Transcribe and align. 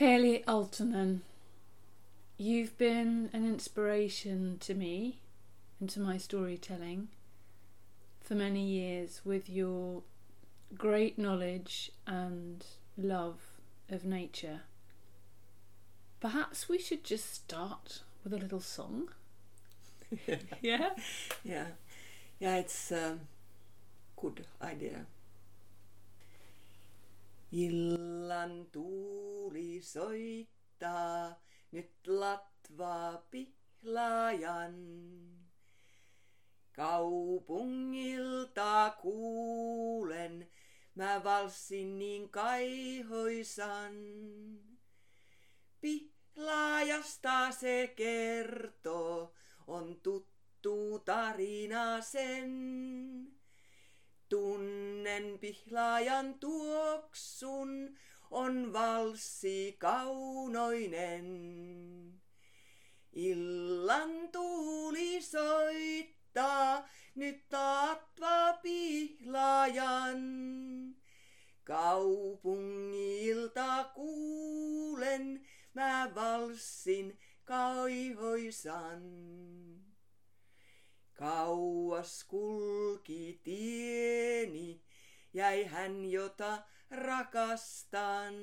Heli 0.00 0.42
Aaltonen, 0.48 1.20
you've 2.38 2.78
been 2.78 3.28
an 3.34 3.44
inspiration 3.44 4.56
to 4.60 4.72
me 4.72 5.18
and 5.78 5.90
to 5.90 6.00
my 6.00 6.16
storytelling 6.16 7.08
for 8.22 8.34
many 8.34 8.64
years 8.64 9.20
with 9.26 9.50
your 9.50 10.00
great 10.74 11.18
knowledge 11.18 11.92
and 12.06 12.64
love 12.96 13.40
of 13.90 14.06
nature. 14.06 14.60
Perhaps 16.18 16.66
we 16.66 16.78
should 16.78 17.04
just 17.04 17.34
start 17.34 18.00
with 18.24 18.32
a 18.32 18.38
little 18.38 18.60
song. 18.60 19.10
yeah? 20.62 20.92
Yeah. 21.44 21.66
Yeah, 22.38 22.56
it's 22.56 22.90
a 22.90 23.18
good 24.16 24.46
idea. 24.62 25.04
Illan 27.52 28.66
tuuli 28.72 29.82
soittaa 29.82 31.42
nyt 31.72 32.06
latvaa 32.06 33.26
pihlajan. 33.30 34.74
Kaupungilta 36.72 38.16
kuulen, 39.02 40.50
mä 40.94 41.20
valssin 41.24 41.98
niin 41.98 42.30
kaihoisan. 42.30 43.94
Pihlaajasta 45.80 47.52
se 47.52 47.92
kertoo, 47.96 49.34
on 49.66 50.00
tuttu 50.00 50.98
tarina 51.04 52.00
sen. 52.00 53.39
Tunnen 54.30 55.38
pihlaajan 55.38 56.34
tuoksun, 56.34 57.96
on 58.30 58.72
valssi 58.72 59.76
kaunoinen. 59.78 61.26
Illan 63.12 64.28
tuuli 64.32 65.22
soittaa, 65.22 66.88
nyt 67.14 67.48
taatva 67.48 68.52
pihlaajan. 68.62 70.20
Kaupungilta 71.64 73.84
kuulen, 73.94 75.46
mä 75.74 76.10
valssin 76.14 77.18
kaihoisan. 77.44 79.02
Kauas 81.20 82.24
kulki 82.24 83.40
tieni, 83.44 84.80
jäi 85.34 85.64
hän 85.64 86.04
jota 86.04 86.62
rakastan. 86.90 88.34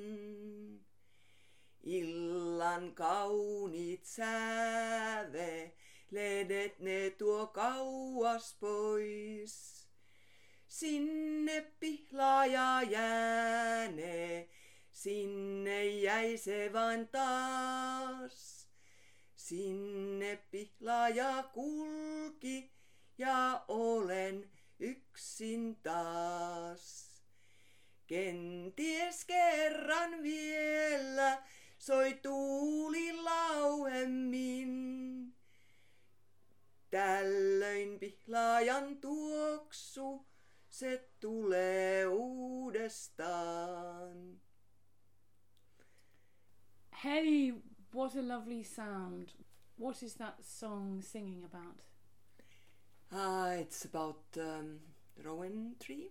Illan 1.82 2.94
kauniit 2.94 4.04
säve, 4.04 5.74
ledet 6.10 6.78
ne 6.78 7.10
tuo 7.10 7.46
kauas 7.46 8.56
pois. 8.60 9.88
Sinne 10.68 11.60
pihlaaja 11.80 12.82
jäänee, 12.82 14.48
sinne 14.90 15.86
jäi 15.86 16.38
se 16.38 16.72
vain 16.72 17.08
taas. 17.08 18.68
Sinne 19.48 20.36
pihlaaja 20.50 21.42
kulki 21.52 22.37
ja 23.18 23.64
olen 23.68 24.50
yksin 24.78 25.76
taas. 25.82 27.08
Kenties 28.06 29.24
kerran 29.24 30.22
vielä 30.22 31.42
soi 31.78 32.18
tuuli 32.22 33.12
lauemmin. 33.12 34.68
Tällöin 36.90 37.98
pihlaajan 37.98 39.00
tuoksu, 39.00 40.26
se 40.68 41.10
tulee 41.20 42.06
uudestaan. 42.06 43.28
Hey, 47.04 47.54
what 47.94 48.16
a 48.16 48.28
lovely 48.28 48.64
sound. 48.64 49.28
What 49.80 50.02
is 50.02 50.14
that 50.14 50.42
song 50.42 51.02
singing 51.02 51.44
about? 51.44 51.88
Ah, 53.12 53.50
it's 53.52 53.84
about 53.84 54.20
um, 54.38 54.80
rowan 55.24 55.74
tree, 55.80 56.10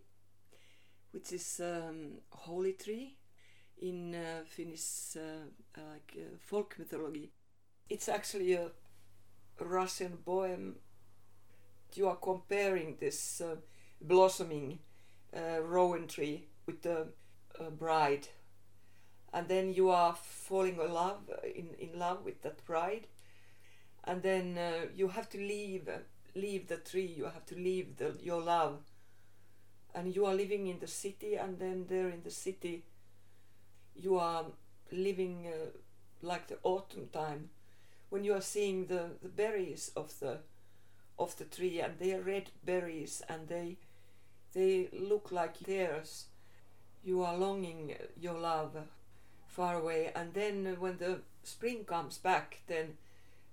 which 1.11 1.31
is 1.31 1.61
um, 1.63 2.19
holy 2.29 2.73
tree 2.73 3.15
in 3.81 4.15
uh, 4.15 4.43
Finnish 4.45 5.15
uh, 5.15 5.47
like 5.77 6.13
uh, 6.17 6.37
folk 6.39 6.75
mythology. 6.79 7.31
It's 7.89 8.09
actually 8.09 8.53
a 8.53 8.71
Russian 9.59 10.17
poem. 10.25 10.77
You 11.93 12.07
are 12.07 12.15
comparing 12.15 12.97
this 12.99 13.41
uh, 13.41 13.55
blossoming 14.01 14.79
uh, 15.35 15.61
rowan 15.61 16.07
tree 16.07 16.47
with 16.65 16.81
the 16.83 17.07
uh, 17.59 17.69
bride, 17.71 18.27
and 19.33 19.47
then 19.47 19.73
you 19.73 19.89
are 19.89 20.15
falling 20.15 20.79
in 20.79 20.93
love 20.93 21.29
in, 21.43 21.69
in 21.79 21.97
love 21.99 22.23
with 22.23 22.41
that 22.43 22.63
bride, 22.65 23.07
and 24.03 24.21
then 24.23 24.57
uh, 24.57 24.87
you 24.95 25.09
have 25.09 25.29
to 25.29 25.37
leave 25.37 25.89
leave 26.37 26.67
the 26.67 26.77
tree. 26.77 27.13
You 27.17 27.25
have 27.25 27.45
to 27.47 27.55
leave 27.55 27.97
the, 27.97 28.15
your 28.21 28.41
love, 28.41 28.79
and 29.93 30.15
you 30.15 30.25
are 30.25 30.33
living 30.33 30.67
in 30.67 30.79
the 30.79 30.87
city, 30.87 31.35
and 31.35 31.59
then 31.59 31.85
there 31.89 32.09
in 32.09 32.23
the 32.23 32.31
city, 32.31 32.83
you 33.95 34.17
are 34.17 34.45
living 34.91 35.47
uh, 35.47 35.69
like 36.21 36.47
the 36.47 36.57
autumn 36.63 37.09
time 37.11 37.49
when 38.09 38.23
you 38.23 38.33
are 38.33 38.41
seeing 38.41 38.87
the, 38.87 39.11
the 39.21 39.29
berries 39.29 39.91
of 39.95 40.19
the 40.19 40.37
of 41.19 41.35
the 41.37 41.45
tree 41.45 41.79
and 41.79 41.97
they 41.99 42.13
are 42.13 42.21
red 42.21 42.51
berries 42.63 43.21
and 43.27 43.47
they 43.47 43.77
they 44.53 44.87
look 44.93 45.31
like 45.31 45.57
tears 45.59 46.25
you 47.03 47.23
are 47.23 47.35
longing 47.37 47.95
your 48.19 48.39
love 48.39 48.75
far 49.47 49.75
away 49.79 50.11
and 50.15 50.33
then 50.33 50.75
when 50.79 50.97
the 50.97 51.19
spring 51.43 51.83
comes 51.83 52.17
back 52.17 52.61
then 52.67 52.97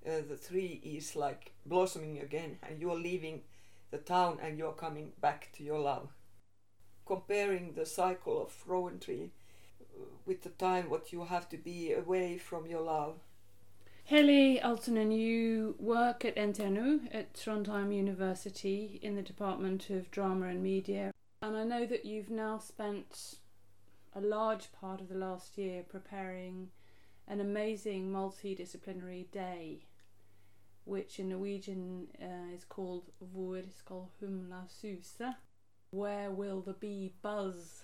uh, 0.06 0.20
the 0.28 0.36
tree 0.36 0.80
is 0.84 1.16
like 1.16 1.52
blossoming 1.66 2.18
again 2.18 2.58
and 2.62 2.80
you 2.80 2.90
are 2.90 2.96
leaving 2.96 3.42
the 3.90 3.98
town 3.98 4.38
and 4.42 4.58
you're 4.58 4.72
coming 4.72 5.12
back 5.20 5.50
to 5.56 5.62
your 5.62 5.78
love. 5.78 6.08
Comparing 7.06 7.74
the 7.74 7.86
cycle 7.86 8.40
of 8.40 8.52
rowan 8.66 8.98
tree 8.98 9.30
with 10.26 10.42
the 10.42 10.50
time 10.50 10.90
what 10.90 11.12
you 11.12 11.24
have 11.24 11.48
to 11.48 11.56
be 11.56 11.92
away 11.92 12.38
from 12.38 12.66
your 12.66 12.80
love. 12.80 13.20
Heli 14.06 14.60
Aaltonen, 14.62 15.16
you 15.16 15.76
work 15.78 16.26
at 16.26 16.36
NTNU 16.36 17.08
at 17.10 17.32
Trondheim 17.32 17.94
University 17.94 18.98
in 19.02 19.14
the 19.14 19.22
Department 19.22 19.88
of 19.88 20.10
Drama 20.10 20.48
and 20.48 20.62
Media, 20.62 21.10
and 21.40 21.56
I 21.56 21.64
know 21.64 21.86
that 21.86 22.04
you've 22.04 22.30
now 22.30 22.58
spent 22.58 23.36
a 24.14 24.20
large 24.20 24.72
part 24.72 25.00
of 25.00 25.08
the 25.08 25.14
last 25.14 25.56
year 25.56 25.82
preparing 25.88 26.68
an 27.26 27.40
amazing 27.40 28.12
multidisciplinary 28.12 29.30
day, 29.30 29.86
which 30.84 31.18
in 31.18 31.30
Norwegian 31.30 32.08
uh, 32.20 32.54
is 32.54 32.64
called 32.64 33.10
Hvor? 33.20 33.62
Where 35.90 36.30
will 36.30 36.60
the 36.60 36.72
bee 36.72 37.14
buzz? 37.22 37.82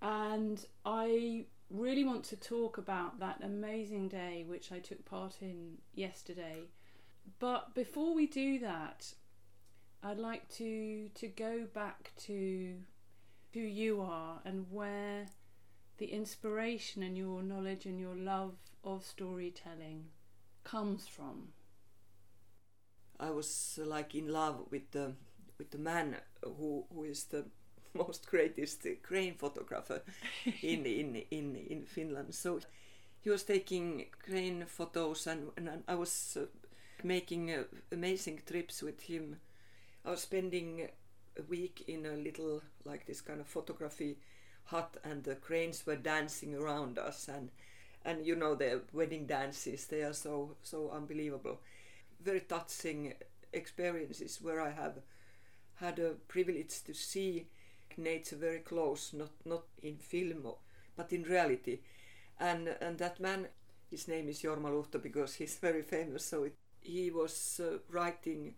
And 0.00 0.64
I 0.84 1.46
really 1.70 2.04
want 2.04 2.24
to 2.24 2.36
talk 2.36 2.78
about 2.78 3.18
that 3.20 3.40
amazing 3.42 4.08
day 4.08 4.44
which 4.46 4.70
I 4.72 4.78
took 4.78 5.04
part 5.04 5.36
in 5.40 5.78
yesterday. 5.94 6.68
But 7.38 7.74
before 7.74 8.14
we 8.14 8.26
do 8.26 8.58
that, 8.60 9.14
I'd 10.02 10.18
like 10.18 10.48
to 10.56 11.08
to 11.14 11.26
go 11.28 11.66
back 11.72 12.12
to 12.26 12.74
who 13.54 13.60
you 13.60 14.00
are 14.02 14.40
and 14.44 14.66
where 14.70 15.26
the 15.98 16.06
inspiration 16.06 17.02
and 17.02 17.16
your 17.16 17.42
knowledge 17.42 17.86
and 17.86 17.98
your 17.98 18.16
love 18.16 18.56
of 18.82 19.04
storytelling 19.04 20.06
comes 20.64 21.06
from. 21.06 21.48
I 23.20 23.30
was 23.30 23.78
uh, 23.82 23.86
like 23.86 24.14
in 24.14 24.28
love 24.28 24.64
with 24.70 24.90
the 24.90 25.12
with 25.58 25.70
the 25.70 25.78
man 25.78 26.16
who 26.42 26.84
who 26.92 27.04
is 27.04 27.24
the 27.24 27.44
most 27.94 28.26
greatest 28.26 28.86
crane 29.02 29.34
photographer 29.34 30.02
in, 30.62 30.84
in, 30.84 31.22
in, 31.30 31.56
in 31.56 31.84
Finland. 31.86 32.34
So 32.34 32.60
he 33.20 33.30
was 33.30 33.44
taking 33.44 34.06
crane 34.22 34.64
photos, 34.66 35.26
and, 35.26 35.50
and 35.56 35.82
I 35.88 35.94
was 35.94 36.36
uh, 36.40 36.46
making 37.02 37.50
uh, 37.52 37.64
amazing 37.92 38.42
trips 38.46 38.82
with 38.82 39.00
him. 39.02 39.36
I 40.04 40.10
was 40.10 40.20
spending 40.22 40.88
a 41.38 41.42
week 41.42 41.84
in 41.88 42.06
a 42.06 42.16
little, 42.16 42.62
like 42.84 43.06
this 43.06 43.20
kind 43.20 43.40
of 43.40 43.46
photography 43.46 44.18
hut, 44.66 44.96
and 45.04 45.24
the 45.24 45.36
cranes 45.36 45.86
were 45.86 45.96
dancing 45.96 46.54
around 46.54 46.98
us, 46.98 47.28
and 47.28 47.50
and 48.04 48.26
you 48.26 48.36
know 48.36 48.54
the 48.54 48.82
wedding 48.92 49.26
dances, 49.26 49.86
they 49.86 50.02
are 50.02 50.12
so 50.12 50.56
so 50.62 50.90
unbelievable. 50.90 51.60
Very 52.24 52.40
touching 52.40 53.14
experiences 53.52 54.40
where 54.42 54.60
I 54.60 54.70
have 54.70 54.98
had 55.76 55.98
a 55.98 56.10
privilege 56.28 56.82
to 56.84 56.94
see 56.94 57.48
nature 57.96 58.36
very 58.36 58.60
close, 58.60 59.12
not 59.12 59.32
not 59.44 59.64
in 59.82 59.98
film, 59.98 60.46
but 60.96 61.12
in 61.12 61.22
reality. 61.24 61.80
and 62.40 62.68
and 62.80 62.98
that 62.98 63.20
man, 63.20 63.48
his 63.90 64.08
name 64.08 64.28
is 64.28 64.42
Jorma 64.42 64.70
Luhta 64.70 65.02
because 65.02 65.34
he's 65.36 65.58
very 65.68 65.82
famous. 65.82 66.24
So 66.26 66.44
it, 66.44 66.56
he 66.82 67.10
was 67.10 67.60
uh, 67.64 67.78
writing 67.90 68.54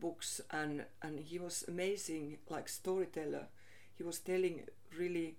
books 0.00 0.40
and 0.50 0.84
and 1.02 1.18
he 1.20 1.38
was 1.38 1.64
amazing 1.68 2.38
like 2.48 2.68
storyteller. 2.68 3.48
He 3.96 4.04
was 4.04 4.18
telling 4.20 4.62
really 4.98 5.36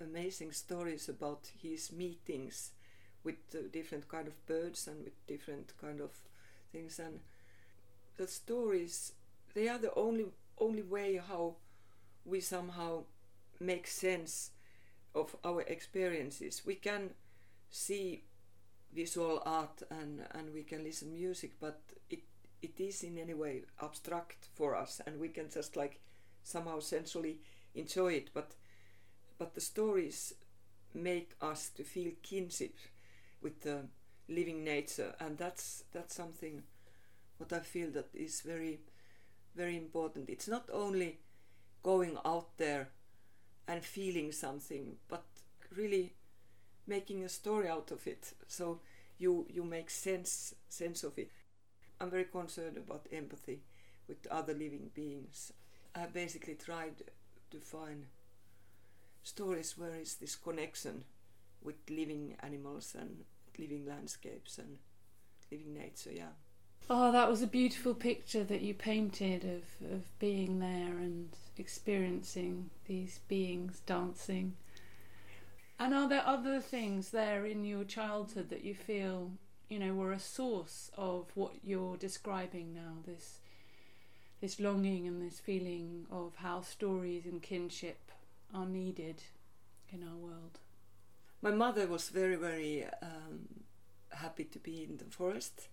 amazing 0.00 0.52
stories 0.52 1.08
about 1.08 1.48
his 1.62 1.92
meetings 1.92 2.72
with 3.24 3.36
uh, 3.54 3.58
different 3.72 4.08
kind 4.08 4.28
of 4.28 4.46
birds 4.46 4.86
and 4.88 5.04
with 5.04 5.26
different 5.26 5.72
kind 5.80 6.00
of 6.00 6.10
things 6.76 6.98
and 6.98 7.20
the 8.16 8.26
stories 8.26 9.12
they 9.54 9.68
are 9.68 9.78
the 9.78 9.94
only 9.94 10.26
only 10.58 10.82
way 10.82 11.20
how 11.28 11.56
we 12.24 12.40
somehow 12.40 13.04
make 13.60 13.86
sense 13.86 14.50
of 15.14 15.34
our 15.44 15.62
experiences. 15.62 16.62
We 16.66 16.74
can 16.74 17.10
see 17.70 18.24
visual 18.92 19.42
art 19.46 19.82
and 19.90 20.24
and 20.32 20.52
we 20.52 20.62
can 20.62 20.84
listen 20.84 21.08
to 21.10 21.14
music 21.14 21.52
but 21.60 21.80
it 22.10 22.22
it 22.62 22.80
is 22.80 23.02
in 23.02 23.18
any 23.18 23.34
way 23.34 23.62
abstract 23.82 24.48
for 24.54 24.74
us 24.74 25.00
and 25.06 25.20
we 25.20 25.28
can 25.28 25.50
just 25.50 25.76
like 25.76 26.00
somehow 26.42 26.80
sensually 26.80 27.40
enjoy 27.74 28.12
it. 28.12 28.30
But 28.34 28.54
but 29.38 29.54
the 29.54 29.60
stories 29.60 30.34
make 30.94 31.32
us 31.40 31.70
to 31.76 31.84
feel 31.84 32.12
kinship 32.22 32.76
with 33.42 33.60
the 33.62 33.86
living 34.28 34.64
nature 34.64 35.14
and 35.20 35.38
that's 35.38 35.84
that's 35.92 36.14
something 36.14 36.62
what 37.38 37.52
I 37.52 37.60
feel 37.60 37.90
that 37.92 38.08
is 38.14 38.40
very 38.40 38.80
very 39.54 39.76
important. 39.76 40.28
It's 40.28 40.48
not 40.48 40.68
only 40.72 41.18
going 41.82 42.18
out 42.24 42.58
there 42.58 42.88
and 43.68 43.84
feeling 43.84 44.32
something 44.32 44.96
but 45.08 45.24
really 45.76 46.14
making 46.86 47.24
a 47.24 47.28
story 47.28 47.68
out 47.68 47.90
of 47.90 48.06
it. 48.06 48.32
So 48.48 48.80
you 49.18 49.46
you 49.48 49.64
make 49.64 49.90
sense 49.90 50.54
sense 50.68 51.04
of 51.04 51.18
it. 51.18 51.30
I'm 52.00 52.10
very 52.10 52.24
concerned 52.24 52.76
about 52.76 53.06
empathy 53.12 53.62
with 54.08 54.26
other 54.30 54.52
living 54.52 54.90
beings. 54.94 55.52
I 55.94 56.06
basically 56.06 56.54
tried 56.54 57.02
to 57.50 57.58
find 57.58 58.06
stories 59.22 59.76
where 59.78 59.96
is 59.96 60.16
this 60.16 60.36
connection 60.36 61.04
with 61.62 61.76
living 61.90 62.36
animals 62.42 62.94
and 62.98 63.24
living 63.58 63.86
landscapes 63.86 64.58
and 64.58 64.78
leaving 65.50 65.74
nature 65.74 66.10
yeah 66.12 66.34
oh 66.90 67.12
that 67.12 67.28
was 67.28 67.42
a 67.42 67.46
beautiful 67.46 67.94
picture 67.94 68.44
that 68.44 68.62
you 68.62 68.74
painted 68.74 69.44
of, 69.44 69.92
of 69.92 70.18
being 70.18 70.58
there 70.58 70.98
and 70.98 71.30
experiencing 71.56 72.70
these 72.86 73.20
beings 73.28 73.80
dancing 73.86 74.54
and 75.78 75.94
are 75.94 76.08
there 76.08 76.26
other 76.26 76.60
things 76.60 77.10
there 77.10 77.44
in 77.44 77.64
your 77.64 77.84
childhood 77.84 78.48
that 78.50 78.64
you 78.64 78.74
feel 78.74 79.30
you 79.68 79.78
know 79.78 79.94
were 79.94 80.12
a 80.12 80.18
source 80.18 80.90
of 80.96 81.30
what 81.34 81.52
you're 81.62 81.96
describing 81.96 82.74
now 82.74 82.94
this 83.06 83.40
this 84.40 84.60
longing 84.60 85.06
and 85.06 85.22
this 85.22 85.40
feeling 85.40 86.06
of 86.10 86.36
how 86.36 86.60
stories 86.60 87.24
and 87.24 87.42
kinship 87.42 88.10
are 88.54 88.66
needed 88.66 89.22
in 89.90 90.02
our 90.02 90.16
world. 90.16 90.58
My 91.42 91.50
mother 91.50 91.86
was 91.86 92.08
very, 92.08 92.36
very 92.36 92.84
um, 93.02 93.48
happy 94.10 94.44
to 94.44 94.58
be 94.58 94.84
in 94.84 94.96
the 94.96 95.04
forest. 95.04 95.68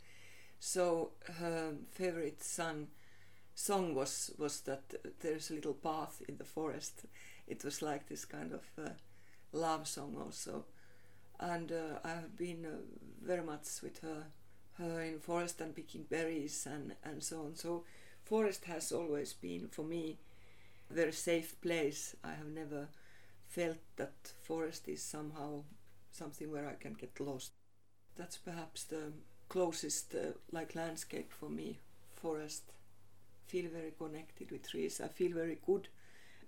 So 0.60 1.12
her 1.40 1.74
favorite 1.92 2.44
song 2.44 2.88
song 3.56 3.94
was 3.96 4.32
was 4.38 4.62
that 4.62 4.94
there's 5.22 5.52
a 5.52 5.54
little 5.54 5.74
path 5.74 6.22
in 6.28 6.38
the 6.38 6.46
forest. 6.46 7.06
It 7.48 7.64
was 7.64 7.82
like 7.82 8.08
this 8.08 8.26
kind 8.26 8.54
of 8.54 8.64
uh, 8.78 8.92
love 9.52 9.88
song 9.88 10.16
also, 10.20 10.66
and 11.40 11.72
uh, 11.72 12.00
I 12.04 12.10
have 12.10 12.38
been 12.38 12.66
uh, 12.66 12.78
very 13.22 13.44
much 13.44 13.68
with 13.84 14.00
her, 14.02 14.26
her 14.80 15.02
in 15.02 15.20
forest 15.20 15.62
and 15.62 15.76
picking 15.76 16.04
berries 16.04 16.68
and 16.70 16.96
and 17.04 17.24
so 17.24 17.42
on. 17.46 17.56
So 17.56 17.84
forest 18.24 18.66
has 18.66 18.92
always 18.92 19.34
been 19.34 19.68
for 19.70 19.84
me 19.84 20.18
a 20.90 20.94
very 20.94 21.14
safe 21.14 21.60
place. 21.62 22.16
I 22.24 22.34
have 22.34 22.48
never 22.48 22.88
felt 23.56 23.78
that 23.98 24.34
forest 24.42 24.88
is 24.88 25.02
somehow 25.04 25.64
something 26.12 26.52
where 26.52 26.68
I 26.68 26.76
can 26.84 26.94
get 26.94 27.20
lost. 27.20 27.52
That's 28.16 28.38
perhaps 28.38 28.84
the 28.86 29.14
closest 29.50 30.16
uh, 30.16 30.34
like 30.52 30.76
landscape 30.76 31.32
for 31.32 31.50
me. 31.50 31.80
Forest. 32.16 32.64
Feel 33.48 33.70
very 33.72 33.94
connected 33.98 34.52
with 34.52 34.70
trees. 34.70 35.02
I 35.04 35.08
feel 35.10 35.34
very 35.34 35.60
good 35.66 35.88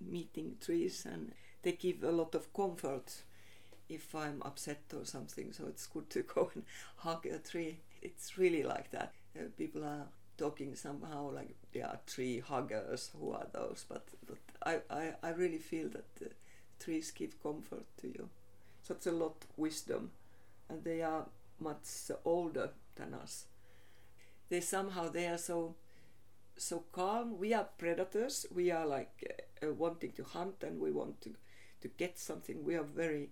meeting 0.01 0.57
trees 0.61 1.05
and 1.05 1.33
they 1.63 1.73
give 1.73 2.03
a 2.03 2.11
lot 2.11 2.35
of 2.35 2.53
comfort 2.53 3.23
if 3.89 4.15
I'm 4.15 4.41
upset 4.43 4.81
or 4.97 5.05
something. 5.05 5.51
So 5.53 5.65
it's 5.67 5.87
good 5.87 6.09
to 6.11 6.21
go 6.35 6.51
and 6.55 6.63
hug 6.97 7.25
a 7.27 7.39
tree. 7.39 7.79
It's 8.01 8.37
really 8.37 8.63
like 8.63 8.91
that. 8.91 9.13
Uh, 9.37 9.43
people 9.57 9.83
are 9.83 10.07
talking 10.37 10.75
somehow 10.75 11.31
like 11.31 11.55
they 11.73 11.81
are 11.81 11.99
tree 12.07 12.39
huggers. 12.39 13.11
Who 13.19 13.31
are 13.31 13.47
those? 13.53 13.85
But 13.87 14.07
but 14.27 14.37
I 14.63 14.79
I, 14.89 15.13
I 15.23 15.29
really 15.31 15.59
feel 15.59 15.89
that 15.89 16.07
uh, 16.25 16.29
trees 16.79 17.11
give 17.11 17.41
comfort 17.41 17.85
to 17.97 18.07
you. 18.07 18.29
Such 18.81 19.05
a 19.07 19.11
lot 19.11 19.37
of 19.43 19.57
wisdom, 19.57 20.11
and 20.69 20.83
they 20.83 21.01
are 21.01 21.25
much 21.59 22.11
older 22.23 22.71
than 22.95 23.13
us. 23.13 23.45
They 24.49 24.61
somehow 24.61 25.09
they 25.09 25.27
are 25.27 25.37
so 25.37 25.75
so 26.57 26.83
calm. 26.91 27.37
We 27.37 27.53
are 27.53 27.67
predators. 27.77 28.45
We 28.53 28.71
are 28.71 28.85
like 28.85 29.45
uh, 29.63 29.73
wanting 29.73 30.11
to 30.13 30.23
hunt 30.23 30.63
and 30.63 30.79
we 30.79 30.91
want 30.91 31.21
to 31.21 31.35
to 31.81 31.87
get 31.87 32.17
something. 32.19 32.63
We 32.63 32.75
are 32.75 32.83
very 32.83 33.29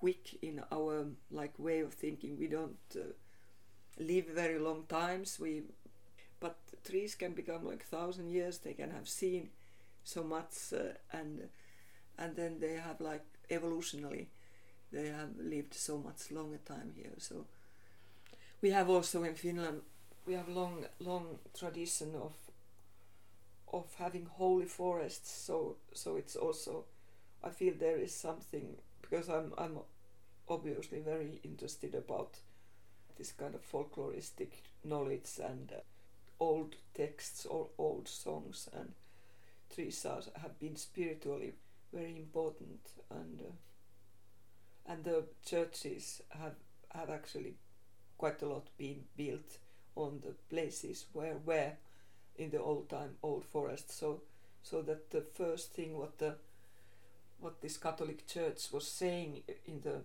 quick 0.00 0.38
in 0.42 0.62
our 0.70 1.06
like 1.30 1.58
way 1.58 1.80
of 1.80 1.94
thinking. 1.94 2.38
We 2.38 2.48
don't 2.48 2.96
uh, 2.96 3.12
live 3.98 4.26
very 4.26 4.58
long 4.58 4.84
times. 4.88 5.38
We 5.40 5.62
but 6.40 6.56
trees 6.84 7.14
can 7.14 7.32
become 7.32 7.64
like 7.64 7.84
thousand 7.84 8.30
years. 8.30 8.58
They 8.58 8.74
can 8.74 8.90
have 8.90 9.08
seen 9.08 9.50
so 10.04 10.22
much 10.24 10.72
uh, 10.72 10.94
and 11.12 11.48
and 12.18 12.36
then 12.36 12.58
they 12.60 12.74
have 12.74 13.00
like 13.00 13.24
evolutionally 13.50 14.26
they 14.92 15.08
have 15.08 15.30
lived 15.38 15.74
so 15.74 15.98
much 15.98 16.30
longer 16.30 16.58
time 16.66 16.92
here. 16.94 17.14
So 17.18 17.46
we 18.60 18.70
have 18.70 18.88
also 18.88 19.22
in 19.24 19.34
Finland 19.34 19.82
we 20.26 20.34
have 20.34 20.48
long 20.48 20.86
long 21.00 21.38
tradition 21.58 22.14
of 22.14 22.32
of 23.72 23.86
having 23.98 24.26
holy 24.26 24.66
forests. 24.66 25.30
So 25.46 25.76
so 25.92 26.16
it's 26.16 26.36
also 26.36 26.84
I 27.42 27.50
feel 27.50 27.74
there 27.78 27.98
is 27.98 28.14
something 28.14 28.76
because 29.00 29.28
I'm 29.28 29.52
I'm 29.58 29.78
obviously 30.48 31.00
very 31.00 31.40
interested 31.42 31.94
about 31.94 32.38
this 33.18 33.32
kind 33.32 33.54
of 33.54 33.62
folkloristic 33.72 34.50
knowledge 34.84 35.40
and 35.42 35.72
uh, 35.72 35.80
old 36.40 36.76
texts 36.94 37.46
or 37.46 37.68
old 37.78 38.08
songs 38.08 38.68
and 38.72 38.92
trees 39.74 40.04
are, 40.06 40.22
have 40.40 40.58
been 40.58 40.76
spiritually 40.76 41.54
very 41.92 42.16
important 42.16 42.80
and 43.10 43.40
uh, 43.40 44.92
and 44.92 45.04
the 45.04 45.24
churches 45.44 46.22
have 46.30 46.54
have 46.90 47.10
actually 47.10 47.54
quite 48.18 48.42
a 48.42 48.46
lot 48.48 48.68
been 48.78 49.04
built 49.16 49.58
on 49.94 50.20
the 50.24 50.34
places 50.48 51.06
where 51.12 51.36
were 51.44 51.72
in 52.36 52.50
the 52.50 52.60
old 52.60 52.88
time 52.88 53.16
old 53.22 53.44
forest. 53.44 53.96
So 53.96 54.22
so 54.62 54.82
that 54.82 55.10
the 55.10 55.22
first 55.22 55.72
thing 55.72 55.96
what 55.98 56.18
the 56.18 56.36
what 57.40 57.60
this 57.60 57.76
Catholic 57.76 58.26
Church 58.26 58.70
was 58.72 58.86
saying 58.86 59.42
in 59.66 59.80
the 59.80 60.02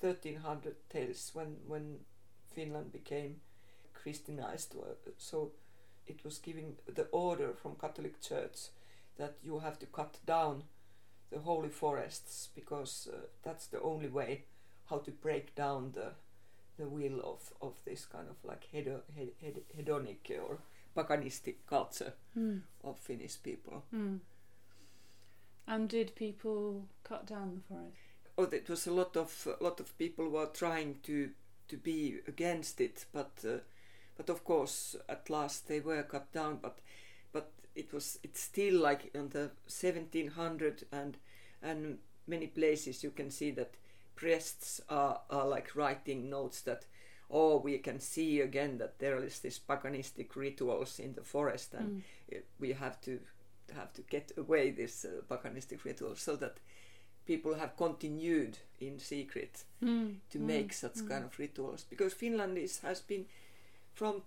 1300 0.00 0.76
tales 0.90 1.30
when 1.32 1.56
when 1.66 1.98
Finland 2.54 2.92
became 2.92 3.36
Christianized 3.94 4.74
so 5.16 5.52
it 6.06 6.24
was 6.24 6.38
giving 6.38 6.76
the 6.92 7.06
order 7.12 7.54
from 7.54 7.76
Catholic 7.76 8.20
Church 8.20 8.68
that 9.18 9.36
you 9.42 9.58
have 9.58 9.78
to 9.78 9.86
cut 9.86 10.18
down 10.26 10.64
the 11.30 11.38
holy 11.38 11.68
forests 11.68 12.48
because 12.54 13.08
uh, 13.12 13.16
that's 13.42 13.66
the 13.66 13.80
only 13.80 14.08
way 14.08 14.44
how 14.90 14.98
to 14.98 15.10
break 15.10 15.54
down 15.54 15.92
the 15.94 16.12
the 16.78 16.88
will 16.88 17.20
of, 17.20 17.52
of 17.60 17.74
this 17.84 18.06
kind 18.06 18.28
of 18.28 18.36
like 18.44 18.66
hedo, 18.72 19.00
hed, 19.14 19.28
hed, 19.40 19.60
hedonic 19.76 20.30
or 20.30 20.58
paganistic 20.96 21.56
culture 21.68 22.14
mm. 22.36 22.60
of 22.82 22.98
Finnish 22.98 23.42
people. 23.42 23.84
Mm. 23.94 24.20
And 25.66 25.88
did 25.88 26.14
people 26.14 26.86
cut 27.04 27.26
down 27.26 27.54
the 27.54 27.74
forest? 27.74 27.96
Oh, 28.38 28.44
it 28.44 28.68
was 28.68 28.86
a 28.86 28.92
lot 28.92 29.16
of 29.16 29.48
a 29.60 29.62
lot 29.62 29.80
of 29.80 29.96
people 29.98 30.28
were 30.28 30.46
trying 30.46 30.98
to 31.04 31.30
to 31.68 31.76
be 31.76 32.18
against 32.26 32.80
it, 32.80 33.04
but 33.12 33.32
uh, 33.46 33.58
but 34.16 34.28
of 34.28 34.44
course 34.44 34.96
at 35.08 35.30
last 35.30 35.68
they 35.68 35.80
were 35.80 36.02
cut 36.02 36.32
down. 36.32 36.58
But 36.62 36.78
but 36.78 36.78
it 37.74 37.92
was 37.92 38.18
it's 38.22 38.40
still 38.40 38.80
like 38.80 39.10
in 39.14 39.28
the 39.30 39.50
1700 39.68 40.84
and 40.92 41.16
and 41.62 41.98
many 42.26 42.46
places 42.46 43.02
you 43.04 43.10
can 43.10 43.30
see 43.30 43.50
that 43.50 43.74
priests 44.16 44.80
are, 44.88 45.20
are 45.30 45.46
like 45.48 45.74
writing 45.74 46.28
notes 46.30 46.60
that 46.62 46.86
oh 47.30 47.56
we 47.58 47.78
can 47.78 47.98
see 48.00 48.40
again 48.40 48.78
that 48.78 48.98
there 48.98 49.24
is 49.24 49.40
this 49.40 49.58
paganistic 49.58 50.36
rituals 50.36 50.98
in 50.98 51.14
the 51.14 51.22
forest 51.24 51.74
and 51.74 52.02
mm. 52.30 52.42
we 52.60 52.72
have 52.72 53.00
to 53.00 53.18
have 53.74 53.92
to 53.92 54.02
get 54.02 54.32
away 54.36 54.70
this 54.70 55.04
uh, 55.04 55.22
paganistic 55.34 55.84
rituals 55.84 56.20
so 56.20 56.36
that 56.36 56.58
people 57.26 57.54
have 57.54 57.76
continued 57.76 58.58
in 58.80 58.98
secret 58.98 59.64
Mm. 59.82 60.16
to 60.30 60.38
Mm. 60.38 60.46
make 60.46 60.72
such 60.72 60.96
Mm. 60.98 61.08
kind 61.08 61.24
of 61.24 61.38
rituals 61.38 61.84
because 61.90 62.14
Finland 62.14 62.58
is 62.58 62.80
has 62.80 63.00
been 63.00 63.26
from 63.94 64.22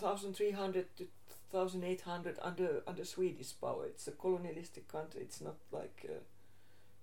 1300 0.00 0.86
to 0.96 1.06
1800 1.52 2.38
under 2.42 2.82
under 2.86 3.04
Swedish 3.04 3.52
power. 3.60 3.86
It's 3.86 4.08
a 4.08 4.12
colonialistic 4.12 4.88
country. 4.88 5.22
It's 5.22 5.40
not 5.40 5.56
like 5.70 6.06
uh, 6.08 6.20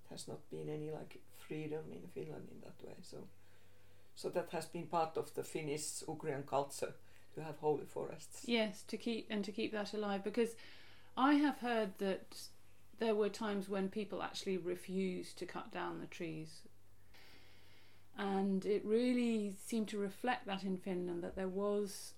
has 0.09 0.27
not 0.27 0.49
been 0.49 0.69
any 0.69 0.91
like 0.91 1.21
freedom 1.37 1.83
in 1.91 2.07
Finland 2.07 2.47
in 2.51 2.61
that 2.61 2.85
way. 2.85 2.95
So 3.01 3.27
so 4.15 4.29
that 4.29 4.49
has 4.51 4.65
been 4.65 4.87
part 4.87 5.17
of 5.17 5.33
the 5.33 5.43
Finnish 5.43 6.03
Ugrian 6.07 6.45
culture 6.45 6.93
to 7.35 7.43
have 7.43 7.57
holy 7.59 7.85
forests. 7.85 8.43
Yes, 8.45 8.83
to 8.87 8.97
keep 8.97 9.27
and 9.29 9.45
to 9.45 9.51
keep 9.51 9.71
that 9.71 9.93
alive 9.93 10.23
because 10.23 10.55
I 11.15 11.33
have 11.35 11.59
heard 11.59 11.97
that 11.99 12.37
there 12.99 13.15
were 13.15 13.29
times 13.29 13.69
when 13.69 13.89
people 13.89 14.21
actually 14.21 14.57
refused 14.57 15.37
to 15.37 15.45
cut 15.45 15.71
down 15.71 15.99
the 15.99 16.07
trees. 16.07 16.61
And 18.17 18.65
it 18.65 18.83
really 18.83 19.55
seemed 19.65 19.87
to 19.89 19.97
reflect 19.97 20.45
that 20.47 20.63
in 20.63 20.77
Finland 20.77 21.23
that 21.23 21.37
there 21.37 21.47
was 21.47 22.13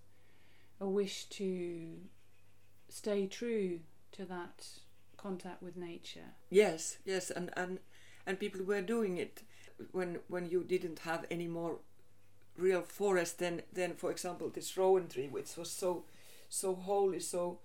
a 0.79 0.87
wish 0.87 1.25
to 1.25 1.99
stay 2.91 3.27
true 3.27 3.79
to 4.11 4.25
that 4.25 4.67
contact 5.17 5.61
with 5.63 5.77
nature. 5.77 6.33
Yes, 6.49 6.97
yes, 7.05 7.31
and 7.31 7.49
and 7.55 7.79
and 8.27 8.39
people 8.39 8.63
were 8.63 8.81
doing 8.81 9.17
it 9.17 9.43
when 9.91 10.19
when 10.27 10.49
you 10.49 10.63
didn't 10.63 10.99
have 10.99 11.25
any 11.31 11.47
more 11.47 11.79
real 12.57 12.81
forest. 12.81 13.37
than 13.39 13.61
than 13.73 13.95
for 13.95 14.11
example 14.11 14.49
this 14.49 14.77
rowan 14.77 15.07
tree, 15.07 15.27
which 15.27 15.57
was 15.57 15.71
so 15.71 16.03
so 16.49 16.75
holy, 16.75 17.19
so 17.19 17.59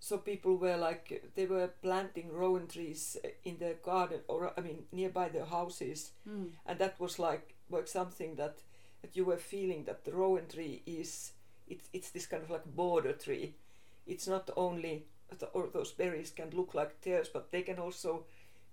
so 0.00 0.18
people 0.18 0.56
were 0.56 0.76
like 0.76 1.22
they 1.34 1.46
were 1.46 1.68
planting 1.82 2.32
rowan 2.32 2.66
trees 2.66 3.16
in 3.44 3.58
their 3.58 3.74
garden 3.84 4.20
or 4.28 4.52
I 4.56 4.60
mean 4.62 4.84
nearby 4.92 5.28
their 5.28 5.46
houses, 5.46 6.12
Mm. 6.28 6.50
and 6.66 6.78
that 6.78 7.00
was 7.00 7.18
like 7.18 7.54
like 7.70 7.88
something 7.88 8.36
that 8.36 8.62
that 9.02 9.16
you 9.16 9.24
were 9.24 9.38
feeling 9.38 9.84
that 9.86 10.04
the 10.04 10.12
rowan 10.12 10.46
tree 10.48 10.82
is 10.86 11.32
it's 11.68 11.88
it's 11.92 12.10
this 12.10 12.26
kind 12.26 12.42
of 12.42 12.50
like 12.50 12.64
border 12.76 13.12
tree. 13.12 13.54
It's 14.06 14.26
not 14.28 14.50
only 14.56 15.06
the, 15.38 15.46
or 15.48 15.68
those 15.68 15.92
berries 15.92 16.30
can 16.30 16.50
look 16.50 16.74
like 16.74 17.00
tears, 17.00 17.28
but 17.28 17.50
they 17.50 17.62
can 17.62 17.78
also 17.78 18.24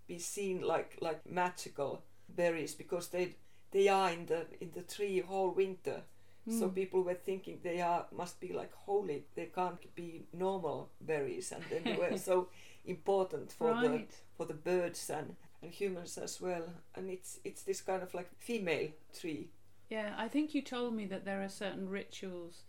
be 0.07 0.19
seen 0.19 0.61
like 0.61 0.97
like 1.01 1.29
magical 1.29 2.03
berries 2.29 2.75
because 2.75 3.09
they 3.09 3.35
they 3.71 3.87
are 3.87 4.11
in 4.11 4.25
the 4.25 4.45
in 4.61 4.71
the 4.73 4.81
tree 4.81 5.19
whole 5.21 5.51
winter. 5.51 6.03
So 6.47 6.67
Mm. 6.67 6.73
people 6.75 7.03
were 7.03 7.13
thinking 7.25 7.59
they 7.61 7.81
are 7.81 8.07
must 8.11 8.39
be 8.39 8.53
like 8.53 8.73
holy. 8.73 9.25
They 9.35 9.45
can't 9.47 9.95
be 9.95 10.25
normal 10.33 10.89
berries, 10.99 11.51
and 11.51 11.63
they 11.69 11.93
were 11.93 12.15
so 12.17 12.49
important 12.85 13.51
for 13.51 13.75
the 13.75 14.01
for 14.37 14.45
the 14.47 14.53
birds 14.55 15.09
and, 15.09 15.35
and 15.61 15.71
humans 15.71 16.17
as 16.17 16.41
well. 16.41 16.63
And 16.95 17.09
it's 17.09 17.39
it's 17.43 17.63
this 17.63 17.81
kind 17.81 18.01
of 18.03 18.13
like 18.13 18.29
female 18.39 18.89
tree. 19.19 19.49
Yeah, 19.89 20.13
I 20.17 20.27
think 20.27 20.53
you 20.53 20.61
told 20.61 20.93
me 20.93 21.05
that 21.07 21.25
there 21.25 21.41
are 21.43 21.49
certain 21.49 21.89
rituals 21.89 22.63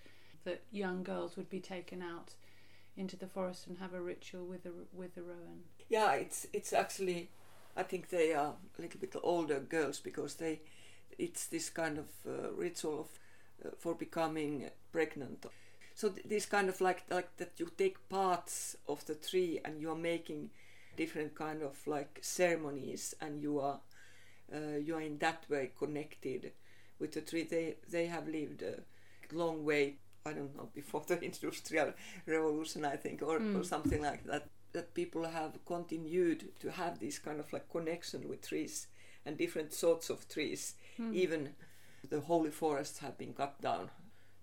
that 0.44 0.62
young 0.72 1.02
girls 1.02 1.36
would 1.36 1.50
be 1.50 1.60
taken 1.60 2.02
out 2.02 2.34
into 3.00 3.16
the 3.16 3.26
forest 3.26 3.66
and 3.66 3.78
have 3.78 3.94
a 3.94 4.00
ritual 4.00 4.44
with 4.46 4.62
the 4.62 4.72
with 4.92 5.14
the 5.14 5.22
rowan. 5.22 5.64
Yeah, 5.88 6.12
it's 6.12 6.46
it's 6.52 6.72
actually, 6.72 7.30
I 7.76 7.82
think 7.82 8.08
they 8.08 8.34
are 8.34 8.54
a 8.78 8.82
little 8.82 9.00
bit 9.00 9.16
older 9.22 9.60
girls 9.60 10.00
because 10.00 10.34
they, 10.36 10.60
it's 11.18 11.46
this 11.46 11.70
kind 11.70 11.98
of 11.98 12.08
uh, 12.26 12.52
ritual 12.52 13.00
of, 13.00 13.08
uh, 13.64 13.74
for 13.78 13.94
becoming 13.94 14.70
pregnant. 14.92 15.46
So 15.94 16.10
th- 16.10 16.26
this 16.28 16.46
kind 16.46 16.68
of 16.68 16.80
like 16.80 17.04
like 17.10 17.36
that 17.38 17.52
you 17.58 17.70
take 17.76 18.08
parts 18.08 18.76
of 18.86 19.04
the 19.06 19.14
tree 19.14 19.60
and 19.64 19.80
you 19.80 19.90
are 19.90 19.96
making 20.12 20.50
different 20.96 21.34
kind 21.34 21.62
of 21.62 21.86
like 21.86 22.18
ceremonies 22.22 23.14
and 23.20 23.42
you 23.42 23.60
are 23.60 23.80
uh, 24.54 24.76
you 24.84 24.96
are 24.96 25.00
in 25.00 25.18
that 25.18 25.44
way 25.48 25.70
connected 25.78 26.52
with 26.98 27.12
the 27.12 27.20
tree. 27.22 27.44
They 27.44 27.76
they 27.88 28.06
have 28.06 28.28
lived 28.28 28.62
a 28.62 28.82
long 29.34 29.64
way. 29.64 29.96
I 30.26 30.32
don't 30.32 30.54
know 30.56 30.68
before 30.74 31.04
the 31.06 31.22
industrial 31.30 31.92
revolution, 32.26 32.84
I 32.84 32.96
think, 32.96 33.22
or, 33.22 33.36
or 33.36 33.40
Mm. 33.40 33.64
something 33.64 34.02
like 34.02 34.24
that. 34.24 34.48
That 34.72 34.94
people 34.94 35.24
have 35.26 35.58
continued 35.66 36.52
to 36.60 36.70
have 36.70 37.00
this 37.00 37.18
kind 37.18 37.40
of 37.40 37.52
like 37.52 37.68
connection 37.70 38.28
with 38.28 38.42
trees 38.48 38.86
and 39.26 39.36
different 39.36 39.72
sorts 39.72 40.10
of 40.10 40.28
trees. 40.28 40.74
Mm. 40.98 41.14
Even 41.14 41.54
the 42.08 42.20
holy 42.20 42.50
forests 42.50 42.98
have 43.00 43.18
been 43.18 43.34
cut 43.34 43.60
down. 43.60 43.90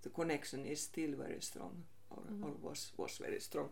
The 0.01 0.09
connection 0.09 0.65
is 0.65 0.81
still 0.81 1.11
very 1.17 1.41
strong, 1.41 1.83
or, 2.09 2.23
Mm. 2.23 2.43
or 2.43 2.51
was 2.69 2.91
was 2.97 3.17
very 3.19 3.39
strong, 3.39 3.69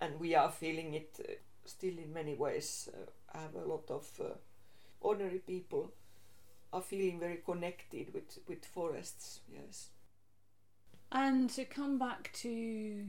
and 0.00 0.20
we 0.20 0.34
are 0.34 0.50
feeling 0.50 0.94
it 0.94 1.18
uh, 1.20 1.32
still 1.64 1.98
in 1.98 2.12
many 2.12 2.34
ways. 2.34 2.88
Uh, 2.92 3.10
I 3.38 3.42
have 3.42 3.54
a 3.54 3.64
lot 3.64 3.90
of 3.90 4.08
uh, 4.20 4.34
ordinary 5.00 5.38
people 5.38 5.92
are 6.72 6.82
feeling 6.82 7.20
very 7.20 7.38
connected 7.44 8.14
with 8.14 8.38
with 8.48 8.64
forests. 8.66 9.40
Yes. 9.52 9.90
And 11.12 11.48
to 11.50 11.64
come 11.64 11.98
back 11.98 12.30
to 12.34 13.06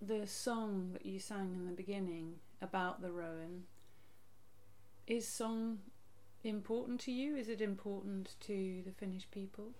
the 0.00 0.26
song 0.26 0.90
that 0.92 1.06
you 1.06 1.18
sang 1.18 1.54
in 1.54 1.66
the 1.66 1.72
beginning 1.72 2.34
about 2.60 3.00
the 3.00 3.12
rowan, 3.12 3.64
is 5.06 5.26
song 5.26 5.78
important 6.44 7.00
to 7.02 7.12
you? 7.12 7.36
Is 7.36 7.48
it 7.48 7.60
important 7.60 8.34
to 8.40 8.82
the 8.84 8.92
Finnish 8.92 9.28
people? 9.30 9.70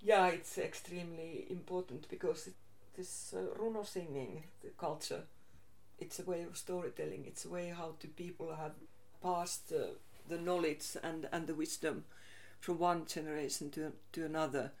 Yeah, 0.00 0.28
it's 0.28 0.58
extremely 0.58 1.46
important 1.50 2.08
because 2.08 2.50
this 2.96 3.34
uh, 3.36 3.58
runo 3.58 3.84
singing, 3.86 4.44
the 4.62 4.70
culture, 4.70 5.22
it's 5.98 6.20
a 6.20 6.24
way 6.24 6.42
of 6.42 6.56
storytelling. 6.56 7.24
It's 7.26 7.44
a 7.44 7.48
way 7.48 7.72
how 7.76 7.94
the 7.98 8.08
people 8.08 8.54
have 8.54 8.74
passed 9.22 9.72
uh, 9.72 9.94
the 10.28 10.38
knowledge 10.38 10.96
and, 11.02 11.28
and 11.32 11.46
the 11.46 11.54
wisdom 11.54 12.04
from 12.60 12.78
one 12.78 13.06
generation 13.06 13.70
to 13.70 13.92
to 14.12 14.24
another. 14.24 14.72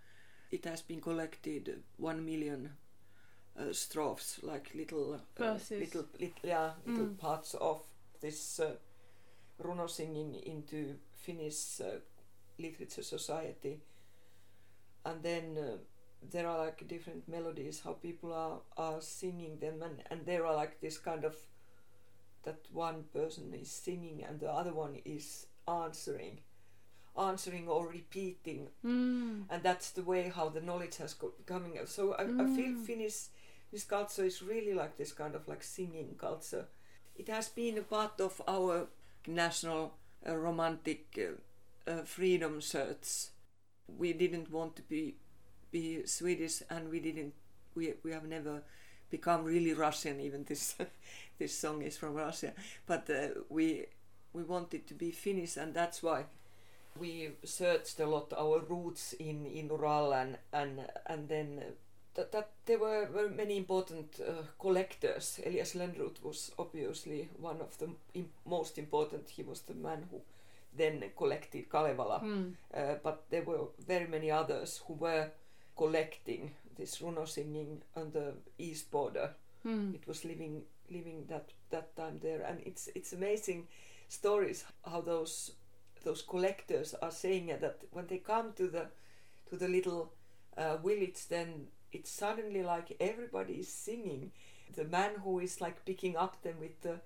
It 0.50 0.64
has 0.64 0.82
been 0.82 1.00
collected 1.00 1.82
one 1.98 2.24
million 2.24 2.70
uh, 3.58 3.72
strophes, 3.72 4.40
like 4.42 4.72
little 4.74 5.14
uh, 5.14 5.58
little, 5.70 6.06
little 6.18 6.32
yeah 6.42 6.72
little 6.86 7.06
Mm. 7.06 7.18
parts 7.18 7.54
of 7.54 7.82
this 8.20 8.60
uh, 8.60 8.76
runo 9.62 9.88
singing 9.88 10.34
into 10.34 10.96
Finnish 11.12 11.80
uh, 11.80 12.00
literature 12.58 13.02
society. 13.02 13.80
And 15.04 15.22
then 15.22 15.56
uh, 15.58 15.76
there 16.30 16.46
are 16.48 16.58
like 16.66 16.86
different 16.88 17.28
melodies 17.28 17.80
how 17.80 17.92
people 17.94 18.32
are 18.32 18.60
are 18.76 19.00
singing 19.00 19.58
them 19.60 19.82
and 19.82 20.02
and 20.10 20.26
there 20.26 20.46
are 20.46 20.54
like 20.56 20.80
this 20.80 20.98
kind 20.98 21.24
of 21.24 21.36
that 22.44 22.66
one 22.72 23.04
person 23.12 23.54
is 23.54 23.70
singing 23.70 24.24
and 24.24 24.40
the 24.40 24.50
other 24.50 24.72
one 24.74 24.96
is 25.04 25.46
answering 25.68 26.40
answering 27.16 27.68
or 27.68 27.88
repeating. 27.88 28.68
Mm. 28.84 29.44
and 29.50 29.62
that's 29.62 29.90
the 29.90 30.02
way 30.02 30.30
how 30.34 30.48
the 30.48 30.60
knowledge 30.60 30.96
has 30.98 31.14
go- 31.14 31.32
coming 31.46 31.78
so 31.86 32.14
I, 32.14 32.24
I 32.42 32.46
feel 32.46 32.72
Mm. 32.72 32.86
finnish 32.86 33.16
this 33.72 33.84
culture 33.84 34.24
is 34.24 34.42
really 34.42 34.72
like 34.74 34.96
this 34.96 35.12
kind 35.12 35.34
of 35.34 35.46
like 35.48 35.62
singing 35.62 36.14
culture. 36.18 36.66
It 37.16 37.28
has 37.28 37.48
been 37.48 37.76
a 37.78 37.82
part 37.82 38.20
of 38.20 38.40
our 38.48 38.88
national 39.26 39.94
uh, 40.26 40.36
romantic 40.36 41.18
uh, 41.18 41.90
uh, 41.90 42.02
freedom 42.04 42.60
search 42.60 43.28
we 43.98 44.12
didn't 44.12 44.50
want 44.50 44.76
to 44.76 44.82
be 44.82 45.16
be 45.70 46.04
swedish 46.06 46.62
and 46.70 46.88
we 46.90 47.00
didn't 47.00 47.34
we 47.74 47.94
we 48.02 48.12
have 48.12 48.24
never 48.26 48.62
become 49.10 49.44
really 49.44 49.72
russian 49.72 50.20
even 50.20 50.44
this 50.44 50.76
this 51.38 51.56
song 51.58 51.82
is 51.82 51.96
from 51.96 52.14
russia. 52.14 52.52
But 52.86 53.08
uh, 53.10 53.28
we 53.48 53.86
we 54.32 54.42
wanted 54.42 54.86
to 54.88 54.94
be 54.94 55.10
finnish 55.10 55.56
and 55.56 55.74
that's 55.74 56.02
why 56.02 56.26
we 57.00 57.30
searched 57.44 58.00
a 58.00 58.06
lot 58.06 58.32
our 58.32 58.60
roots 58.60 59.12
in 59.14 59.46
in 59.46 59.68
Ural 59.68 60.12
and 60.12 60.38
and 60.52 60.80
and 61.06 61.28
then 61.28 61.62
that, 62.14 62.32
that 62.32 62.50
there 62.66 62.78
were 62.78 63.06
very 63.12 63.30
many 63.30 63.56
important 63.56 64.20
uh, 64.20 64.42
collectors. 64.58 65.40
Elias 65.46 65.74
Lönnrot 65.74 66.22
was 66.22 66.52
obviously 66.58 67.28
one 67.40 67.60
of 67.60 67.76
the 67.78 67.88
im- 68.14 68.30
most 68.44 68.78
important. 68.78 69.28
He 69.30 69.42
was 69.44 69.62
the 69.62 69.74
man 69.74 70.06
who 70.10 70.20
then 70.76 71.04
collected 71.16 71.68
Kalevala, 71.70 72.20
Mm. 72.20 72.52
uh, 72.74 72.94
but 73.02 73.24
there 73.30 73.42
were 73.44 73.68
very 73.86 74.06
many 74.06 74.30
others 74.30 74.82
who 74.86 74.94
were 74.94 75.30
collecting 75.76 76.50
this 76.76 77.00
runo 77.02 77.26
singing 77.26 77.82
on 77.96 78.10
the 78.12 78.32
east 78.58 78.90
border 78.90 79.30
Mm. 79.64 79.94
it 79.94 80.06
was 80.06 80.24
living 80.24 80.62
living 80.90 81.26
that 81.28 81.50
that 81.70 81.96
time 81.96 82.18
there 82.22 82.42
and 82.48 82.60
it's 82.66 82.88
it's 82.94 83.12
amazing 83.12 83.66
stories 84.08 84.64
how 84.84 85.00
those 85.00 85.52
those 86.08 86.22
collectors 86.32 86.94
are 87.06 87.10
saying 87.24 87.46
that 87.64 87.76
when 87.96 88.06
they 88.12 88.18
come 88.32 88.52
to 88.60 88.66
the 88.76 88.84
to 89.50 89.56
the 89.62 89.68
little 89.76 90.02
uh, 90.56 90.76
village 90.88 91.20
then 91.34 91.48
it's 91.98 92.10
suddenly 92.22 92.62
like 92.62 92.96
everybody 93.00 93.54
is 93.64 93.72
singing 93.86 94.30
the 94.78 94.84
man 94.96 95.12
who 95.24 95.38
is 95.46 95.60
like 95.66 95.84
picking 95.90 96.16
up 96.24 96.34
them 96.42 96.56
with 96.60 96.80
the 96.86 96.96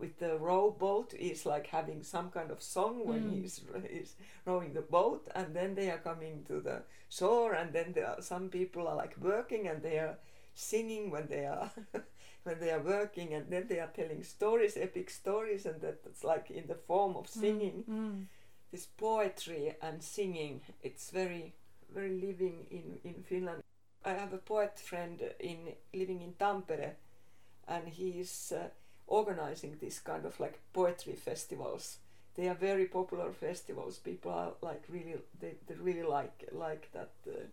with 0.00 0.18
the 0.18 0.32
rowboat 0.38 1.14
is 1.30 1.46
like 1.52 1.66
having 1.78 2.02
some 2.02 2.28
kind 2.30 2.50
of 2.54 2.60
song 2.62 2.94
when 3.10 3.22
Mm. 3.22 3.32
he's 3.40 3.54
he's 3.92 4.12
rowing 4.50 4.72
the 4.74 4.86
boat 4.96 5.22
and 5.34 5.54
then 5.58 5.74
they 5.78 5.88
are 5.94 6.02
coming 6.10 6.44
to 6.50 6.60
the 6.68 6.76
shore 7.18 7.52
and 7.60 7.72
then 7.76 7.92
there 7.94 8.08
are 8.12 8.22
some 8.22 8.48
people 8.58 8.84
are 8.90 8.98
like 9.04 9.16
working 9.32 9.66
and 9.70 9.82
they 9.82 9.98
are 9.98 10.16
singing 10.54 11.10
when 11.14 11.26
they 11.28 11.44
are 11.54 11.70
when 12.46 12.58
they 12.60 12.70
are 12.76 12.82
working 12.98 13.34
and 13.34 13.44
then 13.52 13.64
they 13.68 13.80
are 13.84 13.92
telling 14.00 14.22
stories, 14.22 14.76
epic 14.76 15.10
stories, 15.10 15.66
and 15.66 15.80
that 15.80 15.98
it's 16.10 16.24
like 16.32 16.46
in 16.50 16.66
the 16.72 16.78
form 16.88 17.16
of 17.16 17.26
singing. 17.28 17.84
Mm. 17.90 18.26
This 18.70 18.86
poetry 18.86 19.74
and 19.82 20.02
singing, 20.02 20.60
it's 20.82 21.10
very, 21.10 21.54
very 21.92 22.20
living 22.20 22.66
in, 22.70 22.98
in 23.04 23.22
Finland. 23.22 23.62
I 24.04 24.12
have 24.12 24.32
a 24.32 24.38
poet 24.38 24.78
friend 24.78 25.20
in 25.40 25.74
living 25.92 26.22
in 26.22 26.34
Tampere, 26.34 26.94
and 27.68 27.88
he 27.88 28.20
is 28.20 28.52
uh, 28.56 28.68
organizing 29.06 29.76
this 29.80 29.98
kind 29.98 30.24
of 30.24 30.38
like 30.40 30.60
poetry 30.72 31.14
festivals. 31.14 31.98
They 32.36 32.48
are 32.48 32.54
very 32.54 32.86
popular 32.86 33.32
festivals. 33.32 33.98
People 33.98 34.30
are 34.32 34.52
like 34.62 34.84
really, 34.88 35.16
they, 35.40 35.56
they 35.66 35.74
really 35.74 36.04
like 36.04 36.48
like 36.52 36.90
that. 36.92 37.10
Uh, 37.26 37.46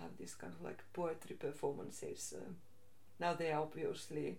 have 0.00 0.16
this 0.18 0.34
kind 0.34 0.52
of 0.52 0.62
like 0.64 0.82
poetry 0.92 1.36
performances. 1.36 2.34
Uh, 2.36 2.52
now 3.20 3.34
they 3.34 3.52
are 3.52 3.62
obviously 3.62 4.38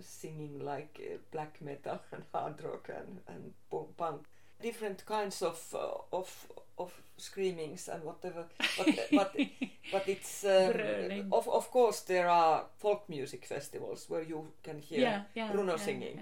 singing 0.00 0.64
like 0.64 1.00
uh, 1.02 1.16
black 1.30 1.60
metal 1.60 2.00
and 2.12 2.22
hard 2.32 2.62
rock 2.62 2.90
and, 2.96 3.20
and 3.28 3.52
punk. 3.96 4.22
Different 4.62 5.04
kinds 5.06 5.42
of 5.42 5.58
uh, 5.74 6.16
of 6.16 6.46
of 6.78 6.92
screamings 7.16 7.88
and 7.88 8.02
whatever, 8.04 8.46
but 8.78 8.88
but 9.12 9.36
but 9.92 10.08
it's 10.08 10.44
um, 10.56 11.32
of 11.32 11.48
of 11.48 11.70
course 11.70 12.00
there 12.00 12.28
are 12.28 12.64
folk 12.78 13.08
music 13.08 13.44
festivals 13.44 14.06
where 14.08 14.22
you 14.22 14.46
can 14.62 14.78
hear 14.78 15.00
yeah, 15.00 15.22
yeah, 15.34 15.52
runo 15.52 15.70
yeah, 15.76 15.84
singing. 15.84 16.20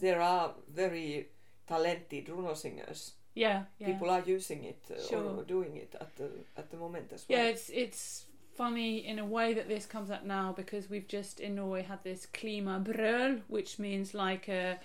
There 0.00 0.20
are 0.20 0.52
very 0.74 1.28
talented 1.66 2.26
runo 2.28 2.54
singers. 2.56 3.12
yeah, 3.34 3.64
yeah. 3.78 3.86
People 3.92 4.10
are 4.10 4.22
using 4.26 4.64
it 4.64 4.82
uh, 4.90 5.00
Sure. 5.08 5.22
or 5.38 5.44
doing 5.44 5.76
it 5.76 5.94
at 6.00 6.16
the 6.16 6.28
at 6.56 6.70
the 6.70 6.76
moment 6.76 7.12
as 7.12 7.24
well. 7.28 7.38
Yeah, 7.38 7.50
it's 7.50 7.70
it's 7.70 8.26
funny 8.56 9.06
in 9.06 9.18
a 9.18 9.24
way 9.24 9.54
that 9.54 9.68
this 9.68 9.86
comes 9.86 10.10
up 10.10 10.24
now 10.24 10.52
because 10.56 10.90
we've 10.90 11.08
just 11.08 11.40
in 11.40 11.54
Norway 11.54 11.82
had 11.82 12.02
this 12.04 12.26
klimabrøl, 12.32 13.40
which 13.48 13.78
means 13.78 14.14
like 14.14 14.48
a 14.48 14.78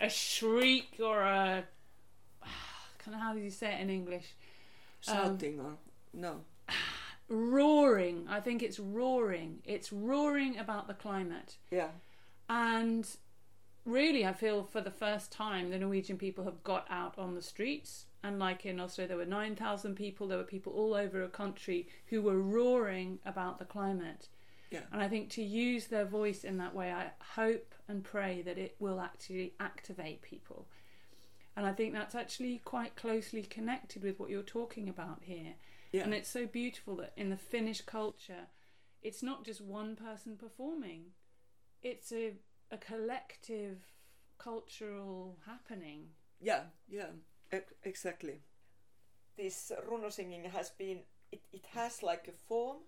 a 0.00 0.08
shriek 0.08 0.98
or 1.00 1.20
a 1.22 1.64
kind 3.04 3.14
of 3.14 3.20
how 3.20 3.34
do 3.34 3.40
you 3.40 3.50
say 3.50 3.74
it 3.74 3.80
in 3.80 3.90
English? 3.90 4.34
Um, 5.08 5.38
or 5.60 5.76
no. 6.12 6.40
Roaring. 7.28 8.26
I 8.28 8.40
think 8.40 8.62
it's 8.62 8.78
roaring. 8.78 9.58
It's 9.64 9.92
roaring 9.92 10.58
about 10.58 10.86
the 10.86 10.94
climate. 10.94 11.56
Yeah. 11.70 11.88
And 12.48 13.08
really, 13.84 14.26
I 14.26 14.32
feel 14.32 14.64
for 14.64 14.80
the 14.80 14.90
first 14.90 15.32
time, 15.32 15.70
the 15.70 15.78
Norwegian 15.78 16.18
people 16.18 16.44
have 16.44 16.62
got 16.62 16.86
out 16.90 17.18
on 17.18 17.34
the 17.34 17.42
streets. 17.42 18.06
And 18.22 18.38
like 18.38 18.64
in 18.66 18.78
Oslo, 18.78 19.06
there 19.06 19.16
were 19.16 19.24
9,000 19.24 19.96
people. 19.96 20.28
There 20.28 20.38
were 20.38 20.44
people 20.44 20.72
all 20.74 20.94
over 20.94 21.22
a 21.22 21.28
country 21.28 21.88
who 22.06 22.22
were 22.22 22.38
roaring 22.38 23.18
about 23.24 23.58
the 23.58 23.64
climate. 23.64 24.28
Yeah. 24.70 24.80
And 24.92 25.02
I 25.02 25.08
think 25.08 25.28
to 25.30 25.42
use 25.42 25.86
their 25.86 26.04
voice 26.04 26.44
in 26.44 26.56
that 26.58 26.74
way, 26.74 26.92
I 26.92 27.10
hope 27.34 27.74
and 27.88 28.02
pray 28.02 28.42
that 28.42 28.58
it 28.58 28.76
will 28.78 29.00
actually 29.00 29.54
activate 29.60 30.22
people. 30.22 30.66
And 31.56 31.66
I 31.66 31.72
think 31.72 31.92
that's 31.92 32.14
actually 32.14 32.62
quite 32.64 32.96
closely 32.96 33.42
connected 33.42 34.02
with 34.02 34.18
what 34.18 34.30
you're 34.30 34.42
talking 34.42 34.88
about 34.88 35.18
here. 35.22 35.54
Yeah. 35.92 36.04
And 36.04 36.14
it's 36.14 36.30
so 36.30 36.46
beautiful 36.46 36.96
that 36.96 37.12
in 37.16 37.28
the 37.28 37.36
Finnish 37.36 37.82
culture, 37.82 38.46
it's 39.02 39.22
not 39.22 39.44
just 39.44 39.60
one 39.60 39.96
person 39.96 40.36
performing, 40.36 41.06
it's 41.82 42.12
a, 42.12 42.34
a 42.70 42.78
collective 42.78 43.78
cultural 44.38 45.36
happening. 45.46 46.06
Yeah, 46.40 46.62
yeah, 46.88 47.10
ex- 47.50 47.74
exactly. 47.84 48.40
This 49.36 49.72
runo 49.88 50.10
singing 50.10 50.44
has 50.44 50.70
been, 50.70 51.00
it, 51.30 51.42
it 51.52 51.66
has 51.74 52.02
like 52.02 52.28
a 52.28 52.32
form, 52.32 52.78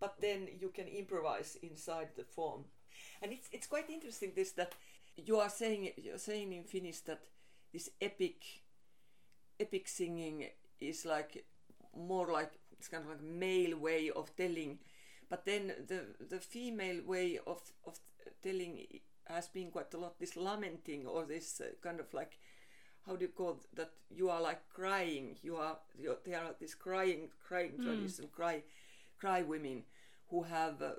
but 0.00 0.16
then 0.20 0.48
you 0.60 0.68
can 0.68 0.86
improvise 0.86 1.56
inside 1.62 2.08
the 2.16 2.24
form. 2.24 2.64
And 3.22 3.32
it's, 3.32 3.48
it's 3.52 3.66
quite 3.66 3.90
interesting 3.90 4.32
this 4.36 4.52
that 4.52 4.72
you 5.16 5.38
are 5.38 5.50
saying, 5.50 5.90
you're 5.96 6.18
saying 6.18 6.52
in 6.52 6.64
Finnish 6.64 7.00
that 7.00 7.22
this 7.74 7.90
epic, 8.00 8.62
epic 9.60 9.88
singing 9.88 10.46
is 10.80 11.04
like 11.04 11.44
more 11.96 12.32
like, 12.32 12.52
it's 12.72 12.88
kind 12.88 13.04
of 13.04 13.10
like 13.10 13.22
male 13.22 13.78
way 13.78 14.10
of 14.10 14.34
telling, 14.36 14.78
but 15.30 15.44
then 15.44 15.72
the, 15.88 16.06
the 16.30 16.40
female 16.40 17.02
way 17.06 17.38
of, 17.46 17.60
of 17.86 17.98
telling 18.42 18.78
has 19.26 19.48
been 19.48 19.70
quite 19.70 19.92
a 19.94 19.98
lot 19.98 20.18
this 20.20 20.36
lamenting 20.36 21.06
or 21.06 21.24
this 21.26 21.60
uh, 21.60 21.70
kind 21.82 22.00
of 22.00 22.12
like 22.14 22.38
how 23.06 23.16
do 23.16 23.24
you 23.24 23.30
call 23.30 23.60
that? 23.74 23.90
You 24.10 24.30
are 24.30 24.40
like 24.40 24.68
crying. 24.70 25.36
You 25.42 25.56
are 25.56 25.78
you 25.98 26.16
there 26.24 26.40
are 26.40 26.54
this 26.60 26.74
crying 26.74 27.30
crying 27.46 27.78
Mm. 27.78 27.84
tradition 27.84 28.28
cry 28.32 28.62
cry 29.18 29.42
women 29.42 29.84
who 30.30 30.42
have 30.44 30.82
uh, 30.82 30.92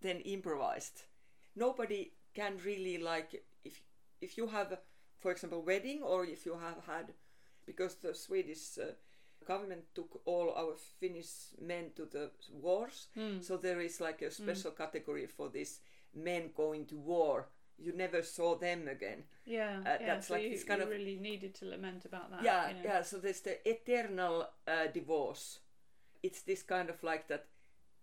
then 0.00 0.20
improvised. 0.20 1.02
Nobody 1.56 2.12
can 2.34 2.58
really 2.64 2.98
like 2.98 3.44
if 3.64 3.82
if 4.20 4.36
you 4.38 4.48
have 4.48 4.78
for 5.20 5.30
example 5.30 5.62
wedding 5.62 6.02
or 6.02 6.24
if 6.24 6.44
you 6.46 6.54
have 6.54 6.84
had 6.86 7.12
because 7.66 7.94
the 7.96 8.14
swedish 8.14 8.78
uh, 8.78 8.92
government 9.46 9.84
took 9.94 10.20
all 10.24 10.52
our 10.56 10.74
finnish 11.00 11.30
men 11.60 11.90
to 11.96 12.04
the 12.06 12.30
wars 12.52 13.08
Mm. 13.16 13.42
so 13.42 13.56
there 13.56 13.80
is 13.80 14.00
like 14.00 14.22
a 14.22 14.30
special 14.30 14.70
category 14.72 15.26
for 15.26 15.48
this 15.48 15.80
men 16.14 16.50
going 16.56 16.86
to 16.86 16.96
war 16.96 17.48
you 17.78 17.92
never 17.96 18.22
saw 18.22 18.56
them 18.58 18.88
again 18.88 19.24
Yeah, 19.46 19.80
Uh, 19.86 19.96
yeah. 20.00 20.06
that's 20.06 20.26
so 20.26 20.34
like 20.34 20.42
you, 20.44 20.50
this 20.50 20.64
kind 20.64 20.80
you 20.80 20.84
of- 20.86 20.90
really 20.92 21.16
needed 21.16 21.54
to 21.56 21.64
lament 21.66 22.04
about 22.04 22.30
that. 22.30 22.42
yeah 22.42 22.68
you 22.68 22.74
know. 22.74 22.80
yeah 22.84 23.02
so 23.02 23.18
there's 23.18 23.40
the 23.40 23.56
eternal 23.68 24.46
uh, 24.68 24.86
divorce 24.92 25.60
it's 26.22 26.42
this 26.42 26.62
kind 26.62 26.90
of 26.90 27.02
like 27.02 27.26
that 27.28 27.46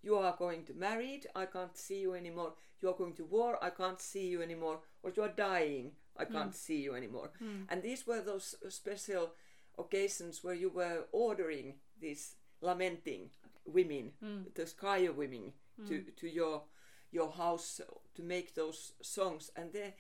you 0.02 0.16
are 0.16 0.36
going 0.38 0.64
to 0.66 0.74
married 0.74 1.28
i 1.36 1.46
can't 1.46 1.78
see 1.78 2.00
you 2.02 2.14
anymore 2.16 2.54
you 2.82 2.90
are 2.90 2.98
going 2.98 3.14
to 3.14 3.26
war 3.26 3.58
i 3.64 3.70
can't 3.70 4.02
see 4.02 4.28
you 4.28 4.42
anymore 4.42 4.80
or 5.04 5.12
you 5.16 5.22
are 5.24 5.34
dying 5.36 5.92
i 6.20 6.26
mm. 6.26 6.32
can't 6.32 6.56
see 6.56 6.82
you 6.82 6.96
anymore. 6.96 7.32
Mm. 7.42 7.66
And 7.70 7.84
these 7.84 8.06
were 8.08 8.22
those 8.22 8.56
special 8.70 9.32
occasions 9.78 10.44
where 10.44 10.56
you 10.56 10.70
were 10.70 11.06
ordering 11.12 11.76
these 12.00 12.36
lamenting 12.62 13.30
women 13.66 14.12
mm. 14.24 14.54
the 14.56 14.66
crier 14.78 15.12
women 15.12 15.54
to, 15.88 16.02
to 16.16 16.28
your 16.28 16.64
your 17.12 17.32
house 17.32 17.82
to 18.16 18.22
make 18.24 18.56
those 18.56 18.94
songs. 19.02 19.52
And 19.56 19.72
they 19.74 19.94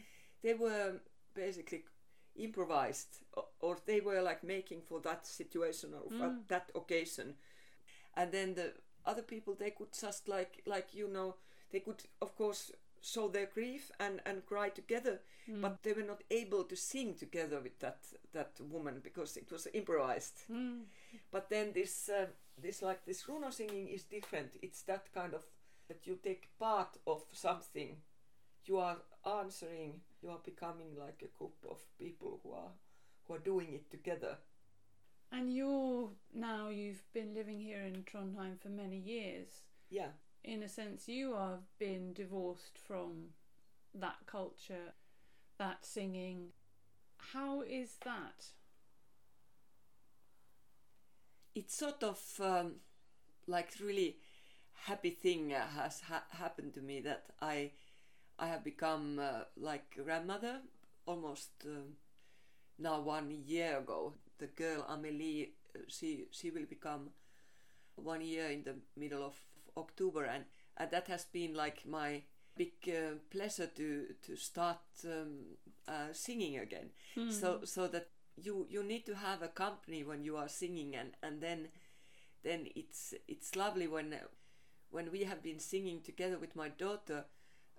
they 0.43 0.53
were 0.53 1.01
basically 1.33 1.83
improvised 2.35 3.19
or, 3.33 3.45
or 3.59 3.77
they 3.85 3.99
were 3.99 4.21
like 4.21 4.43
making 4.43 4.81
for 4.81 4.99
that 5.01 5.25
situation 5.25 5.93
or 5.93 6.09
for 6.17 6.35
that 6.47 6.71
occasion. 6.75 7.35
And 8.15 8.31
then 8.31 8.55
the 8.55 8.73
other 9.05 9.21
people 9.21 9.55
they 9.55 9.71
could 9.71 9.93
just 9.99 10.27
like 10.27 10.61
like 10.65 10.93
you 10.93 11.07
know 11.07 11.35
they 11.71 11.79
could 11.79 12.03
of 12.21 12.35
course 12.35 12.71
show 13.13 13.27
their 13.27 13.49
grief 13.53 13.91
and 13.99 14.21
and 14.25 14.45
cry 14.45 14.69
together 14.69 15.19
but 15.61 15.81
they 15.83 15.93
were 15.93 16.03
not 16.03 16.23
able 16.29 16.63
to 16.65 16.75
sing 16.75 17.13
together 17.15 17.59
with 17.61 17.79
that 17.79 17.99
that 18.33 18.51
woman 18.69 18.99
because 19.01 19.37
it 19.37 19.51
was 19.51 19.67
improvised. 19.73 20.39
Mm. 20.51 20.83
but 21.31 21.49
then 21.49 21.71
this 21.73 22.09
uh, 22.09 22.25
this 22.61 22.81
like 22.81 23.05
this 23.05 23.23
runo 23.23 23.51
singing 23.51 23.87
is 23.87 24.03
different. 24.03 24.51
It's 24.61 24.81
that 24.83 25.13
kind 25.13 25.33
of 25.33 25.45
that 25.87 26.05
you 26.05 26.17
take 26.21 26.49
part 26.59 26.97
of 27.05 27.23
something 27.31 27.97
you 28.65 28.77
are 28.77 28.97
answering 29.39 30.01
you 30.21 30.29
are 30.29 30.39
becoming 30.43 30.95
like 30.99 31.23
a 31.23 31.37
group 31.37 31.55
of 31.69 31.77
people 31.97 32.39
who 32.43 32.51
are 32.51 32.73
who 33.27 33.33
are 33.35 33.39
doing 33.39 33.73
it 33.73 33.89
together. 33.89 34.37
And 35.31 35.53
you're 35.53 36.09
now 36.33 36.69
you've 36.69 37.03
been 37.13 37.33
living 37.33 37.59
here 37.59 37.83
in 37.83 38.03
Trondheim 38.03 38.59
for 38.59 38.69
many 38.69 38.97
years. 38.97 39.47
yeah 39.89 40.11
In 40.43 40.63
a 40.63 40.69
sense, 40.69 41.07
you 41.07 41.35
have 41.35 41.77
been 41.77 42.11
divorced 42.13 42.77
from 42.79 43.33
that 43.93 44.25
culture, 44.25 44.93
that 45.57 45.85
singing. 45.85 46.53
How 47.17 47.61
is 47.61 47.97
that? 48.05 48.51
it's 51.55 51.75
sort 51.77 52.03
of 52.03 52.19
um, 52.41 52.73
like 53.47 53.71
really 53.83 54.17
happy 54.85 55.09
thing 55.11 55.49
has 55.51 56.01
ha- 56.01 56.25
happened 56.31 56.73
to 56.73 56.81
me 56.81 57.01
that 57.01 57.25
I 57.41 57.71
I 58.39 58.47
have 58.47 58.63
become 58.63 59.19
uh, 59.19 59.43
like 59.57 59.97
grandmother 60.03 60.61
almost 61.05 61.51
um 61.65 61.95
now 62.79 63.01
one 63.01 63.31
year 63.45 63.79
ago. 63.79 64.13
The 64.39 64.47
girl 64.47 64.85
Amelie, 64.89 65.53
uh, 65.75 65.79
she 65.87 66.25
she 66.31 66.51
will 66.51 66.65
become 66.69 67.11
one 67.95 68.21
year 68.21 68.47
in 68.49 68.63
the 68.63 68.75
middle 68.97 69.23
of 69.23 69.35
October, 69.77 70.23
and 70.25 70.45
and 70.77 70.91
that 70.91 71.07
has 71.07 71.25
been 71.25 71.53
like 71.53 71.85
my 71.85 72.23
big 72.55 72.73
uh, 72.87 73.15
pleasure 73.29 73.67
to 73.67 74.07
to 74.25 74.35
start 74.35 74.79
um, 75.05 75.57
uh, 75.87 76.11
singing 76.13 76.57
again. 76.57 76.89
So 77.29 77.61
so 77.63 77.87
that 77.87 78.09
you 78.35 78.67
you 78.69 78.83
need 78.83 79.05
to 79.05 79.15
have 79.15 79.41
a 79.41 79.47
company 79.47 80.03
when 80.03 80.23
you 80.23 80.37
are 80.37 80.49
singing, 80.49 80.95
and 80.95 81.11
and 81.23 81.41
then 81.41 81.69
then 82.43 82.67
it's 82.75 83.13
it's 83.27 83.55
lovely 83.55 83.87
when 83.87 84.15
when 84.91 85.11
we 85.11 85.23
have 85.23 85.41
been 85.43 85.59
singing 85.59 86.01
together 86.01 86.37
with 86.39 86.55
my 86.55 86.69
daughter. 86.69 87.25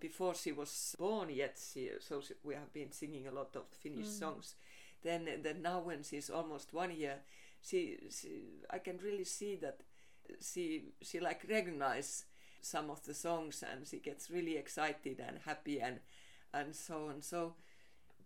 Before 0.00 0.32
she 0.32 0.52
was 0.52 0.94
born 0.96 1.28
yet 1.28 1.58
she, 1.58 1.90
so 1.98 2.20
she, 2.20 2.34
we 2.44 2.54
have 2.54 2.72
been 2.72 2.92
singing 2.92 3.26
a 3.26 3.32
lot 3.32 3.56
of 3.56 3.64
finnish 3.82 4.06
songs. 4.06 4.54
Then 5.02 5.28
then 5.42 5.61
now 5.62 5.80
when 5.80 6.04
she's 6.04 6.30
almost 6.30 6.72
one 6.72 6.92
year 6.96 7.16
she, 7.61 7.98
she 8.11 8.42
i 8.70 8.78
can 8.78 8.98
really 8.98 9.24
see 9.24 9.56
that 9.56 9.80
she 10.41 10.93
she 11.03 11.21
like 11.21 11.45
recognize 11.49 12.25
some 12.61 12.91
of 12.91 13.05
the 13.05 13.14
songs 13.14 13.62
and 13.62 13.87
she 13.87 13.99
gets 13.99 14.31
really 14.31 14.57
excited 14.57 15.21
and 15.27 15.38
happy 15.45 15.81
and 15.81 16.01
and 16.53 16.75
so 16.75 17.09
on. 17.09 17.23
So 17.23 17.55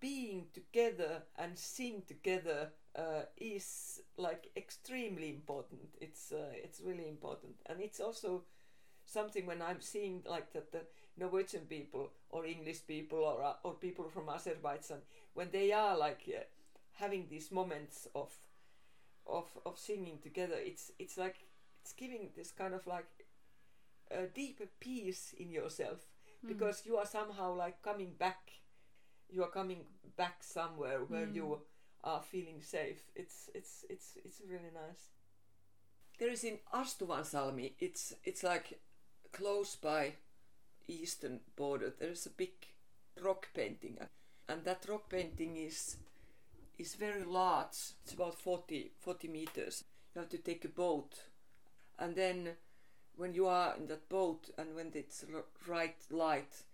being 0.01 0.47
together 0.53 1.23
and 1.39 1.59
sing 1.59 2.03
together 2.07 2.71
uh, 2.97 3.23
is 3.37 4.01
like 4.17 4.51
extremely 4.57 5.31
important. 5.31 5.81
It's 6.01 6.33
uh, 6.33 6.53
it's 6.55 6.81
really 6.81 7.09
important, 7.09 7.55
and 7.67 7.81
it's 7.81 8.01
also 8.01 8.43
something 9.05 9.47
when 9.47 9.63
I'm 9.63 9.81
seeing 9.81 10.23
like 10.29 10.53
that 10.53 10.73
the 10.73 10.83
Norwegian 11.17 11.63
people 11.69 12.11
or 12.31 12.47
English 12.47 12.87
people 12.87 13.19
or 13.21 13.43
uh, 13.43 13.55
or 13.65 13.75
people 13.75 14.09
from 14.09 14.29
Azerbaijan 14.29 14.99
when 15.35 15.51
they 15.51 15.73
are 15.73 15.97
like 15.97 16.23
uh, 16.29 16.43
having 16.95 17.27
these 17.29 17.51
moments 17.53 18.09
of 18.15 18.31
of 19.27 19.47
of 19.65 19.79
singing 19.79 20.19
together. 20.23 20.57
It's 20.59 20.93
it's 20.99 21.17
like 21.19 21.37
it's 21.83 21.93
giving 21.93 22.31
this 22.37 22.53
kind 22.53 22.75
of 22.75 22.87
like 22.87 23.27
a 24.11 24.27
deeper 24.27 24.65
peace 24.79 25.35
in 25.37 25.51
yourself 25.51 26.07
mm. 26.45 26.49
because 26.49 26.83
you 26.87 26.97
are 26.97 27.07
somehow 27.07 27.55
like 27.55 27.83
coming 27.83 28.13
back. 28.19 28.51
You 29.29 29.43
are 29.43 29.51
coming 29.51 29.85
back 30.17 30.43
somewhere 30.43 31.01
where 31.07 31.27
mm. 31.27 31.35
you 31.35 31.59
are 32.05 32.23
feeling 32.23 32.61
safe. 32.61 33.03
It's 33.17 33.51
it's 33.55 33.85
it's 33.91 34.17
it's 34.25 34.41
really 34.49 34.73
nice. 34.73 35.09
There 36.19 36.31
is 36.31 36.45
in 36.45 36.59
Astuvansalmi. 36.73 37.73
It's 37.79 38.15
it's 38.25 38.43
like 38.43 38.81
close 39.33 39.75
by 39.77 40.13
eastern 40.87 41.41
border. 41.57 41.93
There 41.99 42.11
is 42.11 42.27
a 42.27 42.31
big 42.31 42.53
rock 43.23 43.49
painting, 43.55 43.99
and 44.49 44.65
that 44.65 44.87
rock 44.89 45.09
painting 45.09 45.57
is 45.57 45.97
is 46.79 46.95
very 46.95 47.25
large. 47.25 47.95
It's 48.05 48.13
about 48.15 48.35
40, 48.35 48.93
40 48.99 49.29
meters. 49.29 49.85
You 50.15 50.21
have 50.21 50.31
to 50.31 50.39
take 50.39 50.65
a 50.65 50.69
boat, 50.69 51.15
and 51.99 52.17
then 52.17 52.57
when 53.17 53.35
you 53.35 53.47
are 53.47 53.77
in 53.77 53.87
that 53.87 54.09
boat 54.09 54.51
and 54.59 54.75
when 54.75 54.91
it's 54.95 55.25
right 55.67 55.97
light, 56.11 56.65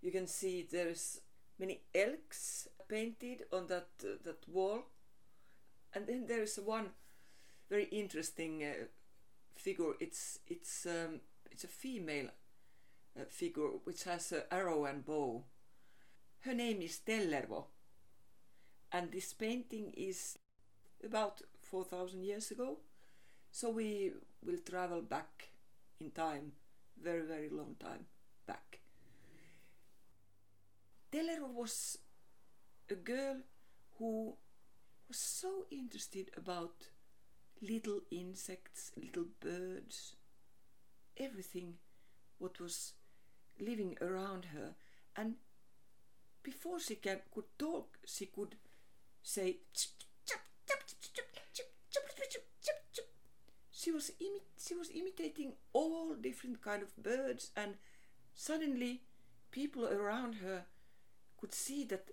you 0.00 0.10
can 0.10 0.26
see 0.26 0.66
there's 0.70 1.20
many 1.58 1.82
elks 1.94 2.68
painted 2.88 3.44
on 3.52 3.66
that 3.68 3.88
uh, 4.02 4.16
that 4.24 4.48
wall, 4.48 4.82
and 5.94 6.06
then 6.06 6.26
there 6.26 6.42
is 6.42 6.58
one 6.64 6.90
very 7.68 7.84
interesting 7.84 8.62
uh, 8.62 8.84
figure. 9.54 9.92
It's 10.00 10.38
it's 10.46 10.86
um, 10.86 11.20
it's 11.50 11.64
a 11.64 11.68
female 11.68 12.28
uh, 13.18 13.24
figure 13.28 13.68
which 13.84 14.04
has 14.04 14.32
an 14.32 14.42
arrow 14.50 14.84
and 14.84 15.04
bow. 15.04 15.44
Her 16.40 16.54
name 16.54 16.82
is 16.82 17.00
Tellervo, 17.06 17.66
and 18.90 19.12
this 19.12 19.32
painting 19.32 19.92
is 19.96 20.38
about 21.04 21.42
four 21.60 21.84
thousand 21.84 22.24
years 22.24 22.50
ago. 22.50 22.78
So 23.50 23.70
we 23.70 24.12
will 24.44 24.58
travel 24.58 25.02
back 25.02 25.48
in 26.00 26.10
time, 26.10 26.52
very 27.02 27.22
very 27.22 27.48
long 27.48 27.76
time 27.78 28.06
back. 28.46 28.80
Tellervo 31.12 31.52
was 31.52 31.98
a 32.90 32.94
girl 32.94 33.36
who 33.98 34.34
was 35.08 35.18
so 35.18 35.66
interested 35.70 36.30
about 36.36 36.88
little 37.60 38.00
insects, 38.10 38.90
little 38.96 39.26
birds, 39.40 40.16
everything 41.16 41.74
what 42.38 42.58
was 42.60 42.94
living 43.60 43.96
around 44.00 44.46
her. 44.46 44.74
And 45.16 45.34
before 46.42 46.80
she 46.80 46.96
can, 46.96 47.20
could 47.32 47.44
talk, 47.58 47.98
she 48.04 48.26
could 48.26 48.56
say, 49.22 49.58
she 53.82 53.90
was, 53.90 54.12
imi- 54.20 54.46
she 54.64 54.74
was 54.74 54.90
imitating 54.90 55.54
all 55.72 56.14
different 56.14 56.62
kind 56.62 56.82
of 56.82 56.96
birds 56.96 57.50
and 57.56 57.74
suddenly 58.34 59.02
people 59.50 59.86
around 59.86 60.36
her 60.36 60.66
could 61.40 61.52
see 61.52 61.84
that 61.84 62.10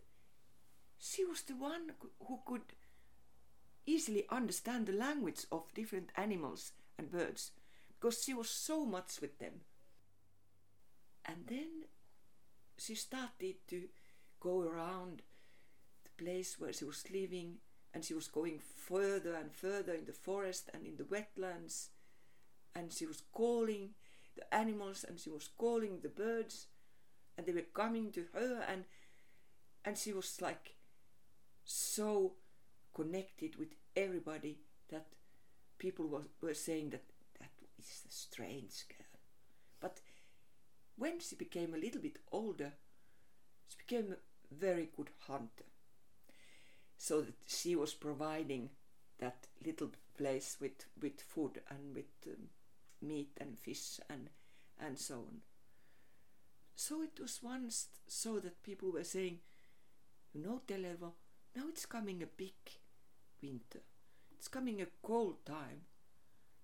she 0.97 1.23
was 1.23 1.43
the 1.43 1.55
one 1.55 1.91
who 2.27 2.39
could 2.45 2.73
easily 3.85 4.25
understand 4.29 4.87
the 4.87 4.93
language 4.93 5.45
of 5.51 5.73
different 5.75 6.09
animals 6.15 6.71
and 6.97 7.11
birds 7.11 7.51
because 7.99 8.23
she 8.23 8.33
was 8.33 8.49
so 8.49 8.85
much 8.85 9.21
with 9.21 9.37
them. 9.37 9.61
And 11.25 11.45
then 11.47 11.85
she 12.77 12.95
started 12.95 13.55
to 13.67 13.83
go 14.39 14.61
around 14.61 15.21
the 16.03 16.23
place 16.23 16.59
where 16.59 16.73
she 16.73 16.85
was 16.85 17.03
living 17.11 17.57
and 17.93 18.03
she 18.03 18.13
was 18.13 18.27
going 18.27 18.59
further 18.59 19.33
and 19.33 19.51
further 19.51 19.93
in 19.93 20.05
the 20.05 20.13
forest 20.13 20.69
and 20.73 20.85
in 20.85 20.95
the 20.97 21.03
wetlands 21.03 21.87
and 22.75 22.91
she 22.91 23.05
was 23.05 23.23
calling 23.33 23.89
the 24.35 24.53
animals 24.53 25.03
and 25.07 25.19
she 25.19 25.29
was 25.29 25.49
calling 25.57 25.99
the 26.01 26.09
birds 26.09 26.67
and 27.37 27.45
they 27.45 27.53
were 27.53 27.61
coming 27.73 28.11
to 28.11 28.25
her 28.33 28.63
and 28.67 28.83
and 29.85 29.97
she 29.97 30.11
was 30.11 30.41
like 30.41 30.75
so 31.63 32.33
connected 32.93 33.55
with 33.55 33.69
everybody 33.95 34.59
that 34.89 35.07
people 35.77 36.07
were, 36.07 36.27
were 36.41 36.53
saying 36.53 36.89
that 36.89 37.03
that 37.39 37.51
is 37.79 38.03
a 38.07 38.11
strange 38.11 38.85
girl. 38.89 39.07
But 39.79 40.01
when 40.97 41.19
she 41.19 41.35
became 41.35 41.73
a 41.73 41.77
little 41.77 42.01
bit 42.01 42.17
older, 42.31 42.73
she 43.67 43.77
became 43.77 44.11
a 44.11 44.53
very 44.53 44.89
good 44.95 45.09
hunter. 45.27 45.68
So 46.99 47.21
that 47.21 47.33
she 47.47 47.75
was 47.75 47.93
providing 47.93 48.69
that 49.19 49.47
little 49.65 49.91
place 50.17 50.57
with, 50.59 50.85
with 51.01 51.21
food 51.21 51.61
and 51.69 51.95
with 51.95 52.05
um, 52.27 52.49
meat 53.01 53.31
and 53.39 53.57
fish 53.57 53.99
and, 54.09 54.29
and 54.79 54.99
so 54.99 55.15
on. 55.15 55.37
So 56.75 57.01
it 57.01 57.19
was 57.19 57.39
once 57.41 57.87
so 58.07 58.39
that 58.39 58.63
people 58.63 58.91
were 58.91 59.03
saying, 59.03 59.39
you 60.33 60.43
know, 60.43 60.61
Tellervo, 60.67 61.13
now 61.55 61.63
it's 61.69 61.85
coming 61.85 62.21
a 62.21 62.27
big 62.27 62.53
winter. 63.41 63.79
It's 64.37 64.47
coming 64.47 64.81
a 64.81 64.87
cold 65.01 65.45
time. 65.45 65.81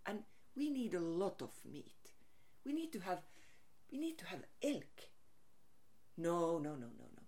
And 0.06 0.20
we 0.56 0.70
need 0.70 0.94
a 0.94 1.00
lot 1.00 1.42
of 1.42 1.52
meat. 1.72 2.12
We 2.66 2.74
need 2.74 2.92
to 2.94 3.00
have 3.00 3.20
we 3.92 3.98
need 3.98 4.18
to 4.18 4.26
have 4.28 4.44
elk. 4.64 5.10
No, 6.18 6.58
no, 6.60 6.72
no, 6.72 6.88
no, 6.98 7.06
no. 7.16 7.24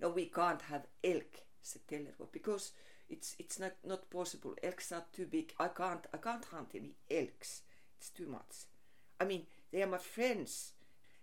No, 0.00 0.08
we 0.10 0.26
can't 0.26 0.62
have 0.62 0.86
elk, 1.04 1.44
said 1.62 1.82
Tellervo, 1.88 2.28
because 2.32 2.72
it's 3.08 3.36
it's 3.38 3.58
not, 3.58 3.72
not 3.84 4.10
possible. 4.10 4.54
Elks 4.62 4.92
are 4.92 5.04
too 5.12 5.26
big. 5.26 5.52
I 5.58 5.68
can't 5.68 6.06
I 6.12 6.18
can't 6.18 6.44
hunt 6.46 6.70
any 6.74 6.94
elks. 7.10 7.62
It's 7.98 8.10
too 8.10 8.26
much. 8.26 8.66
I 9.20 9.24
mean, 9.24 9.46
they 9.72 9.82
are 9.82 9.86
my 9.86 9.98
friends. 9.98 10.72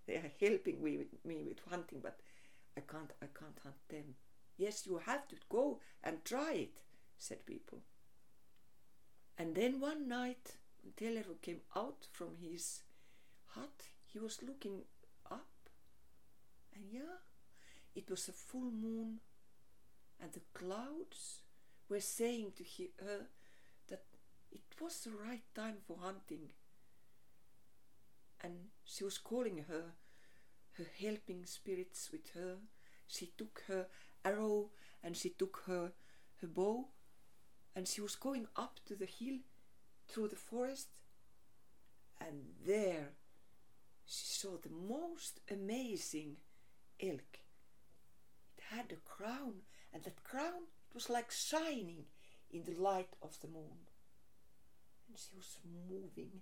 They 0.07 0.15
are 0.15 0.31
helping 0.39 0.83
me 0.83 0.97
with, 0.97 1.25
me 1.25 1.43
with 1.47 1.59
hunting, 1.69 1.99
but 2.01 2.19
I 2.77 2.81
can't 2.81 3.11
I 3.21 3.27
can't 3.37 3.59
hunt 3.63 3.89
them. 3.89 4.15
Yes, 4.57 4.85
you 4.85 5.01
have 5.05 5.27
to 5.29 5.35
go 5.49 5.79
and 6.03 6.23
try 6.25 6.53
it, 6.53 6.81
said 7.17 7.45
people. 7.45 7.79
And 9.37 9.55
then 9.55 9.79
one 9.79 10.09
night, 10.09 10.55
when 10.99 11.23
came 11.41 11.61
out 11.75 12.07
from 12.11 12.35
his 12.41 12.81
hut, 13.55 13.83
he 14.05 14.19
was 14.19 14.43
looking 14.45 14.81
up. 15.31 15.47
And 16.75 16.83
yeah, 16.91 17.19
it 17.95 18.09
was 18.09 18.27
a 18.27 18.33
full 18.33 18.71
moon, 18.71 19.19
and 20.21 20.31
the 20.33 20.41
clouds 20.53 21.41
were 21.87 21.99
saying 21.99 22.53
to 22.57 22.63
he, 22.63 22.91
her 22.99 23.27
that 23.87 24.03
it 24.51 24.61
was 24.81 25.01
the 25.01 25.11
right 25.11 25.43
time 25.55 25.77
for 25.85 25.97
hunting. 26.01 26.51
And 28.41 28.53
she 28.83 29.03
was 29.03 29.17
calling 29.17 29.65
her, 29.67 29.93
her 30.77 30.85
helping 30.99 31.45
spirits 31.45 32.09
with 32.11 32.29
her. 32.33 32.57
She 33.07 33.31
took 33.37 33.63
her 33.67 33.87
arrow 34.23 34.69
and 35.03 35.15
she 35.15 35.29
took 35.29 35.63
her, 35.67 35.93
her 36.41 36.47
bow 36.47 36.87
and 37.75 37.87
she 37.87 38.01
was 38.01 38.15
going 38.15 38.47
up 38.55 38.79
to 38.85 38.95
the 38.95 39.05
hill 39.05 39.39
through 40.07 40.27
the 40.29 40.35
forest 40.35 40.87
and 42.19 42.41
there 42.65 43.09
she 44.05 44.25
saw 44.25 44.57
the 44.57 44.69
most 44.69 45.39
amazing 45.51 46.37
elk. 47.01 47.39
It 48.57 48.63
had 48.69 48.91
a 48.91 48.95
crown 48.95 49.61
and 49.93 50.03
that 50.03 50.23
crown 50.23 50.67
it 50.89 50.95
was 50.95 51.09
like 51.09 51.31
shining 51.31 52.05
in 52.51 52.63
the 52.63 52.73
light 52.79 53.13
of 53.21 53.39
the 53.41 53.47
moon. 53.47 53.85
And 55.07 55.17
she 55.17 55.35
was 55.35 55.57
moving 55.65 56.41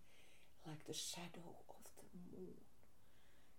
like 0.65 0.85
the 0.85 0.93
shadow 0.93 1.55
of 1.69 1.83
the 1.97 2.07
moon. 2.31 2.59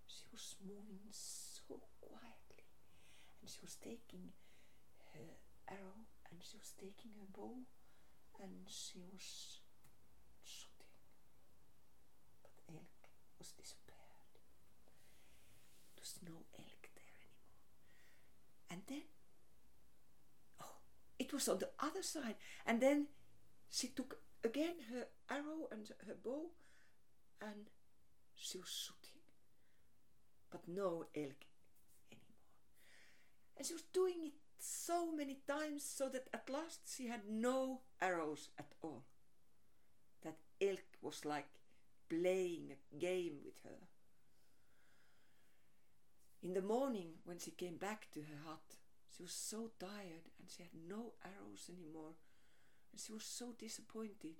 She 0.07 0.25
was 0.33 0.57
moving 0.65 1.05
so 1.11 1.81
quietly 2.01 2.65
and 3.41 3.51
she 3.51 3.61
was 3.63 3.77
taking 3.77 4.33
her 5.13 5.37
arrow 5.69 6.05
and 6.31 6.41
she 6.43 6.57
was 6.57 6.73
taking 6.77 7.13
her 7.21 7.29
bow 7.33 7.65
and 8.41 8.69
she 8.69 9.01
was 9.13 9.61
shooting. 10.45 10.97
But 12.43 12.53
elk 12.69 13.09
was 13.39 13.53
disappeared. 13.53 14.37
There 15.97 16.05
was 16.05 16.17
no 16.25 16.45
elk 16.57 16.83
there 16.95 17.21
anymore. 17.25 17.73
And 18.71 18.81
then, 18.89 19.09
it 21.29 21.35
was 21.35 21.49
on 21.49 21.59
the 21.59 21.69
other 21.79 22.03
side. 22.03 22.37
And 22.67 22.81
then 22.81 23.07
she 23.71 23.89
took 23.89 24.19
again 24.45 24.77
her 24.91 25.07
arrow 25.31 25.69
and 25.71 25.89
her 26.07 26.15
bow 26.23 26.47
and 27.41 27.71
she 28.35 28.59
was 28.59 28.69
shooting. 28.69 29.15
but 30.51 30.67
no 30.67 31.05
elk 31.15 31.45
anymore. 32.11 32.41
And 33.57 33.67
she 33.67 33.75
was 33.75 33.83
doing 33.93 34.25
it 34.25 34.33
so 34.59 35.13
many 35.13 35.39
times 35.47 35.85
so 35.85 36.09
that 36.09 36.29
at 36.33 36.49
last 36.49 36.81
she 36.97 37.07
had 37.09 37.29
no 37.29 37.83
arrows 38.01 38.49
at 38.59 38.73
all. 38.83 39.05
That 40.23 40.39
elk 40.61 40.97
was 41.03 41.25
like 41.27 41.49
playing 42.09 42.73
a 42.73 42.97
game 42.99 43.41
with 43.45 43.61
her. 43.65 43.89
In 46.43 46.55
the 46.55 46.63
morning, 46.63 47.19
when 47.25 47.39
she 47.39 47.51
came 47.51 47.77
back 47.77 48.09
to 48.13 48.21
her 48.21 48.39
hut, 48.47 48.78
she 49.19 49.25
was 49.25 49.33
so 49.33 49.71
tired 49.81 50.31
and 50.39 50.49
she 50.49 50.63
had 50.63 50.71
no 50.89 51.13
arrows 51.25 51.69
anymore, 51.69 52.15
and 52.93 53.01
she 53.01 53.13
was 53.13 53.25
so 53.25 53.47
disappointed. 53.59 54.37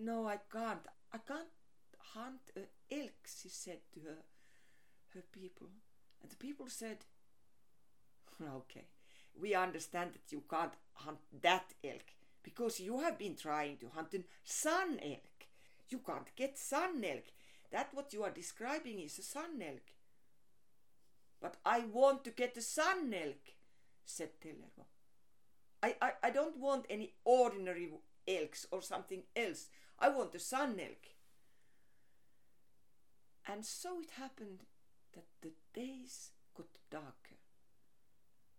No, 0.00 0.26
I 0.26 0.38
can't. 0.52 0.84
I 1.12 1.18
can't 1.18 1.46
hunt 2.14 2.40
a 2.56 2.62
elk, 2.92 3.28
she 3.40 3.48
said 3.48 3.78
to 3.94 4.00
her, 4.00 4.18
her 5.14 5.22
people. 5.30 5.68
And 6.20 6.28
the 6.28 6.36
people 6.36 6.66
said, 6.68 6.98
Okay, 8.42 8.86
we 9.40 9.54
understand 9.54 10.14
that 10.14 10.32
you 10.32 10.42
can't 10.50 10.74
hunt 10.94 11.18
that 11.40 11.72
elk 11.84 12.14
because 12.42 12.80
you 12.80 12.98
have 12.98 13.16
been 13.16 13.36
trying 13.36 13.76
to 13.76 13.90
hunt 13.94 14.12
a 14.14 14.24
sun 14.42 14.98
elk. 15.04 15.46
You 15.88 16.00
can't 16.04 16.34
get 16.34 16.58
sun 16.58 17.04
elk. 17.04 17.26
That 17.70 17.90
what 17.94 18.12
you 18.12 18.24
are 18.24 18.30
describing 18.30 18.98
is 18.98 19.20
a 19.20 19.22
sun 19.22 19.62
elk. 19.62 19.95
But 21.46 21.58
I 21.64 21.84
want 21.92 22.24
to 22.24 22.30
get 22.32 22.56
a 22.56 22.60
sun 22.60 23.14
elk, 23.14 23.54
said 24.04 24.30
Tellervo. 24.40 24.84
I, 25.80 25.94
I, 26.02 26.10
I 26.24 26.30
don't 26.30 26.56
want 26.56 26.86
any 26.90 27.12
ordinary 27.24 27.88
elks 28.26 28.66
or 28.72 28.82
something 28.82 29.22
else. 29.36 29.68
I 29.96 30.08
want 30.08 30.34
a 30.34 30.40
sun 30.40 30.74
elk. 30.80 31.04
And 33.46 33.64
so 33.64 34.00
it 34.00 34.10
happened 34.18 34.64
that 35.14 35.26
the 35.40 35.52
days 35.72 36.32
got 36.56 36.66
darker, 36.90 37.38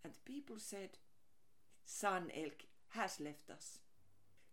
and 0.05 0.13
people 0.23 0.55
said, 0.57 0.91
Sun 1.83 2.31
elk 2.33 2.67
has 2.91 3.19
left 3.19 3.49
us. 3.49 3.79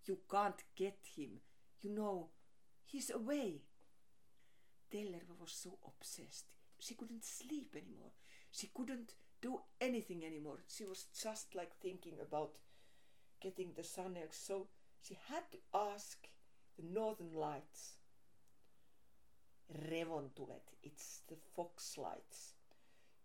You 0.07 0.19
can't 0.29 0.65
get 0.75 0.99
him. 1.17 1.39
You 1.83 1.91
know, 1.91 2.31
he's 2.85 3.11
away. 3.11 3.61
Tellervo 4.93 5.39
was 5.41 5.53
so 5.53 5.79
obsessed. 5.87 6.57
She 6.85 6.95
couldn't 6.95 7.25
sleep 7.25 7.75
anymore. 7.75 8.13
She 8.51 8.69
couldn't 8.75 9.15
do 9.41 9.61
anything 9.81 10.23
anymore. 10.23 10.59
She 10.69 10.85
was 10.85 11.07
just 11.19 11.55
like 11.55 11.75
thinking 11.81 12.19
about 12.21 12.59
getting 13.41 13.71
the 13.75 13.83
sun. 13.83 14.19
So 14.33 14.67
she 15.01 15.17
had 15.31 15.45
to 15.53 15.59
ask 15.73 16.29
the 16.77 16.85
northern 16.85 17.33
lights. 17.33 17.95
Revontulet, 19.91 20.77
it's 20.83 21.23
the 21.27 21.37
fox 21.57 21.97
lights. 21.97 22.53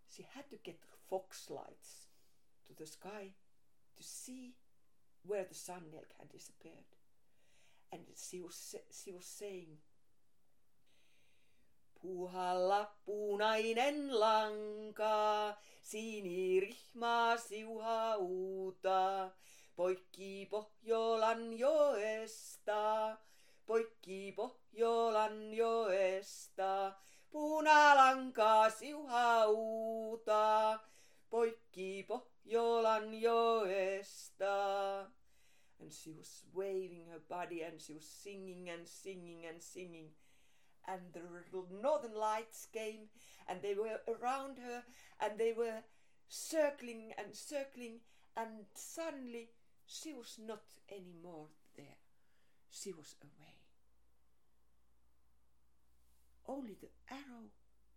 She 0.08 0.26
had 0.34 0.48
to 0.48 0.56
get 0.56 0.80
fox 1.10 1.50
lights 1.50 2.06
to 2.66 2.74
the 2.74 2.86
sky 2.86 3.34
to 3.98 4.02
see 4.02 4.54
where 5.22 5.44
the 5.44 5.54
sun 5.54 5.82
elk 5.94 6.14
had 6.18 6.30
disappeared. 6.30 6.96
And 7.92 8.00
she 8.16 8.40
was, 8.40 8.74
she 8.90 9.12
was 9.12 9.26
saying, 9.26 9.76
Puhalla 12.00 12.88
punainen 13.04 14.20
lanka, 14.20 15.56
sinirihma 15.82 17.36
siuhauta, 17.36 19.30
poikki 19.76 20.48
Pohjolan 20.50 21.58
joesta, 21.58 23.18
poikki 23.66 24.32
Pohjolan 24.36 25.54
joesta, 25.54 26.92
punalanka 27.30 28.70
siuhauta, 28.70 30.80
poikki 31.30 32.06
Pohjolan 32.08 33.20
joesta. 33.20 34.56
And 35.80 35.92
she 35.92 36.12
was 36.12 36.44
waving 36.54 37.06
her 37.10 37.20
body 37.28 37.62
and 37.62 37.80
she 37.80 37.94
was 37.94 38.04
singing 38.04 38.70
and 38.70 38.86
singing 38.86 39.46
and 39.46 39.62
singing. 39.62 40.10
And 40.90 41.00
the 41.12 41.22
northern 41.80 42.14
lights 42.14 42.66
came 42.72 43.10
and 43.46 43.62
they 43.62 43.74
were 43.74 44.00
around 44.08 44.58
her 44.58 44.82
and 45.20 45.38
they 45.38 45.52
were 45.52 45.84
circling 46.28 47.12
and 47.16 47.28
circling 47.32 48.00
and 48.36 48.66
suddenly 48.74 49.50
she 49.86 50.12
was 50.12 50.38
not 50.44 50.62
anymore 50.90 51.46
there. 51.76 52.00
She 52.70 52.92
was 52.92 53.14
away. 53.22 53.54
Only 56.48 56.76
the 56.80 56.88
arrow 57.08 57.50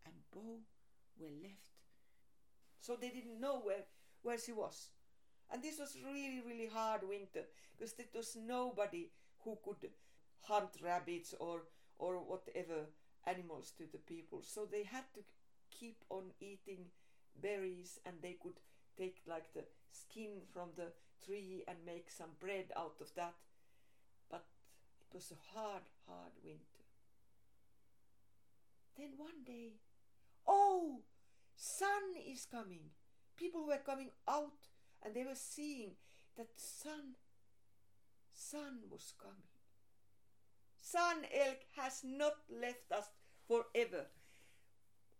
and 0.06 0.14
bow 0.32 0.60
were 1.20 1.34
left. 1.42 1.74
So 2.80 2.96
they 3.00 3.10
didn't 3.10 3.40
know 3.40 3.60
where, 3.60 3.86
where 4.22 4.38
she 4.38 4.52
was. 4.52 4.90
And 5.52 5.64
this 5.64 5.80
was 5.80 5.96
really, 6.04 6.42
really 6.46 6.68
hard 6.68 7.08
winter 7.08 7.46
because 7.78 7.94
there 7.94 8.06
was 8.14 8.36
nobody 8.36 9.10
who 9.44 9.58
could 9.64 9.90
hunt 10.42 10.70
rabbits 10.84 11.34
or, 11.40 11.62
or 11.98 12.16
whatever 12.16 12.88
animals 13.26 13.72
to 13.78 13.84
the 13.92 13.98
people. 13.98 14.42
So 14.44 14.68
they 14.70 14.84
had 14.84 15.06
to 15.16 15.22
keep 15.72 16.04
on 16.10 16.32
eating 16.40 16.86
berries 17.42 18.00
and 18.06 18.16
they 18.22 18.38
could 18.42 18.60
take 18.98 19.18
like 19.28 19.54
the 19.54 19.64
skin 19.92 20.42
from 20.52 20.70
the 20.76 20.92
tree 21.26 21.64
and 21.68 21.78
make 21.86 22.10
some 22.10 22.32
bread 22.40 22.66
out 22.76 22.96
of 23.02 23.14
that. 23.16 23.34
But 24.30 24.46
it 25.00 25.14
was 25.14 25.32
a 25.32 25.58
hard, 25.58 25.84
hard 26.08 26.34
winter. 26.44 26.60
Then 28.98 29.10
one 29.18 29.44
day, 29.46 29.74
oh, 30.48 31.00
sun 31.56 32.16
is 32.28 32.46
coming. 32.50 32.92
People 33.36 33.66
were 33.66 33.82
coming 33.84 34.10
out 34.28 34.68
and 35.04 35.16
they 35.16 35.24
were 35.24 35.36
seeing 35.36 35.92
that 36.38 36.50
sun, 36.56 37.16
sun 38.34 38.80
was 38.90 39.14
coming. 39.20 39.53
Sun 40.84 41.26
elk 41.34 41.62
has 41.78 42.02
not 42.04 42.36
left 42.62 42.92
us 42.92 43.08
forever. 43.48 44.08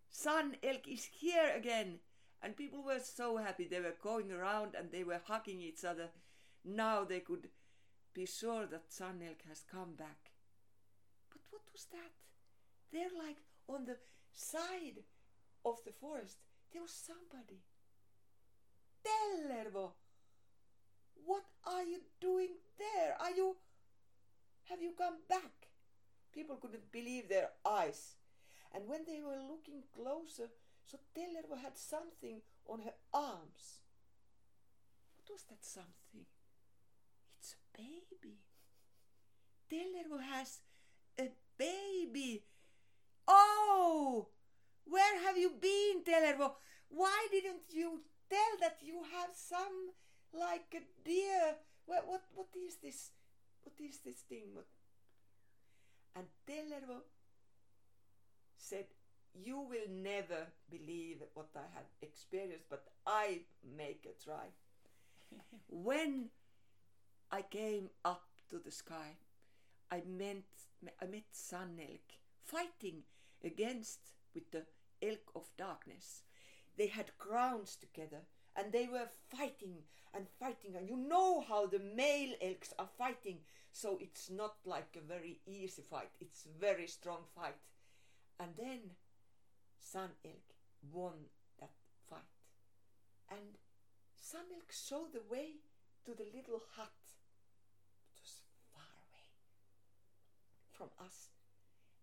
Sun 0.10 0.58
elk 0.62 0.88
is 0.88 1.06
here 1.06 1.54
again. 1.56 2.00
And 2.42 2.58
people 2.58 2.84
were 2.84 3.00
so 3.00 3.38
happy. 3.38 3.66
They 3.66 3.80
were 3.80 3.96
going 4.04 4.30
around 4.30 4.76
and 4.76 4.92
they 4.92 5.06
were 5.06 5.22
hugging 5.26 5.62
each 5.62 5.86
other. 5.86 6.10
Now 6.66 7.06
they 7.06 7.22
could 7.22 7.48
be 8.14 8.26
sure 8.26 8.66
that 8.66 8.92
Sun 8.92 9.22
elk 9.26 9.44
has 9.48 9.64
come 9.72 9.96
back. 9.98 10.32
But 11.32 11.42
what 11.50 11.62
was 11.72 11.88
that? 11.94 12.12
They're 12.92 13.18
like 13.18 13.38
on 13.68 13.86
the 13.86 13.98
side 14.34 15.00
of 15.66 15.78
the 15.86 15.94
forest, 15.94 16.40
there 16.74 16.82
was 16.82 16.92
somebody. 16.92 17.62
Tellervo! 19.06 19.94
What 21.26 21.46
are 21.66 21.84
you 21.84 22.02
doing 22.20 22.50
there? 22.78 23.16
Are 23.20 23.32
you. 23.32 23.56
Have 24.70 24.82
you 24.82 24.94
come 24.98 25.18
back? 25.30 25.70
People 26.34 26.56
couldn't 26.56 26.92
believe 26.92 27.30
their 27.30 27.50
eyes. 27.66 28.16
And 28.74 28.88
when 28.88 29.06
they 29.06 29.22
were 29.22 29.38
looking 29.38 29.84
closer, 29.94 30.50
so 30.86 30.98
Tellervo 31.16 31.62
had 31.62 31.78
something 31.78 32.42
on 32.68 32.80
her 32.80 32.94
arms. 33.14 33.82
What 35.16 35.34
was 35.34 35.44
that 35.50 35.64
something? 35.64 36.26
It's 37.40 37.56
a 37.56 37.78
baby. 37.78 38.40
Tellervo 39.72 40.22
has 40.22 40.62
a 41.20 41.30
baby. 41.58 42.44
Oh! 43.28 44.28
Where 44.86 45.22
have 45.26 45.38
you 45.38 45.52
been, 45.62 46.04
Tellervo? 46.04 46.54
Why 46.90 47.28
didn't 47.32 47.72
you 47.72 48.02
tell 48.30 48.58
that 48.60 48.80
you 48.82 49.04
have 49.14 49.30
some 49.34 49.94
like 50.34 50.76
a 50.76 50.84
deer? 51.04 51.56
What 51.86 52.08
what 52.08 52.24
what 52.36 52.48
is 52.56 52.76
this? 52.82 53.12
What 53.64 53.76
is 53.80 54.00
this 54.00 54.22
thing? 54.30 54.54
What? 54.54 54.68
And 56.16 56.26
Tellervo 56.48 57.02
said, 58.58 58.86
You 59.34 59.60
will 59.60 59.90
never 59.90 60.48
believe 60.70 61.24
what 61.34 61.50
I 61.56 61.68
have 61.74 61.88
experienced, 62.02 62.66
but 62.70 62.86
I 63.06 63.42
make 63.78 64.06
a 64.06 64.24
try. 64.24 64.48
when 65.70 66.30
I 67.32 67.42
came 67.42 67.90
up 68.06 68.24
to 68.50 68.60
the 68.60 68.72
sky, 68.72 69.18
I 69.92 70.04
met, 70.08 70.44
I 71.02 71.06
met 71.06 71.24
Sun 71.32 71.80
Elk 71.80 72.20
fighting 72.44 73.04
against 73.44 74.00
with 74.34 74.52
the 74.52 74.66
elk 75.02 75.32
of 75.36 75.50
darkness. 75.58 76.24
They 76.78 76.88
had 76.88 77.18
crowns 77.18 77.76
together 77.76 78.22
and 78.56 78.72
they 78.72 78.88
were 78.88 79.10
fighting 79.36 79.84
and 80.14 80.28
fighting. 80.40 80.76
And 80.76 80.88
you 80.88 80.98
know 80.98 81.42
how 81.42 81.66
the 81.68 81.80
male 81.80 82.34
elks 82.42 82.74
are 82.78 82.90
fighting, 82.98 83.40
so 83.72 83.98
it's 84.02 84.30
not 84.30 84.56
like 84.66 84.96
a 84.96 85.02
very 85.08 85.40
easy 85.46 85.82
fight, 85.82 86.12
it's 86.20 86.46
very 86.60 86.88
strong 86.88 87.20
fight. 87.36 87.56
And 88.40 88.52
then 88.58 88.80
Sun 89.80 90.10
Elk 90.26 90.56
won 90.92 91.14
that 91.60 91.72
fight. 92.10 92.22
And 93.30 93.58
Sun 94.16 94.46
Elk 94.54 94.72
showed 94.72 95.14
the 95.14 95.22
way 95.30 95.62
to 96.06 96.12
the 96.14 96.26
little 96.34 96.62
hut. 96.76 96.92
It 98.12 98.20
was 98.22 98.42
far 98.74 98.84
away 98.84 99.30
from 100.72 100.90
us. 101.04 101.30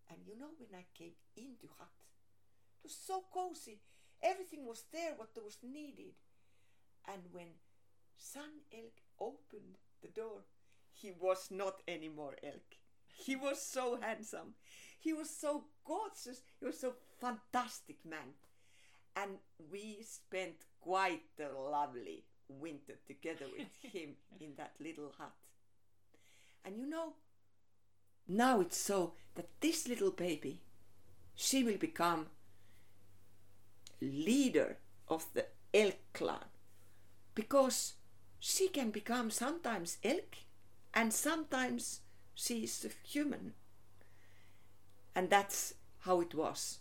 And 0.09 0.19
you 0.27 0.37
know, 0.37 0.51
when 0.57 0.77
I 0.77 0.85
came 0.93 1.15
into 1.37 1.67
hut, 1.77 1.87
It 2.81 2.87
was 2.87 2.95
so 2.95 3.23
cozy. 3.31 3.79
Everything 4.23 4.65
was 4.65 4.83
there 4.91 5.13
what 5.15 5.29
was 5.43 5.57
needed. 5.63 6.13
And 7.07 7.21
when 7.31 7.47
Sun 8.17 8.61
Elk 8.73 9.01
opened 9.19 9.77
the 10.01 10.07
door, 10.07 10.41
he 10.93 11.11
was 11.11 11.49
not 11.51 11.81
anymore 11.87 12.35
Elk. 12.43 12.77
He 13.07 13.35
was 13.35 13.61
so 13.61 13.99
handsome. 14.01 14.55
He 14.99 15.13
was 15.13 15.29
so 15.29 15.65
gorgeous. 15.85 16.41
He 16.59 16.65
was 16.65 16.79
so 16.79 16.93
fantastic 17.19 18.05
man. 18.05 18.35
And 19.15 19.37
we 19.71 19.99
spent 20.03 20.65
quite 20.79 21.23
a 21.39 21.51
lovely 21.59 22.25
winter 22.47 22.93
together 23.05 23.45
with 23.57 23.67
him 23.93 24.15
in 24.39 24.55
that 24.57 24.73
little 24.79 25.11
hut. 25.17 25.33
And 26.63 26.77
you 26.77 26.87
know, 26.87 27.13
now 28.27 28.61
it's 28.61 28.77
so 28.77 29.13
that 29.35 29.49
this 29.59 29.87
little 29.87 30.11
baby, 30.11 30.61
she 31.35 31.63
will 31.63 31.77
become 31.77 32.27
leader 33.99 34.77
of 35.07 35.25
the 35.33 35.45
elk 35.73 35.97
clan 36.13 36.50
because 37.35 37.93
she 38.39 38.67
can 38.67 38.91
become 38.91 39.29
sometimes 39.29 39.97
elk 40.03 40.37
and 40.93 41.13
sometimes 41.13 42.01
she 42.33 42.63
is 42.63 42.85
a 42.85 43.07
human. 43.07 43.53
And 45.15 45.29
that's 45.29 45.73
how 45.99 46.21
it 46.21 46.33
was. 46.33 46.79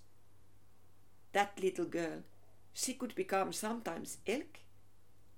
That 1.32 1.58
little 1.62 1.84
girl, 1.84 2.22
she 2.72 2.94
could 2.94 3.14
become 3.14 3.52
sometimes 3.52 4.18
elk 4.26 4.60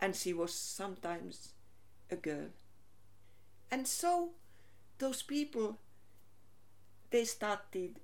and 0.00 0.14
she 0.16 0.32
was 0.32 0.54
sometimes 0.54 1.52
a 2.10 2.16
girl. 2.16 2.48
And 3.70 3.86
so 3.86 4.30
those 4.98 5.22
people 5.22 5.78
they 7.10 7.24
started 7.24 8.00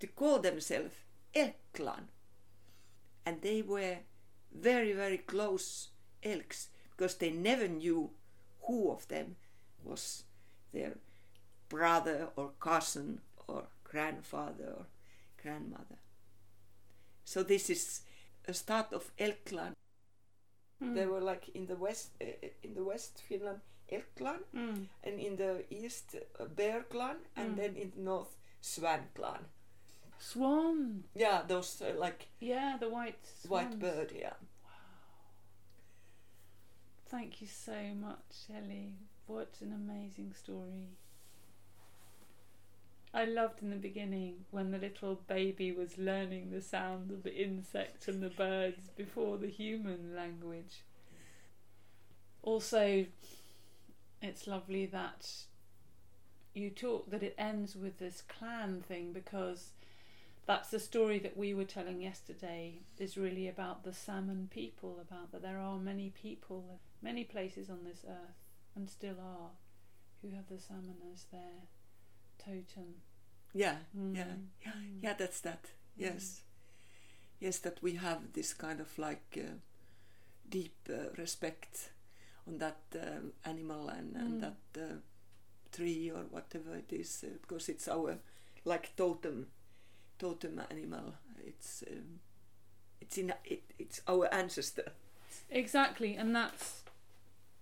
to 0.00 0.06
call 0.08 0.40
themselves 0.40 0.94
elk 1.34 1.54
clan. 1.72 2.08
And 3.24 3.40
they 3.40 3.62
were 3.62 3.98
very, 4.52 4.92
very 4.92 5.18
close 5.18 5.88
elks 6.22 6.68
because 6.90 7.16
they 7.16 7.30
never 7.30 7.68
knew 7.68 8.10
who 8.62 8.90
of 8.90 9.08
them 9.08 9.36
was 9.84 10.24
their 10.72 10.94
brother 11.68 12.28
or 12.36 12.50
cousin 12.60 13.20
or 13.48 13.64
grandfather 13.84 14.74
or 14.78 14.86
grandmother. 15.42 15.98
So 17.24 17.42
this 17.42 17.70
is 17.70 18.02
a 18.46 18.54
start 18.54 18.92
of 18.92 19.10
elk 19.18 19.44
clan. 19.46 19.74
Mm. 20.82 20.94
They 20.94 21.06
were 21.06 21.20
like 21.20 21.48
in 21.54 21.66
the 21.66 21.76
west, 21.76 22.10
uh, 22.20 22.48
in 22.62 22.74
the 22.74 22.84
west 22.84 23.22
Finland, 23.28 23.60
elk 23.90 24.14
clan, 24.16 24.40
mm. 24.54 24.86
and 25.04 25.20
in 25.20 25.36
the 25.36 25.64
east, 25.70 26.16
uh, 26.38 26.44
bear 26.44 26.82
clan, 26.82 27.16
and 27.36 27.52
mm. 27.52 27.56
then 27.56 27.76
in 27.76 27.92
the 27.94 28.02
north, 28.02 28.36
swan 28.60 29.00
clan. 29.14 29.44
Swan. 30.18 31.04
Yeah, 31.14 31.42
those 31.46 31.82
uh, 31.82 31.98
like. 31.98 32.28
Yeah, 32.40 32.76
the 32.78 32.88
white. 32.88 33.18
Swans. 33.44 33.50
White 33.50 33.78
bird. 33.78 34.12
Yeah. 34.14 34.34
Thank 37.12 37.42
you 37.42 37.46
so 37.46 37.76
much, 38.00 38.46
Heli. 38.50 38.94
What 39.26 39.56
an 39.60 39.74
amazing 39.74 40.32
story. 40.32 40.88
I 43.12 43.26
loved 43.26 43.62
in 43.62 43.68
the 43.68 43.76
beginning 43.76 44.46
when 44.50 44.70
the 44.70 44.78
little 44.78 45.16
baby 45.26 45.72
was 45.72 45.98
learning 45.98 46.50
the 46.50 46.62
sound 46.62 47.10
of 47.10 47.22
the 47.22 47.34
insects 47.34 48.08
and 48.08 48.22
the 48.22 48.30
birds 48.30 48.88
before 48.96 49.36
the 49.36 49.50
human 49.50 50.16
language. 50.16 50.84
Also, 52.40 53.04
it's 54.22 54.46
lovely 54.46 54.86
that 54.86 55.30
you 56.54 56.70
talk 56.70 57.10
that 57.10 57.22
it 57.22 57.34
ends 57.36 57.76
with 57.76 57.98
this 57.98 58.22
clan 58.22 58.80
thing 58.88 59.12
because 59.12 59.72
that's 60.46 60.70
the 60.70 60.80
story 60.80 61.18
that 61.18 61.36
we 61.36 61.52
were 61.52 61.64
telling 61.64 62.00
yesterday 62.00 62.78
is 62.98 63.18
really 63.18 63.48
about 63.48 63.84
the 63.84 63.92
salmon 63.92 64.48
people 64.50 64.98
about 64.98 65.30
that 65.30 65.42
there 65.42 65.58
are 65.58 65.76
many 65.76 66.08
people 66.08 66.80
many 67.02 67.24
places 67.24 67.68
on 67.68 67.84
this 67.84 68.04
earth 68.08 68.42
and 68.76 68.88
still 68.88 69.16
are 69.20 69.50
who 70.22 70.34
have 70.34 70.48
the 70.48 70.58
salmon 70.58 70.96
as 71.12 71.24
their 71.32 71.66
totem 72.38 72.94
yeah 73.52 73.76
mm. 73.96 74.16
yeah 74.16 74.24
yeah 74.64 74.72
yeah 75.02 75.14
that's 75.18 75.40
that 75.40 75.66
yes 75.96 76.40
mm. 76.40 76.40
yes 77.40 77.58
that 77.58 77.82
we 77.82 77.94
have 77.94 78.32
this 78.32 78.54
kind 78.54 78.80
of 78.80 78.98
like 78.98 79.38
uh, 79.38 79.54
deep 80.48 80.76
uh, 80.88 81.10
respect 81.18 81.90
on 82.46 82.58
that 82.58 82.80
um, 82.94 83.32
animal 83.44 83.88
and, 83.88 84.14
and 84.16 84.34
mm. 84.34 84.40
that 84.40 84.80
uh, 84.80 84.94
tree 85.72 86.10
or 86.10 86.24
whatever 86.30 86.74
it 86.76 86.92
is 86.92 87.24
uh, 87.26 87.30
because 87.40 87.68
it's 87.68 87.88
our 87.88 88.18
like 88.64 88.94
totem 88.96 89.46
totem 90.18 90.60
animal 90.70 91.14
it's 91.44 91.82
um, 91.90 92.20
it's 93.00 93.18
in 93.18 93.32
it, 93.44 93.62
it's 93.78 94.00
our 94.06 94.32
ancestor 94.32 94.92
exactly 95.50 96.14
and 96.14 96.34
that's 96.34 96.81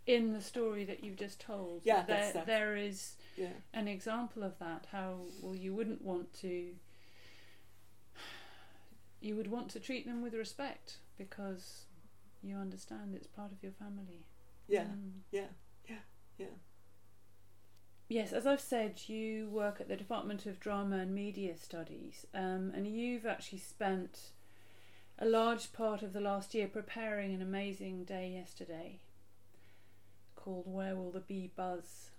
in 0.07 0.33
the 0.33 0.41
story 0.41 0.85
that 0.85 1.05
you've 1.05 1.17
just 1.17 1.41
told 1.41 1.83
yeah 1.85 2.03
there, 2.03 2.33
that. 2.33 2.47
there 2.47 2.77
is 2.77 3.17
yeah. 3.37 3.49
an 3.75 3.87
example 3.87 4.43
of 4.43 4.59
that 4.59 4.87
how 4.93 5.17
well 5.41 5.55
you 5.55 5.75
wouldn't 5.75 6.03
want 6.03 6.33
to 6.33 6.69
you 9.21 9.37
would 9.37 9.51
want 9.51 9.69
to 9.69 9.79
treat 9.79 10.07
them 10.07 10.23
with 10.23 10.35
respect 10.35 10.97
because 11.19 11.85
you 12.43 12.57
understand 12.57 13.15
it's 13.15 13.27
part 13.27 13.53
of 13.53 13.63
your 13.63 13.73
family 13.73 14.25
yeah, 14.71 14.85
mm. 14.85 15.11
yeah, 15.33 15.49
yeah, 15.89 15.97
yeah. 16.39 16.47
Yes, 18.09 18.33
as 18.33 18.47
I've 18.47 18.61
said, 18.61 19.09
you 19.09 19.49
work 19.49 19.81
at 19.81 19.89
the 19.89 19.97
Department 19.97 20.47
of 20.47 20.59
Drama 20.59 20.99
and 20.99 21.15
Media 21.15 21.57
Studies, 21.57 22.27
um, 22.35 22.73
and 22.75 22.87
you've 22.87 23.27
actually 23.27 23.59
spent 23.59 24.31
a 25.19 25.27
large 25.27 25.73
part 25.73 26.03
of 26.03 26.13
the 26.13 26.21
last 26.21 26.55
year 26.55 26.67
preparing 26.67 27.35
an 27.35 27.43
amazing 27.43 28.05
day 28.05 28.33
yesterday 28.35 29.01
called 30.44 30.64
Where 30.66 30.96
Will 30.96 31.11
the 31.11 31.20
Bee 31.20 31.50
Buzz? 31.55 32.11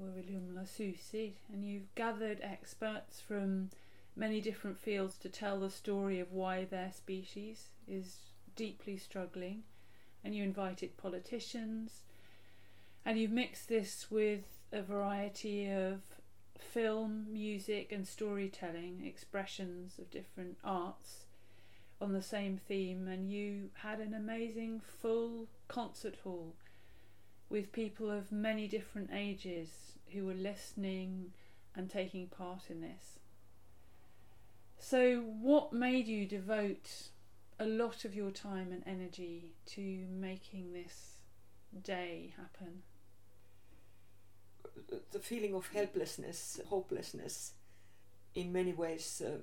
Lasusi, 0.00 1.28
um, 1.28 1.54
and 1.54 1.64
you've 1.64 1.94
gathered 1.94 2.40
experts 2.42 3.20
from 3.20 3.70
many 4.16 4.40
different 4.40 4.78
fields 4.78 5.16
to 5.18 5.28
tell 5.28 5.60
the 5.60 5.70
story 5.70 6.20
of 6.20 6.32
why 6.32 6.64
their 6.64 6.90
species 6.92 7.68
is 7.86 8.30
deeply 8.56 8.96
struggling. 8.96 9.62
And 10.22 10.34
you 10.34 10.44
invited 10.44 10.96
politicians, 10.96 12.02
and 13.06 13.18
you've 13.18 13.30
mixed 13.30 13.68
this 13.68 14.10
with 14.10 14.44
a 14.70 14.82
variety 14.82 15.70
of 15.70 16.00
film, 16.58 17.26
music, 17.30 17.90
and 17.90 18.06
storytelling 18.06 19.02
expressions 19.06 19.98
of 19.98 20.10
different 20.10 20.58
arts 20.62 21.24
on 22.00 22.12
the 22.12 22.22
same 22.22 22.58
theme, 22.58 23.08
and 23.08 23.30
you 23.30 23.70
had 23.82 23.98
an 23.98 24.12
amazing 24.12 24.80
full 24.80 25.48
concert 25.68 26.16
hall 26.22 26.54
with 27.50 27.72
people 27.72 28.10
of 28.10 28.30
many 28.30 28.68
different 28.68 29.10
ages 29.12 29.68
who 30.12 30.24
were 30.24 30.34
listening 30.34 31.32
and 31.74 31.90
taking 31.90 32.28
part 32.28 32.70
in 32.70 32.80
this. 32.80 33.18
So, 34.78 35.20
what 35.20 35.72
made 35.72 36.06
you 36.06 36.26
devote 36.26 37.10
a 37.58 37.66
lot 37.66 38.04
of 38.04 38.14
your 38.14 38.30
time 38.30 38.72
and 38.72 38.82
energy 38.86 39.52
to 39.66 40.06
making 40.10 40.72
this 40.72 41.16
day 41.82 42.32
happen? 42.36 42.82
The 45.12 45.18
feeling 45.18 45.54
of 45.54 45.68
helplessness, 45.68 46.60
hopelessness, 46.68 47.52
in 48.34 48.52
many 48.52 48.72
ways, 48.72 49.22
uh, 49.24 49.38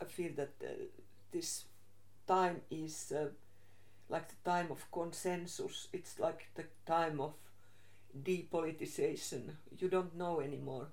I 0.00 0.04
feel 0.04 0.30
that 0.36 0.54
uh, 0.62 0.68
this 1.32 1.64
time 2.26 2.62
is 2.70 3.12
uh, 3.14 3.28
like 4.08 4.28
the 4.28 4.50
time 4.50 4.68
of 4.70 4.90
consensus. 4.92 5.88
It's 5.92 6.18
like 6.18 6.48
the 6.54 6.64
time 6.86 7.20
of 7.20 7.34
depoliticization. 8.22 9.56
You 9.78 9.88
don't 9.88 10.16
know 10.16 10.40
anymore 10.40 10.88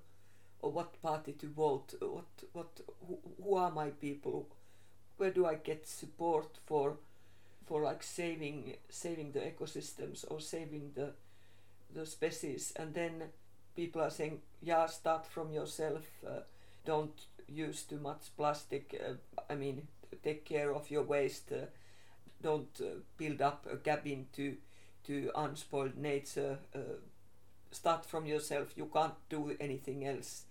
or 0.60 0.72
what 0.72 1.00
party 1.02 1.32
to 1.32 1.46
vote. 1.48 1.94
What 2.00 2.26
what 2.52 2.80
who, 3.06 3.18
who 3.42 3.54
are 3.56 3.70
my 3.70 3.90
people? 3.90 4.48
where 5.16 5.30
do 5.30 5.46
I 5.46 5.54
get 5.54 5.86
support 5.86 6.58
for 6.66 6.96
for 7.66 7.82
like 7.82 8.02
saving 8.02 8.76
saving 8.90 9.32
the 9.32 9.40
ecosystems 9.40 10.24
or 10.30 10.40
saving 10.40 10.92
the 10.94 11.12
the 11.94 12.06
species 12.06 12.72
and 12.76 12.94
then 12.94 13.22
people 13.76 14.02
are 14.02 14.10
saying 14.10 14.40
yeah 14.62 14.86
start 14.86 15.26
from 15.26 15.52
yourself 15.52 16.04
uh, 16.26 16.40
don't 16.84 17.26
use 17.48 17.82
too 17.82 17.98
much 17.98 18.22
plastic 18.36 19.00
uh, 19.06 19.14
i 19.50 19.54
mean 19.54 19.86
take 20.22 20.44
care 20.44 20.74
of 20.74 20.90
your 20.90 21.02
waste 21.02 21.52
uh, 21.52 21.66
don't 22.44 22.80
uh, 22.80 23.00
build 23.16 23.40
up 23.42 23.66
a 23.70 23.76
cabin 23.76 24.26
to 24.36 24.56
to 25.06 25.30
unspoiled 25.34 25.96
nature 25.96 26.58
uh, 26.74 26.98
start 27.70 28.06
from 28.06 28.26
yourself. 28.26 28.72
You 28.76 28.86
can't 28.92 29.14
do 29.28 29.56
anything 29.60 30.06
else. 30.06 30.44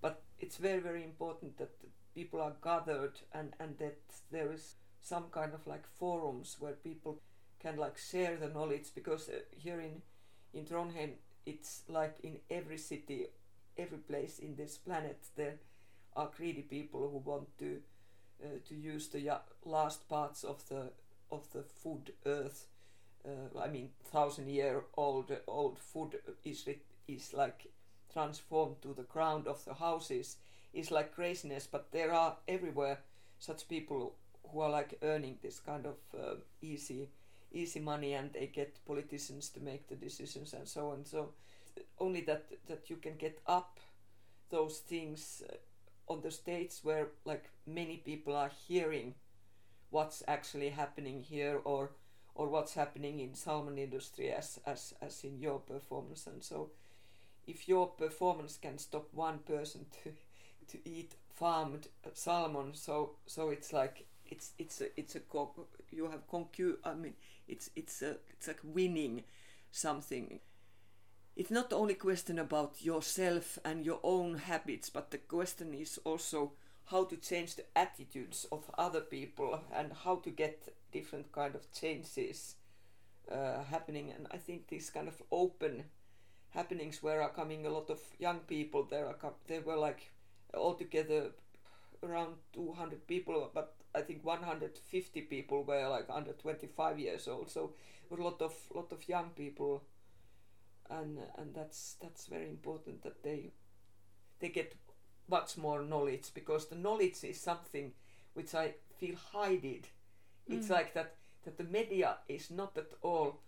But 0.00 0.22
it's 0.38 0.56
very 0.56 0.80
very 0.80 1.04
important 1.04 1.58
that 1.58 1.70
people 2.14 2.40
are 2.40 2.54
gathered 2.62 3.20
and, 3.32 3.52
and 3.60 3.78
that 3.78 3.98
there 4.30 4.50
is 4.52 4.76
some 5.00 5.24
kind 5.30 5.52
of 5.54 5.66
like 5.66 5.86
forums 5.98 6.56
where 6.58 6.72
people 6.72 7.20
can 7.60 7.76
like 7.76 7.98
share 7.98 8.36
the 8.36 8.48
knowledge 8.48 8.86
because 8.94 9.28
uh, 9.28 9.40
here 9.56 9.80
in 9.80 10.02
in 10.54 10.64
Trondheim 10.64 11.12
it's 11.44 11.82
like 11.88 12.16
in 12.22 12.38
every 12.50 12.78
city 12.78 13.26
every 13.78 13.98
place 13.98 14.38
in 14.38 14.56
this 14.56 14.78
planet 14.78 15.18
there 15.36 15.58
are 16.14 16.30
greedy 16.36 16.62
people 16.62 17.10
who 17.10 17.30
want 17.30 17.48
to 17.58 17.80
uh, 18.42 18.58
to 18.68 18.74
use 18.74 19.08
the 19.08 19.30
last 19.64 20.08
parts 20.08 20.44
of 20.44 20.66
the 20.68 20.90
of 21.30 21.50
the 21.52 21.62
food 21.62 22.12
earth. 22.24 22.66
Uh, 23.24 23.58
I 23.58 23.68
mean, 23.68 23.90
thousand 24.04 24.48
year 24.48 24.84
old 24.96 25.32
old 25.46 25.78
food 25.78 26.18
is 26.44 26.68
is 27.08 27.32
like 27.34 27.66
transformed 28.12 28.82
to 28.82 28.94
the 28.94 29.02
ground 29.02 29.46
of 29.46 29.64
the 29.64 29.74
houses 29.74 30.36
is 30.72 30.90
like 30.90 31.14
craziness. 31.14 31.66
But 31.66 31.92
there 31.92 32.12
are 32.12 32.36
everywhere 32.48 32.98
such 33.38 33.68
people 33.68 34.14
who 34.50 34.60
are 34.60 34.70
like 34.70 34.98
earning 35.02 35.38
this 35.42 35.60
kind 35.60 35.86
of 35.86 35.96
uh, 36.14 36.36
easy 36.62 37.08
easy 37.52 37.80
money 37.80 38.12
and 38.14 38.32
they 38.32 38.46
get 38.46 38.84
politicians 38.84 39.48
to 39.50 39.60
make 39.60 39.88
the 39.88 39.94
decisions 39.94 40.52
and 40.52 40.68
so 40.68 40.90
on. 40.90 41.04
So 41.04 41.30
only 41.98 42.20
that 42.22 42.44
that 42.66 42.90
you 42.90 42.96
can 42.96 43.16
get 43.16 43.40
up 43.46 43.78
those 44.50 44.78
things 44.78 45.42
uh, 45.48 46.12
on 46.12 46.20
the 46.20 46.30
states 46.30 46.84
where 46.84 47.08
like 47.24 47.44
many 47.66 47.96
people 47.98 48.34
are 48.36 48.50
hearing 48.68 49.14
what's 49.90 50.22
actually 50.28 50.70
happening 50.70 51.22
here 51.22 51.60
or 51.64 51.90
or 52.34 52.48
what's 52.48 52.74
happening 52.74 53.20
in 53.20 53.34
salmon 53.34 53.78
industry 53.78 54.30
as 54.30 54.60
as 54.66 54.94
as 55.00 55.24
in 55.24 55.38
your 55.38 55.58
performance. 55.60 56.26
And 56.26 56.42
so 56.42 56.70
if 57.46 57.68
your 57.68 57.86
performance 57.88 58.58
can 58.60 58.78
stop 58.78 59.08
one 59.12 59.38
person 59.38 59.86
to 60.02 60.12
to 60.68 60.88
eat 60.88 61.14
farmed 61.32 61.86
salmon 62.14 62.74
so 62.74 63.16
so 63.26 63.50
it's 63.50 63.72
like 63.72 64.06
it's 64.30 64.52
it's 64.58 64.80
a 64.80 64.98
it's 64.98 65.14
a 65.14 65.20
you 65.90 66.08
have 66.10 66.26
concu 66.28 66.76
I 66.84 66.94
mean 66.94 67.14
it's 67.46 67.70
it's 67.76 68.02
a 68.02 68.16
it's 68.30 68.48
like 68.48 68.60
winning 68.62 69.24
something. 69.70 70.40
It's 71.36 71.50
not 71.50 71.72
only 71.72 71.94
question 71.94 72.38
about 72.38 72.82
yourself 72.82 73.58
and 73.64 73.84
your 73.84 74.00
own 74.02 74.38
habits 74.38 74.90
but 74.90 75.10
the 75.10 75.18
question 75.18 75.74
is 75.74 75.98
also 76.04 76.52
how 76.86 77.04
to 77.04 77.16
change 77.16 77.56
the 77.56 77.64
attitudes 77.76 78.46
of 78.52 78.70
other 78.78 79.00
people 79.00 79.60
and 79.74 79.92
how 80.04 80.16
to 80.16 80.30
get 80.30 80.74
different 80.92 81.32
kind 81.32 81.54
of 81.54 81.70
changes 81.72 82.56
uh, 83.30 83.62
happening. 83.64 84.12
And 84.12 84.26
i 84.30 84.36
think 84.38 84.68
these 84.68 84.90
kind 84.90 85.08
of 85.08 85.22
open 85.30 85.84
happenings 86.50 87.02
where 87.02 87.22
are 87.22 87.30
coming 87.30 87.66
a 87.66 87.70
lot 87.70 87.90
of 87.90 88.00
young 88.18 88.40
people 88.40 88.84
there 88.84 89.06
are 89.06 89.16
there 89.46 89.60
were 89.60 89.76
like 89.76 90.10
altogether 90.54 91.32
around 92.02 92.34
200 92.52 93.06
people 93.06 93.50
but 93.54 93.74
i 93.94 94.00
think 94.00 94.24
150 94.24 95.20
people 95.22 95.64
were 95.64 95.88
like 95.88 96.06
under 96.10 96.32
25 96.32 96.98
years 96.98 97.28
old. 97.28 97.50
So 97.50 97.74
a 98.10 98.14
lot 98.22 98.40
of 98.42 98.54
lot 98.74 98.92
of 98.92 99.08
young 99.08 99.30
people. 99.30 99.82
And 100.88 101.18
and 101.36 101.54
that's 101.54 101.96
that's 102.00 102.26
very 102.26 102.48
important 102.48 103.02
that 103.02 103.22
they 103.22 103.52
they 104.40 104.48
get 104.50 104.74
much 105.28 105.56
more 105.56 105.82
knowledge 105.82 106.30
because 106.34 106.66
the 106.66 106.76
knowledge 106.76 107.24
is 107.24 107.40
something 107.40 107.92
which 108.34 108.54
I 108.54 108.74
feel 108.98 109.16
hided. 109.32 109.88
Mm. 110.48 110.58
It's 110.58 110.70
like 110.70 110.94
that 110.94 111.14
that 111.44 111.58
the 111.58 111.64
media 111.64 112.16
is 112.28 112.50
not 112.50 112.76
at 112.76 112.90
all 113.02 113.40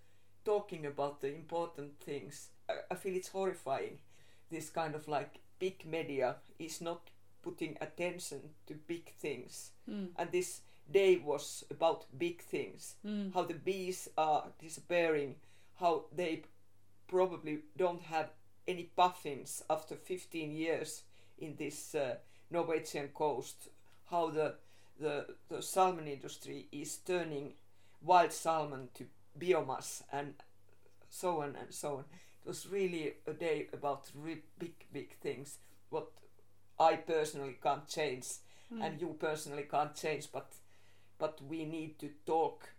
talking 0.44 0.86
about 0.86 1.20
the 1.20 1.34
important 1.34 2.00
things. 2.00 2.48
I, 2.68 2.74
I 2.90 2.94
feel 2.94 3.16
it's 3.16 3.28
horrifying. 3.28 3.98
This 4.50 4.70
kind 4.70 4.94
of 4.94 5.08
like 5.08 5.40
big 5.58 5.84
media 5.84 6.36
is 6.58 6.80
not 6.80 7.10
putting 7.42 7.76
attention 7.80 8.40
to 8.66 8.74
big 8.74 9.12
things. 9.14 9.72
Mm. 9.90 10.08
And 10.16 10.30
this 10.30 10.60
day 10.90 11.16
was 11.16 11.64
about 11.70 12.06
big 12.16 12.42
things. 12.42 12.94
Mm. 13.04 13.34
How 13.34 13.42
the 13.44 13.54
bees 13.54 14.08
are 14.16 14.44
disappearing, 14.60 15.36
how 15.80 16.04
they 16.14 16.42
probably 17.08 17.60
don't 17.76 18.02
have 18.02 18.30
any 18.66 18.84
puffins 18.96 19.62
after 19.68 19.96
15 19.96 20.52
years 20.52 21.02
in 21.40 21.56
this 21.56 21.94
uh, 21.94 22.16
Norwegian 22.50 23.08
coast, 23.08 23.68
how 24.10 24.30
the, 24.30 24.54
the, 25.00 25.26
the 25.48 25.62
salmon 25.62 26.06
industry 26.06 26.66
is 26.72 26.96
turning 26.96 27.54
wild 28.02 28.32
salmon 28.32 28.88
to 28.94 29.04
biomass 29.38 30.02
and 30.12 30.34
so 31.10 31.42
on 31.42 31.56
and 31.60 31.72
so 31.72 31.96
on. 31.96 32.04
It 32.44 32.48
was 32.48 32.66
really 32.66 33.14
a 33.26 33.32
day 33.32 33.68
about 33.72 34.10
really 34.14 34.42
big, 34.58 34.74
big 34.92 35.16
things, 35.18 35.58
what 35.90 36.08
I 36.78 36.96
personally 36.96 37.58
can't 37.62 37.86
change 37.88 38.26
mm. 38.72 38.84
and 38.84 39.00
you 39.00 39.16
personally 39.18 39.66
can't 39.70 39.94
change, 39.94 40.28
but, 40.32 40.52
but 41.18 41.40
we 41.48 41.64
need 41.64 41.98
to 41.98 42.10
talk 42.26 42.70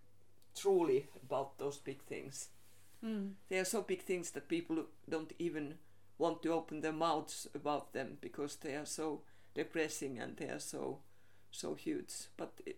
truly 0.55 1.07
about 1.23 1.57
those 1.57 1.77
big 1.77 2.01
things. 2.03 2.49
Mm. 3.03 3.31
They 3.49 3.59
are 3.59 3.65
so 3.65 3.81
big 3.81 4.01
things 4.03 4.31
that 4.31 4.49
people 4.49 4.85
don't 5.09 5.31
even 5.39 5.75
want 6.19 6.43
to 6.43 6.53
open 6.53 6.81
their 6.81 6.93
mouths 6.93 7.47
about 7.55 7.93
them 7.93 8.17
because 8.21 8.57
they 8.57 8.75
are 8.75 8.85
so 8.85 9.21
depressing 9.55 10.19
and 10.19 10.37
they 10.37 10.49
are 10.49 10.59
so 10.59 10.99
so 11.49 11.73
huge. 11.73 12.13
But 12.37 12.53
it, 12.65 12.77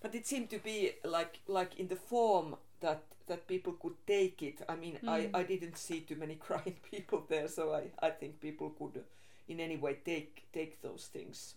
but 0.00 0.14
it 0.14 0.26
seemed 0.26 0.50
to 0.50 0.58
be 0.58 0.92
like 1.04 1.40
like 1.48 1.80
in 1.80 1.88
the 1.88 1.96
form 1.96 2.56
that 2.80 3.02
that 3.26 3.48
people 3.48 3.72
could 3.72 3.94
take 4.06 4.42
it. 4.42 4.60
I 4.68 4.76
mean, 4.76 4.98
mm. 5.02 5.08
I, 5.08 5.30
I 5.38 5.42
didn't 5.42 5.78
see 5.78 6.00
too 6.00 6.16
many 6.16 6.34
crying 6.46 6.76
people 6.90 7.24
there, 7.28 7.48
so 7.48 7.72
I, 7.74 7.84
I 8.06 8.10
think 8.10 8.40
people 8.40 8.70
could 8.70 9.02
in 9.48 9.60
any 9.60 9.76
way 9.76 9.98
take 10.04 10.46
take 10.52 10.82
those 10.82 11.08
things. 11.12 11.54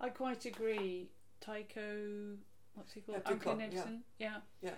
I 0.00 0.08
quite 0.08 0.44
agree. 0.44 1.08
Tycho, 1.40 2.36
what's 2.74 2.92
he 2.92 3.00
called? 3.00 3.22
Anker 3.26 3.50
Nilssen. 3.50 4.00
Yeah. 4.18 4.26
yeah. 4.28 4.38
Yeah. 4.62 4.70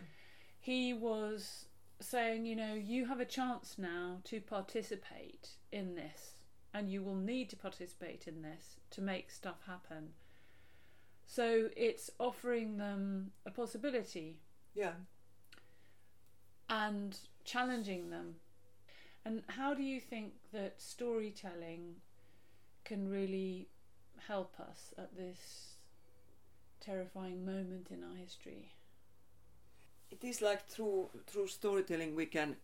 He 0.61 0.95
was 0.95 1.67
saying, 2.01 2.47
you 2.47 2.57
know, 2.57 2.75
you 2.75 3.07
have 3.07 3.21
a 3.21 3.25
chance 3.25 3.77
now 3.79 4.21
to 4.25 4.41
participate 4.41 5.51
in 5.73 5.95
this, 5.95 6.41
and 6.73 6.91
you 6.91 7.03
will 7.03 7.15
need 7.15 7.51
to 7.51 7.57
participate 7.57 8.27
in 8.27 8.43
this 8.43 8.77
to 8.91 9.01
make 9.01 9.31
stuff 9.31 9.63
happen. 9.67 10.11
So 11.27 11.71
it's 11.77 12.11
offering 12.19 12.77
them 12.77 13.33
a 13.47 13.51
possibility. 13.51 14.41
Yeah. 14.75 14.93
And 16.69 17.17
challenging 17.45 18.11
them. 18.11 18.37
And 19.25 19.43
how 19.49 19.73
do 19.75 19.83
you 19.83 20.01
think 20.01 20.35
that 20.53 20.81
storytelling 20.81 21.97
can 22.85 23.09
really 23.09 23.69
help 24.29 24.61
us 24.61 24.93
at 24.99 25.17
this 25.17 25.77
terrifying 26.81 27.45
moment 27.45 27.89
in 27.91 28.05
our 28.05 28.17
history? 28.17 28.75
It 30.15 30.27
is 30.27 30.41
like 30.41 30.67
through 30.67 31.11
through 31.27 31.49
storytelling 31.49 32.15
we 32.15 32.27
can 32.27 32.57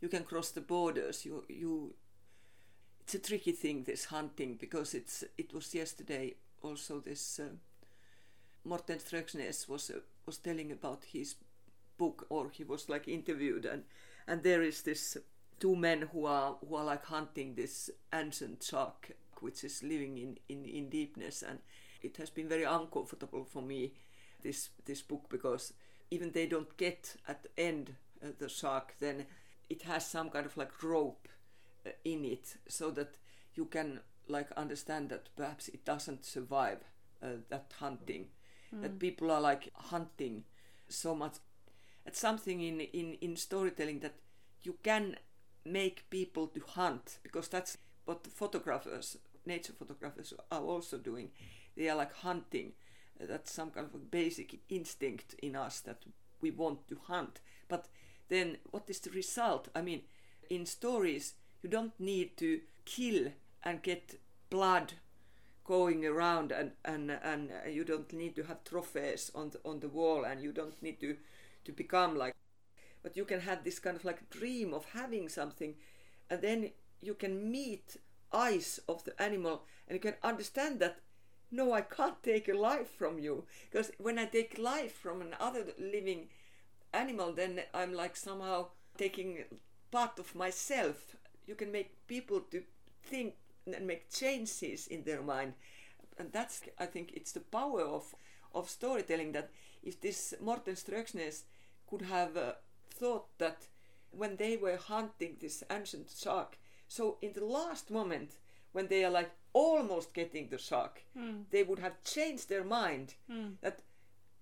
you 0.00 0.08
can 0.08 0.24
cross 0.24 0.50
the 0.50 0.60
borders. 0.60 1.24
You 1.24 1.44
you 1.48 1.94
it's 3.02 3.14
a 3.14 3.18
tricky 3.18 3.52
thing 3.52 3.84
this 3.84 4.06
hunting 4.06 4.56
because 4.60 4.94
it's 4.94 5.24
it 5.36 5.52
was 5.52 5.74
yesterday 5.74 6.34
also 6.62 7.00
this 7.00 7.40
uh, 7.40 7.56
Morten 8.64 8.98
Strøksnes 8.98 9.68
was 9.68 9.90
uh, 9.90 10.00
was 10.26 10.38
telling 10.38 10.72
about 10.72 11.04
his 11.12 11.34
book 11.98 12.26
or 12.28 12.50
he 12.50 12.64
was 12.64 12.88
like 12.88 13.08
interviewed 13.08 13.64
and 13.64 13.84
and 14.26 14.42
there 14.42 14.62
is 14.62 14.82
this 14.82 15.16
two 15.60 15.76
men 15.76 16.08
who 16.12 16.26
are 16.26 16.56
who 16.68 16.76
are 16.76 16.84
like 16.84 17.04
hunting 17.06 17.54
this 17.54 17.90
ancient 18.12 18.62
shark 18.62 19.12
which 19.40 19.64
is 19.64 19.82
living 19.82 20.18
in 20.18 20.38
in 20.48 20.64
in 20.64 20.88
deepness 20.88 21.42
and 21.42 21.58
it 22.02 22.16
has 22.16 22.30
been 22.30 22.48
very 22.48 22.64
uncomfortable 22.64 23.44
for 23.44 23.62
me 23.62 23.92
this 24.42 24.70
this 24.84 25.02
book 25.02 25.24
because 25.30 25.72
even 26.10 26.32
they 26.32 26.46
don't 26.46 26.76
get 26.76 27.16
at 27.28 27.42
the 27.42 27.60
end 27.60 27.94
uh, 28.22 28.28
the 28.38 28.48
shark, 28.48 28.94
then 29.00 29.26
it 29.68 29.82
has 29.82 30.06
some 30.06 30.30
kind 30.30 30.46
of 30.46 30.56
like 30.56 30.82
rope 30.82 31.28
uh, 31.86 31.90
in 32.04 32.24
it 32.24 32.56
so 32.68 32.90
that 32.90 33.16
you 33.54 33.64
can 33.66 34.00
like 34.28 34.50
understand 34.52 35.10
that 35.10 35.28
perhaps 35.36 35.68
it 35.68 35.84
doesn't 35.84 36.24
survive 36.24 36.78
uh, 37.22 37.28
that 37.48 37.72
hunting. 37.78 38.26
Mm. 38.74 38.82
That 38.82 38.98
people 38.98 39.30
are 39.30 39.40
like 39.40 39.70
hunting 39.74 40.44
so 40.88 41.14
much. 41.14 41.34
It's 42.06 42.18
something 42.18 42.60
in, 42.60 42.80
in, 42.80 43.16
in 43.20 43.36
storytelling 43.36 44.00
that 44.00 44.14
you 44.62 44.76
can 44.82 45.16
make 45.64 46.08
people 46.10 46.46
to 46.48 46.60
hunt 46.60 47.18
because 47.22 47.48
that's 47.48 47.78
what 48.04 48.26
photographers, 48.26 49.16
nature 49.46 49.72
photographers, 49.72 50.34
are 50.50 50.60
also 50.60 50.98
doing. 50.98 51.30
They 51.76 51.88
are 51.88 51.96
like 51.96 52.14
hunting 52.16 52.72
that's 53.20 53.52
some 53.52 53.70
kind 53.70 53.86
of 53.92 54.10
basic 54.10 54.60
instinct 54.68 55.34
in 55.42 55.56
us 55.56 55.80
that 55.80 56.02
we 56.40 56.50
want 56.50 56.86
to 56.88 56.98
hunt. 57.06 57.40
But 57.68 57.88
then 58.28 58.58
what 58.70 58.84
is 58.88 59.00
the 59.00 59.10
result? 59.10 59.68
I 59.74 59.82
mean, 59.82 60.02
in 60.50 60.66
stories, 60.66 61.34
you 61.62 61.70
don't 61.70 61.98
need 61.98 62.36
to 62.38 62.60
kill 62.84 63.32
and 63.62 63.82
get 63.82 64.20
blood 64.50 64.94
going 65.64 66.04
around 66.04 66.52
and, 66.52 66.72
and, 66.84 67.10
and 67.10 67.50
you 67.70 67.84
don't 67.84 68.12
need 68.12 68.36
to 68.36 68.44
have 68.44 68.62
trophies 68.64 69.30
on 69.34 69.50
the, 69.50 69.60
on 69.64 69.80
the 69.80 69.88
wall 69.88 70.24
and 70.24 70.42
you 70.42 70.52
don't 70.52 70.80
need 70.82 71.00
to, 71.00 71.16
to 71.64 71.72
become 71.72 72.16
like 72.16 72.34
but 73.02 73.16
you 73.16 73.24
can 73.24 73.40
have 73.40 73.64
this 73.64 73.78
kind 73.78 73.96
of 73.96 74.04
like 74.04 74.28
dream 74.30 74.74
of 74.74 74.84
having 74.92 75.28
something 75.28 75.74
and 76.28 76.42
then 76.42 76.70
you 77.00 77.14
can 77.14 77.50
meet 77.50 77.96
eyes 78.32 78.80
of 78.88 79.04
the 79.04 79.22
animal 79.22 79.62
and 79.88 79.96
you 79.96 80.00
can 80.00 80.18
understand 80.22 80.80
that 80.80 80.98
no, 81.54 81.72
I 81.72 81.82
can't 81.82 82.22
take 82.22 82.48
a 82.48 82.54
life 82.54 82.90
from 82.90 83.18
you. 83.18 83.44
Because 83.70 83.92
when 83.98 84.18
I 84.18 84.26
take 84.26 84.58
life 84.58 84.92
from 84.92 85.22
another 85.22 85.66
living 85.78 86.28
animal, 86.92 87.32
then 87.32 87.60
I'm 87.72 87.92
like 87.92 88.16
somehow 88.16 88.68
taking 88.96 89.44
part 89.90 90.18
of 90.18 90.34
myself. 90.34 91.16
You 91.46 91.54
can 91.54 91.70
make 91.72 92.06
people 92.06 92.40
to 92.50 92.62
think 93.02 93.34
and 93.66 93.86
make 93.86 94.10
changes 94.10 94.86
in 94.86 95.04
their 95.04 95.22
mind 95.22 95.54
and 96.18 96.32
that's 96.32 96.62
I 96.78 96.86
think 96.86 97.12
it's 97.14 97.32
the 97.32 97.40
power 97.40 97.82
of 97.82 98.14
of 98.54 98.70
storytelling 98.70 99.32
that 99.32 99.50
if 99.82 100.00
this 100.00 100.34
Morten 100.40 100.74
Strøksnes 100.74 101.42
could 101.88 102.02
have 102.02 102.36
uh, 102.36 102.52
thought 102.90 103.26
that 103.38 103.66
when 104.10 104.36
they 104.36 104.56
were 104.56 104.76
hunting 104.76 105.36
this 105.40 105.64
ancient 105.70 106.08
shark, 106.16 106.56
so 106.86 107.18
in 107.20 107.32
the 107.32 107.44
last 107.44 107.90
moment 107.90 108.36
when 108.72 108.86
they 108.88 109.04
are 109.04 109.10
like 109.10 109.32
almost 109.54 110.12
getting 110.14 110.48
the 110.50 110.58
shock, 110.58 111.00
Mm. 111.16 111.44
they 111.50 111.62
would 111.62 111.78
have 111.78 112.02
changed 112.04 112.48
their 112.48 112.64
mind 112.64 113.14
Mm. 113.28 113.56
that 113.60 113.80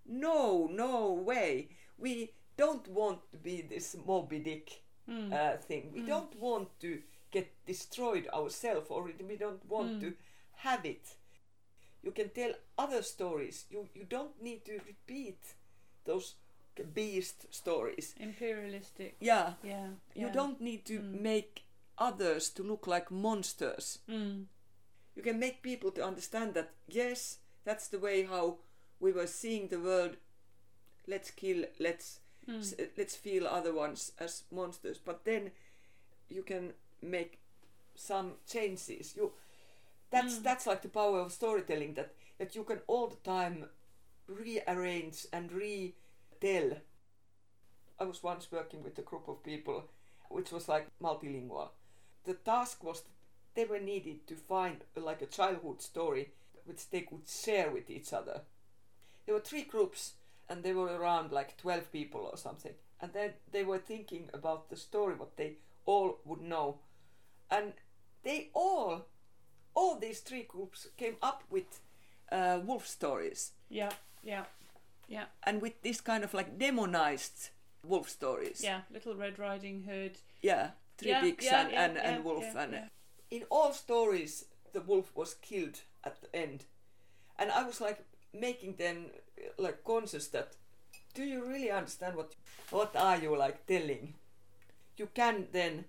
no, 0.04 0.66
no 0.66 1.12
way, 1.12 1.68
we 1.98 2.32
don't 2.56 2.88
want 2.88 3.20
to 3.30 3.36
be 3.38 3.62
this 3.62 3.94
Moby 4.06 4.38
Dick 4.40 4.82
Mm. 5.08 5.32
uh, 5.32 5.56
thing. 5.58 5.92
We 5.92 6.00
Mm. 6.00 6.06
don't 6.06 6.34
want 6.40 6.68
to 6.80 7.02
get 7.30 7.46
destroyed 7.66 8.26
ourselves, 8.32 8.90
or 8.90 9.02
we 9.02 9.36
don't 9.36 9.64
want 9.68 9.90
Mm. 9.92 10.00
to 10.00 10.16
have 10.56 10.84
it. 10.88 11.16
You 12.02 12.12
can 12.12 12.30
tell 12.30 12.54
other 12.78 13.02
stories. 13.02 13.66
You 13.70 13.88
you 13.94 14.04
don't 14.04 14.40
need 14.42 14.64
to 14.64 14.72
repeat 14.86 15.54
those 16.04 16.34
beast 16.94 17.46
stories. 17.50 18.14
Imperialistic. 18.18 19.16
Yeah, 19.20 19.54
Yeah. 19.62 19.88
you 20.14 20.26
yeah. 20.26 20.32
don't 20.32 20.60
need 20.60 20.84
to 20.86 20.98
Mm. 21.00 21.20
make 21.20 21.62
others 21.98 22.50
to 22.54 22.62
look 22.62 22.86
like 22.86 23.10
monsters. 23.10 23.98
Mm. 24.08 24.46
You 25.16 25.22
can 25.22 25.38
make 25.38 25.62
people 25.62 25.90
to 25.92 26.04
understand 26.04 26.54
that 26.54 26.70
yes, 26.88 27.38
that's 27.64 27.88
the 27.88 27.98
way 27.98 28.24
how 28.24 28.58
we 29.00 29.12
were 29.12 29.26
seeing 29.26 29.68
the 29.68 29.80
world. 29.80 30.16
Let's 31.06 31.30
kill. 31.30 31.64
Let's 31.78 32.20
Mm. 32.48 32.58
s- 32.60 32.74
let's 32.96 33.14
feel 33.14 33.46
other 33.46 33.72
ones 33.72 34.12
as 34.18 34.42
monsters 34.50 34.98
but 34.98 35.24
then 35.24 35.52
you 36.28 36.42
can 36.42 36.74
make 37.00 37.38
some 37.94 38.32
changes 38.46 39.16
you 39.16 39.32
that's 40.10 40.38
Mm. 40.38 40.42
that's 40.42 40.66
like 40.66 40.82
the 40.82 40.88
power 40.88 41.20
of 41.20 41.32
storytelling 41.32 41.94
that 41.94 42.14
that 42.38 42.54
you 42.56 42.64
can 42.64 42.80
all 42.88 43.08
the 43.08 43.16
time 43.30 43.70
rearrange 44.28 45.26
and 45.32 45.52
retell 45.52 46.80
i 47.98 48.04
was 48.04 48.22
once 48.22 48.50
working 48.50 48.82
with 48.82 48.98
a 48.98 49.02
group 49.02 49.28
of 49.28 49.42
people 49.42 49.84
which 50.28 50.50
was 50.52 50.68
like 50.68 50.86
multilingual 51.00 51.68
the 52.24 52.34
task 52.34 52.82
was 52.84 53.02
they 53.54 53.64
were 53.64 53.78
needed 53.80 54.26
to 54.26 54.34
find 54.34 54.78
like 54.96 55.22
a 55.22 55.26
childhood 55.26 55.80
story 55.82 56.30
which 56.64 56.88
they 56.90 57.00
could 57.00 57.22
share 57.28 57.70
with 57.70 57.90
each 57.90 58.12
other 58.12 58.42
there 59.26 59.34
were 59.34 59.40
three 59.40 59.62
groups 59.62 60.12
and 60.48 60.62
they 60.62 60.72
were 60.72 60.86
around 60.98 61.32
like 61.32 61.56
12 61.56 61.90
people 61.92 62.28
or 62.30 62.36
something 62.36 62.72
and 63.00 63.12
then 63.12 63.30
they 63.52 63.64
were 63.64 63.78
thinking 63.78 64.28
about 64.32 64.68
the 64.70 64.76
story 64.76 65.14
what 65.14 65.36
they 65.36 65.54
all 65.86 66.18
would 66.24 66.40
know 66.40 66.78
and 67.50 67.72
they 68.22 68.48
all 68.54 69.06
all 69.74 69.98
these 69.98 70.20
three 70.20 70.42
groups 70.42 70.88
came 70.96 71.16
up 71.22 71.42
with 71.50 71.80
uh, 72.30 72.60
wolf 72.64 72.86
stories 72.86 73.52
Yeah. 73.68 73.90
Yeah. 74.22 74.44
Yeah. 75.08 75.24
and 75.44 75.60
with 75.60 75.82
this 75.82 76.00
kind 76.00 76.24
of 76.24 76.32
like 76.34 76.58
demonized 76.58 77.50
wolf 77.84 78.08
stories 78.08 78.60
Yeah. 78.62 78.82
Little 78.92 79.14
Red 79.16 79.38
Riding 79.38 79.82
Hood. 79.82 80.18
yeah 80.40 80.70
three 80.98 81.10
Yeah, 81.10 81.20
pigs 81.20 81.44
yeah, 81.44 81.60
and, 81.62 81.72
yeah, 81.72 81.84
and, 81.84 81.98
and 81.98 82.24
wolf 82.24 82.44
and. 82.56 82.74
In 83.32 83.44
all 83.50 83.72
stories 83.72 84.44
the 84.74 84.80
wolf 84.80 85.10
was 85.14 85.34
killed 85.34 85.80
at 86.04 86.20
the 86.20 86.36
end. 86.36 86.64
And 87.38 87.50
i 87.50 87.64
was 87.64 87.80
like 87.80 88.04
making 88.32 88.76
them 88.76 89.06
like 89.58 89.84
conscious 89.84 90.28
that 90.28 90.56
do 91.14 91.24
you 91.24 91.44
really 91.44 91.70
understand 91.70 92.16
what 92.16 92.34
what 92.70 92.96
are 92.96 93.18
you 93.18 93.36
like 93.36 93.66
telling? 93.66 94.14
You 94.96 95.08
can 95.14 95.46
then 95.52 95.84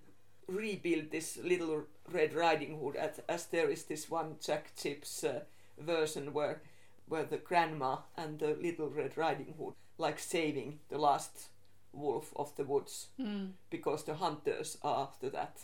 rebuild 0.46 1.10
this 1.10 1.38
little 1.42 1.84
red 2.12 2.34
riding 2.34 2.78
hood 2.78 2.96
as, 2.96 3.20
as 3.28 3.46
there 3.46 3.70
is 3.70 3.84
this 3.84 4.10
one 4.10 4.36
jack 4.44 4.72
chips 4.76 5.24
uh, 5.24 5.40
version 5.78 6.32
where 6.34 6.60
where 7.08 7.24
the 7.24 7.38
grandma 7.38 7.96
and 8.16 8.38
the 8.38 8.56
little 8.60 8.88
red 8.88 9.16
riding 9.16 9.54
hood 9.58 9.74
like 9.98 10.18
saving 10.18 10.80
the 10.88 10.98
last 10.98 11.48
wolf 11.92 12.32
of 12.36 12.54
the 12.56 12.64
woods. 12.64 13.08
Mm. 13.20 13.52
because 13.70 14.04
the 14.04 14.14
hunters 14.14 14.76
are 14.82 15.04
after 15.04 15.30
that 15.30 15.60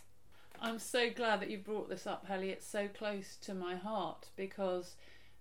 I'm 0.61 0.79
so 0.79 1.11
glad 1.11 1.41
that 1.41 1.51
you 1.51 1.59
brought 1.59 1.89
this 1.89 2.07
up, 2.07 2.27
Heli. 2.27 2.51
It's 2.51 2.67
so 2.67 2.89
close 2.89 3.37
to 3.43 3.55
my 3.55 3.77
heart 3.77 4.29
because, 4.37 4.97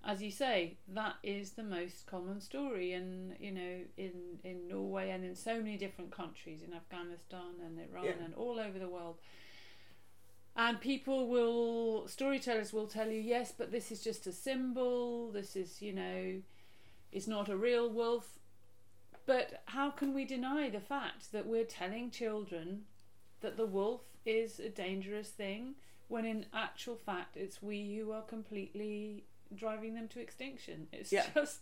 as 0.05 0.21
you 0.21 0.31
say, 0.31 0.77
that 0.87 1.15
is 1.23 1.51
the 1.51 1.63
most 1.63 2.07
common 2.07 2.39
story 2.39 2.93
in 2.93 3.35
you 3.39 3.51
know 3.51 3.79
in 3.97 4.39
in 4.43 4.67
Norway 4.67 5.09
and 5.09 5.25
in 5.25 5.35
so 5.35 5.57
many 5.57 5.77
different 5.77 6.11
countries, 6.11 6.61
in 6.61 6.73
Afghanistan 6.73 7.55
and 7.65 7.79
Iran 7.79 8.05
Yeah. 8.05 8.23
and 8.23 8.33
all 8.35 8.59
over 8.59 8.79
the 8.79 8.87
world. 8.87 9.17
And 10.55 10.81
people 10.81 11.27
will, 11.29 12.07
storytellers 12.07 12.73
will 12.73 12.87
tell 12.87 13.07
you, 13.09 13.21
yes, 13.21 13.53
but 13.57 13.71
this 13.71 13.91
is 13.93 14.03
just 14.03 14.27
a 14.27 14.33
symbol. 14.33 15.31
This 15.31 15.55
is, 15.55 15.81
you 15.81 15.93
know, 15.93 16.41
it's 17.13 17.27
not 17.27 17.47
a 17.47 17.55
real 17.55 17.89
wolf. 17.89 18.39
But 19.25 19.61
how 19.67 19.91
can 19.91 20.13
we 20.13 20.25
deny 20.25 20.69
the 20.69 20.81
fact 20.81 21.31
that 21.31 21.45
we're 21.45 21.63
telling 21.63 22.09
children 22.11 22.85
that 23.39 23.55
the 23.55 23.65
wolf 23.67 24.01
is 24.25 24.59
a 24.59 24.69
dangerous 24.69 25.29
thing 25.29 25.75
when 26.07 26.25
in 26.25 26.45
actual 26.53 26.95
fact 26.95 27.37
it's 27.37 27.61
we 27.61 27.97
who 27.97 28.11
are 28.11 28.21
completely 28.23 29.23
driving 29.55 29.95
them 29.95 30.07
to 30.09 30.19
extinction? 30.19 30.87
It's 30.91 31.11
Yeah. 31.11 31.25
just 31.33 31.59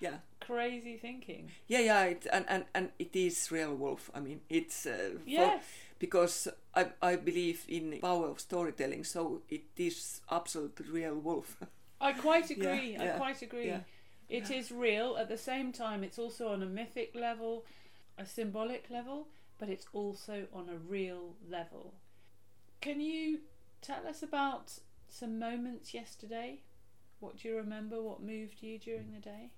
yeah 0.00 0.18
crazy 0.40 0.96
thinking. 0.96 1.50
yeah 1.68 1.80
yeah 1.80 2.04
it, 2.04 2.26
and, 2.32 2.44
and 2.48 2.64
and 2.74 2.88
it 2.98 3.14
is 3.14 3.50
real 3.52 3.74
wolf 3.74 4.10
i 4.14 4.20
mean 4.20 4.40
it's 4.48 4.86
uh, 4.86 5.10
for- 5.12 5.20
Yes. 5.30 5.62
because 5.98 6.48
I, 6.74 6.86
I 7.02 7.16
believe 7.16 7.64
in 7.68 7.90
the 7.90 7.98
power 7.98 8.28
of 8.28 8.40
storytelling 8.40 9.04
so 9.04 9.42
it 9.50 9.64
is 9.76 10.22
absolutely 10.30 10.86
real 10.90 11.16
wolf 11.16 11.56
I 12.00 12.12
quite 12.14 12.48
Yeah, 12.50 12.56
agree. 12.56 12.96
I 12.96 13.04
yeah, 13.04 13.16
quite 13.18 13.42
agree. 13.42 13.66
yeah. 13.66 13.80
It 14.30 14.50
is 14.50 14.72
real. 14.72 15.18
At 15.18 15.28
the 15.28 15.36
same 15.36 15.70
time, 15.70 16.02
it's 16.02 16.18
also 16.18 16.48
on 16.48 16.62
a 16.62 16.66
mythic 16.66 17.14
level, 17.14 17.66
a 18.16 18.24
symbolic 18.24 18.88
level, 18.88 19.28
but 19.60 19.68
it's 19.68 19.86
also 19.92 20.46
on 20.54 20.70
a 20.70 20.78
real 20.78 21.36
level. 21.48 21.92
Can 22.80 23.00
you 23.00 23.40
tell 23.82 24.06
us 24.08 24.22
about 24.22 24.72
some 25.08 25.38
moments 25.38 25.92
yesterday? 25.92 26.62
What 27.20 27.36
do 27.36 27.48
you 27.48 27.56
remember? 27.56 28.02
What 28.02 28.22
moved 28.22 28.62
you 28.62 28.78
during 28.78 29.12
the 29.12 29.20
day? 29.20 29.50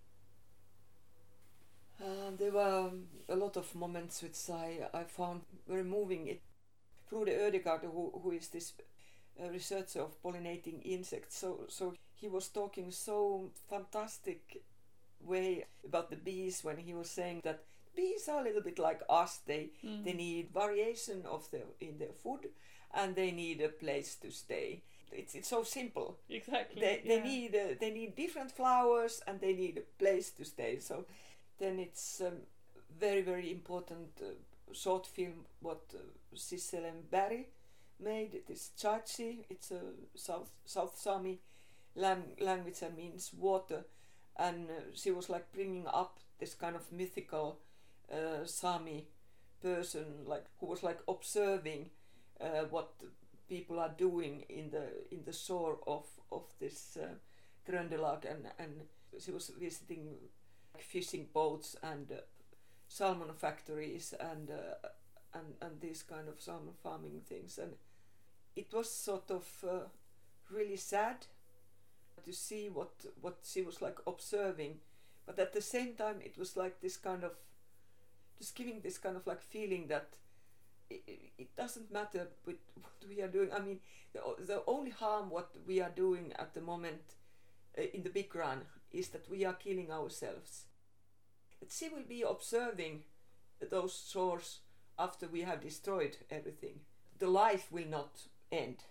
Um, 2.04 2.36
there 2.36 2.50
were 2.50 2.88
um, 2.88 3.04
a 3.28 3.36
lot 3.36 3.56
of 3.56 3.72
moments 3.76 4.22
which 4.22 4.36
I, 4.50 4.88
I 4.92 5.04
found 5.04 5.42
very 5.68 5.84
moving. 5.84 6.26
It, 6.26 6.40
Frode 7.08 7.28
Ødegaard, 7.28 7.82
who, 7.82 8.20
who 8.22 8.32
is 8.32 8.48
this 8.48 8.72
uh, 9.40 9.48
researcher 9.50 10.00
of 10.00 10.20
pollinating 10.22 10.82
insects, 10.84 11.38
so 11.38 11.66
so 11.68 11.94
he 12.14 12.28
was 12.28 12.48
talking 12.48 12.90
so 12.90 13.50
fantastic 13.68 14.62
way 15.20 15.66
about 15.84 16.10
the 16.10 16.16
bees 16.16 16.64
when 16.64 16.78
he 16.78 16.94
was 16.94 17.10
saying 17.10 17.40
that 17.44 17.64
bees 17.94 18.28
are 18.28 18.40
a 18.40 18.44
little 18.44 18.62
bit 18.62 18.78
like 18.78 19.02
us. 19.08 19.38
They 19.46 19.70
Mm. 19.84 20.04
they 20.04 20.12
need 20.14 20.50
variation 20.54 21.26
of 21.26 21.50
the 21.50 21.62
in 21.80 21.98
their 21.98 22.12
food, 22.22 22.50
and 22.94 23.14
they 23.14 23.30
need 23.32 23.60
a 23.60 23.68
place 23.68 24.16
to 24.16 24.30
stay. 24.30 24.82
It's 25.12 25.34
it's 25.34 25.48
so 25.48 25.62
simple 25.64 26.18
Exactly. 26.30 26.80
they, 26.80 27.02
they 27.06 27.16
yeah. 27.18 27.24
need 27.24 27.54
uh, 27.54 27.74
they 27.80 27.90
need 27.90 28.16
different 28.16 28.50
flowers 28.50 29.20
and 29.26 29.40
they 29.40 29.52
need 29.54 29.76
a 29.76 29.82
place 29.98 30.30
to 30.38 30.44
stay 30.44 30.78
so 30.78 31.04
then 31.58 31.78
it's 31.78 32.22
um, 32.22 32.38
very 32.98 33.20
very 33.22 33.50
important 33.50 34.08
uh, 34.22 34.32
short 34.72 35.06
film 35.06 35.44
what 35.60 35.82
uh, 35.94 35.98
Sissel 36.34 36.84
and 36.86 37.10
Barry 37.10 37.48
made 38.00 38.34
It 38.34 38.48
is 38.50 38.70
Chachi 38.80 39.44
it's 39.50 39.70
a 39.70 39.80
South 40.14 40.50
South 40.64 40.98
Sami 40.98 41.40
lang- 41.94 42.36
language 42.40 42.80
that 42.80 42.96
means 42.96 43.32
water 43.38 43.84
and 44.36 44.70
uh, 44.70 44.74
she 44.94 45.10
was 45.10 45.28
like 45.28 45.52
bringing 45.52 45.86
up 45.86 46.18
this 46.38 46.54
kind 46.54 46.74
of 46.76 46.90
mythical 46.90 47.58
uh, 48.12 48.44
Sami 48.44 49.06
person 49.62 50.24
like 50.26 50.44
who 50.58 50.66
was 50.66 50.82
like 50.82 50.98
observing 51.08 51.90
uh, 52.40 52.64
what 52.70 52.92
people 53.48 53.78
are 53.78 53.94
doing 53.96 54.44
in 54.48 54.70
the 54.70 54.84
in 55.10 55.24
the 55.24 55.32
shore 55.32 55.78
of 55.86 56.06
of 56.30 56.44
this 56.58 56.96
uh, 57.00 57.06
Trøndelag 57.68 58.24
and 58.30 58.46
and 58.58 58.82
she 59.18 59.30
was 59.30 59.50
visiting 59.58 60.16
fishing 60.78 61.28
boats 61.32 61.76
and 61.82 62.10
uh, 62.12 62.16
salmon 62.88 63.32
factories 63.34 64.14
and 64.20 64.50
uh, 64.50 64.88
and 65.34 65.54
and 65.60 65.80
these 65.80 66.02
kind 66.02 66.28
of 66.28 66.40
salmon 66.40 66.74
farming 66.82 67.20
things. 67.28 67.58
And 67.58 67.72
it 68.56 68.72
was 68.72 68.90
sort 68.90 69.30
of 69.30 69.46
uh, 69.68 69.88
really 70.50 70.76
sad 70.76 71.26
to 72.24 72.32
see 72.32 72.68
what 72.68 72.92
what 73.20 73.38
she 73.44 73.62
was 73.62 73.82
like 73.82 73.98
observing. 74.06 74.80
But 75.26 75.38
at 75.38 75.52
the 75.52 75.62
same 75.62 75.94
time 75.94 76.20
it 76.22 76.36
was 76.38 76.56
like 76.56 76.80
this 76.80 76.96
kind 76.96 77.24
of 77.24 77.32
just 78.38 78.54
giving 78.54 78.80
this 78.80 78.98
kind 78.98 79.16
of 79.16 79.26
like 79.26 79.42
feeling 79.42 79.86
that 79.88 80.16
it, 80.90 81.02
it 81.38 81.56
doesn't 81.56 81.92
matter 81.92 82.28
with 82.46 82.56
what 82.80 82.92
we 83.08 83.22
are 83.22 83.28
doing. 83.28 83.50
I 83.52 83.60
mean 83.60 83.80
the, 84.12 84.20
the 84.44 84.62
only 84.66 84.90
harm 84.90 85.30
what 85.30 85.50
we 85.66 85.80
are 85.80 85.90
doing 85.90 86.32
at 86.38 86.54
the 86.54 86.60
moment 86.60 87.16
uh, 87.78 87.82
in 87.94 88.02
the 88.02 88.10
big 88.10 88.34
run 88.34 88.62
is 88.90 89.08
that 89.08 89.28
we 89.30 89.44
are 89.44 89.54
killing 89.54 89.90
ourselves. 89.90 90.64
That 91.60 91.72
she 91.72 91.88
will 91.88 92.04
be 92.06 92.22
observing 92.22 93.04
those 93.70 94.08
shores 94.10 94.60
after 94.98 95.26
we 95.28 95.42
have 95.42 95.60
destroyed 95.60 96.16
everything. 96.30 96.80
The 97.18 97.28
life 97.28 97.68
will 97.70 97.86
not 97.88 98.22
end. 98.50 98.84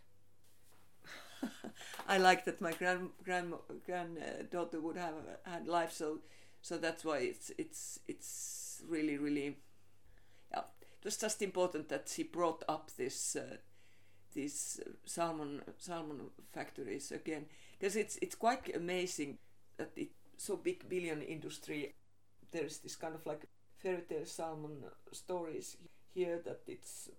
I 2.08 2.18
like 2.18 2.46
that 2.46 2.62
my 2.62 2.74
grand 2.74 3.10
grand 3.24 3.54
granddaughter 3.86 4.80
would 4.80 4.98
have 4.98 5.16
had 5.44 5.68
life, 5.68 5.92
so 5.92 6.20
so 6.62 6.78
that's 6.78 7.04
why 7.04 7.20
it's 7.20 7.52
it's 7.58 8.00
it's 8.08 8.71
really 8.88 9.18
really 9.18 9.58
yeah. 10.52 10.64
It 11.00 11.06
was 11.06 11.18
just 11.18 11.42
important 11.42 11.90
that 11.90 12.10
she 12.14 12.24
brought 12.24 12.64
up 12.70 12.92
this 12.98 13.36
uh, 13.36 13.58
these 14.34 14.80
salmon 15.06 15.62
salmon 15.78 16.30
factories 16.54 17.12
again 17.12 17.46
because 17.80 17.96
it's 17.96 18.18
it's 18.22 18.36
quite 18.36 18.76
amazing 18.76 19.38
that 19.78 19.92
it 19.96 20.10
so 20.38 20.56
big 20.58 20.88
billion 20.90 21.22
industry 21.22 21.94
there's 22.52 22.80
this 22.80 22.96
kind 22.96 23.16
of 23.16 23.26
like 23.26 23.48
fairy 23.78 24.02
tale 24.10 24.26
salmon 24.26 24.84
stories 25.12 25.78
here 26.14 26.40
that 26.46 26.62
it's 26.68 27.10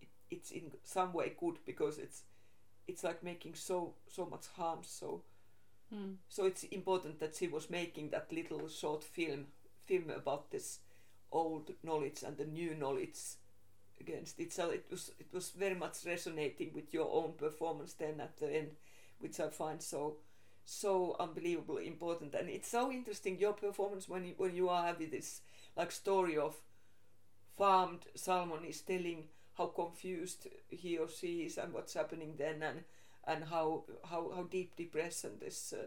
it, 0.00 0.08
it's 0.30 0.50
in 0.50 0.72
some 0.84 1.12
way 1.12 1.32
good 1.38 1.58
because 1.66 1.98
it's 1.98 2.22
it's 2.88 3.04
like 3.04 3.22
making 3.22 3.54
so 3.54 3.94
so 4.08 4.26
much 4.26 4.46
harm 4.56 4.80
so 4.82 5.22
Mm. 5.94 6.16
so 6.28 6.46
it's 6.46 6.64
important 6.64 7.20
that 7.20 7.36
she 7.36 7.46
was 7.46 7.70
making 7.70 8.10
that 8.10 8.32
little 8.32 8.68
short 8.68 9.04
film 9.04 9.46
film 9.86 10.10
about 10.10 10.50
this 10.50 10.80
old 11.32 11.70
knowledge 11.82 12.22
and 12.26 12.36
the 12.36 12.44
new 12.44 12.74
knowledge 12.74 13.18
against 14.00 14.38
it 14.40 14.52
so 14.52 14.70
it 14.70 14.84
was 14.90 15.12
it 15.18 15.26
was 15.32 15.50
very 15.50 15.74
much 15.74 15.98
resonating 16.04 16.70
with 16.74 16.92
your 16.92 17.08
own 17.12 17.32
performance 17.32 17.94
then 17.94 18.20
at 18.20 18.36
the 18.38 18.52
end 18.52 18.70
which 19.20 19.38
i 19.40 19.48
find 19.48 19.80
so 19.80 20.16
so 20.64 21.16
unbelievably 21.20 21.86
important. 21.86 22.34
And 22.34 22.48
it's 22.48 22.68
so 22.68 22.90
interesting 22.90 23.38
your 23.38 23.52
performance 23.52 24.08
when 24.08 24.24
you, 24.24 24.34
when 24.36 24.54
you 24.54 24.68
are 24.68 24.86
having 24.86 25.10
this 25.10 25.40
like 25.76 25.92
story 25.92 26.36
of 26.36 26.56
farmed 27.56 28.06
salmon 28.14 28.64
is 28.64 28.80
telling 28.80 29.24
how 29.56 29.66
confused 29.66 30.48
he 30.68 30.98
or 30.98 31.08
she 31.08 31.42
is 31.42 31.58
and 31.58 31.72
what's 31.72 31.94
happening 31.94 32.34
then 32.36 32.62
and 32.62 32.80
and 33.26 33.44
how 33.44 33.84
how, 34.04 34.30
how 34.34 34.42
deep 34.42 34.76
depression 34.76 35.30
this 35.40 35.72
uh, 35.72 35.86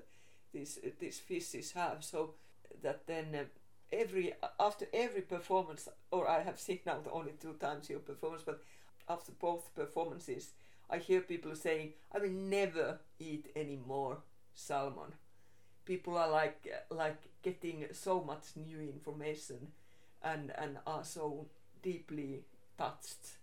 these 0.53 0.79
uh, 0.85 0.89
fishes 1.27 1.71
have. 1.73 2.03
So 2.03 2.35
that 2.81 3.07
then 3.07 3.35
uh, 3.35 3.43
every 3.91 4.33
after 4.59 4.87
every 4.93 5.21
performance 5.21 5.87
or 6.11 6.27
I 6.29 6.41
have 6.43 6.59
seen 6.59 6.79
now 6.85 6.99
only 7.11 7.33
two 7.39 7.53
times 7.53 7.89
your 7.89 7.99
performance 7.99 8.43
but 8.45 8.61
after 9.09 9.31
both 9.31 9.73
performances 9.75 10.51
I 10.89 10.97
hear 10.97 11.21
people 11.21 11.55
saying 11.55 11.93
I 12.13 12.19
will 12.19 12.31
never 12.31 12.99
eat 13.19 13.47
any 13.55 13.77
more 13.77 14.19
salmon 14.53 15.13
people 15.85 16.17
are 16.17 16.29
like 16.29 16.67
like 16.91 17.21
getting 17.43 17.85
so 17.93 18.23
much 18.23 18.55
new 18.55 18.79
information 18.81 19.69
and 20.23 20.51
and 20.57 20.77
are 20.85 21.03
so 21.03 21.47
deeply 21.81 22.43
touched 22.77 23.37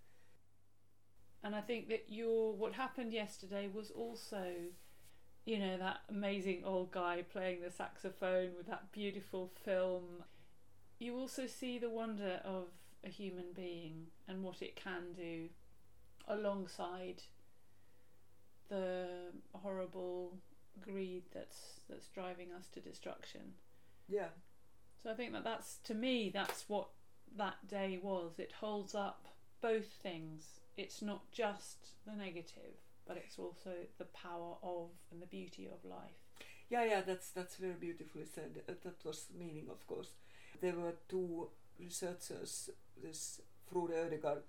And 1.42 1.55
I 1.55 1.61
think 1.61 1.88
that 1.88 2.05
your 2.09 2.55
what 2.55 2.72
happened 2.72 3.12
yesterday 3.12 3.68
was 3.72 3.90
also, 3.90 4.45
you 5.45 5.59
know, 5.59 5.76
that 5.78 6.01
amazing 6.09 6.64
old 6.64 6.90
guy 6.90 7.22
playing 7.30 7.61
the 7.61 7.70
saxophone 7.70 8.51
with 8.57 8.66
that 8.66 8.90
beautiful 8.92 9.51
film. 9.64 10.24
You 11.05 11.18
also 11.18 11.46
see 11.46 11.76
the 11.76 11.90
wonder 11.90 12.40
of 12.46 12.68
a 13.05 13.11
human 13.11 13.52
being 13.55 14.07
and 14.26 14.42
what 14.42 14.62
it 14.62 14.74
can 14.74 15.12
do 15.14 15.50
alongside 16.26 17.24
the 18.70 19.09
horrible 19.52 20.38
greed 20.80 21.24
that's 21.30 21.80
that's 21.90 22.09
driving 22.09 22.52
us 22.59 22.68
to 22.68 22.80
destruction. 22.80 23.52
yeah 24.09 24.28
So 25.02 25.11
I 25.11 25.14
think 25.14 25.34
that 25.34 25.44
that's 25.44 25.76
to 25.84 25.92
me 25.92 26.30
that's 26.32 26.70
what 26.70 26.88
that 27.36 27.68
day 27.68 27.98
was. 28.02 28.38
It 28.38 28.52
holds 28.61 28.94
up 28.94 29.28
both 29.61 29.88
things. 30.02 30.61
It's 30.78 31.02
not 31.02 31.30
just 31.30 31.88
the 32.07 32.16
negative, 32.16 32.80
but 33.07 33.18
it's 33.18 33.38
also 33.38 33.72
the 33.98 34.07
power 34.07 34.55
of 34.62 34.88
and 35.12 35.20
the 35.20 35.26
beauty 35.26 35.66
of 35.66 35.84
life. 35.84 36.16
Yeah, 36.70 36.84
yeah, 36.84 37.02
that's 37.02 37.28
that's 37.28 37.57
very 37.57 37.74
beautifully 37.74 38.24
said. 38.24 38.62
That 38.66 39.05
was 39.05 39.26
the 39.26 39.38
meaning, 39.38 39.66
of 39.70 39.86
course. 39.86 40.09
There 40.64 40.76
were 40.76 40.94
two 41.10 41.50
researchers, 41.78 42.70
this 42.96 43.42
Frode 43.70 43.90
Ødegaard, 43.90 44.44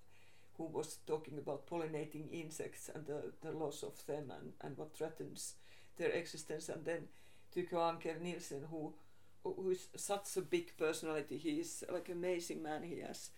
who 0.57 0.63
was 0.63 0.99
talking 1.05 1.37
about 1.37 1.67
pollinating 1.67 2.31
insects 2.31 2.89
and 2.95 3.05
the, 3.05 3.33
the 3.41 3.51
loss 3.51 3.83
of 3.83 4.05
them 4.05 4.31
and, 4.31 4.53
and 4.61 4.77
what 4.77 4.95
threatens 4.95 5.55
their 5.97 6.11
existence, 6.11 6.69
and 6.69 6.85
then 6.85 7.09
Tycho 7.53 7.81
Anker 7.81 8.15
Nilssen, 8.23 8.69
who 8.71 8.93
who 9.43 9.71
is 9.71 9.89
such 9.97 10.37
a 10.37 10.41
big 10.41 10.77
personality. 10.77 11.37
He 11.37 11.59
is 11.59 11.83
like 11.91 12.07
amazing 12.07 12.63
man. 12.63 12.83
He 12.83 13.01
has 13.01 13.31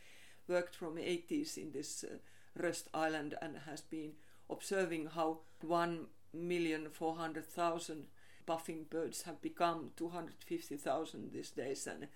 worked 0.48 0.76
from 0.76 0.98
80s 0.98 1.58
in 1.58 1.72
this 1.72 2.06
uh, 2.08 2.18
Røst 2.62 2.90
Island 2.94 3.34
and 3.42 3.58
has 3.66 3.82
been 3.82 4.12
observing 4.52 5.08
how 5.16 5.40
one 5.62 6.10
million 6.32 6.90
four 6.92 7.16
hundred 7.16 7.48
thousand 7.48 8.06
puffing 8.46 8.86
birds 8.90 9.24
have 9.24 9.42
become 9.42 9.92
250,000 9.98 11.32
these 11.34 11.52
days 11.52 11.86
and 11.86 12.08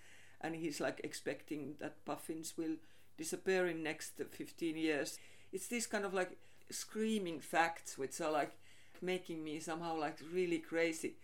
and 0.41 0.55
he's 0.55 0.81
like 0.81 1.01
expecting 1.03 1.75
that 1.79 2.03
puffins 2.05 2.53
will 2.57 2.75
disappear 3.17 3.67
in 3.67 3.83
next 3.83 4.13
15 4.29 4.75
years. 4.75 5.19
It's 5.53 5.67
these 5.67 5.87
kind 5.87 6.05
of 6.05 6.13
like 6.13 6.37
screaming 6.69 7.39
facts 7.39 7.97
which 7.97 8.19
are 8.21 8.31
like 8.31 8.53
making 9.01 9.43
me 9.43 9.59
somehow 9.59 9.97
like 9.97 10.17
really 10.33 10.59
crazy. 10.59 11.15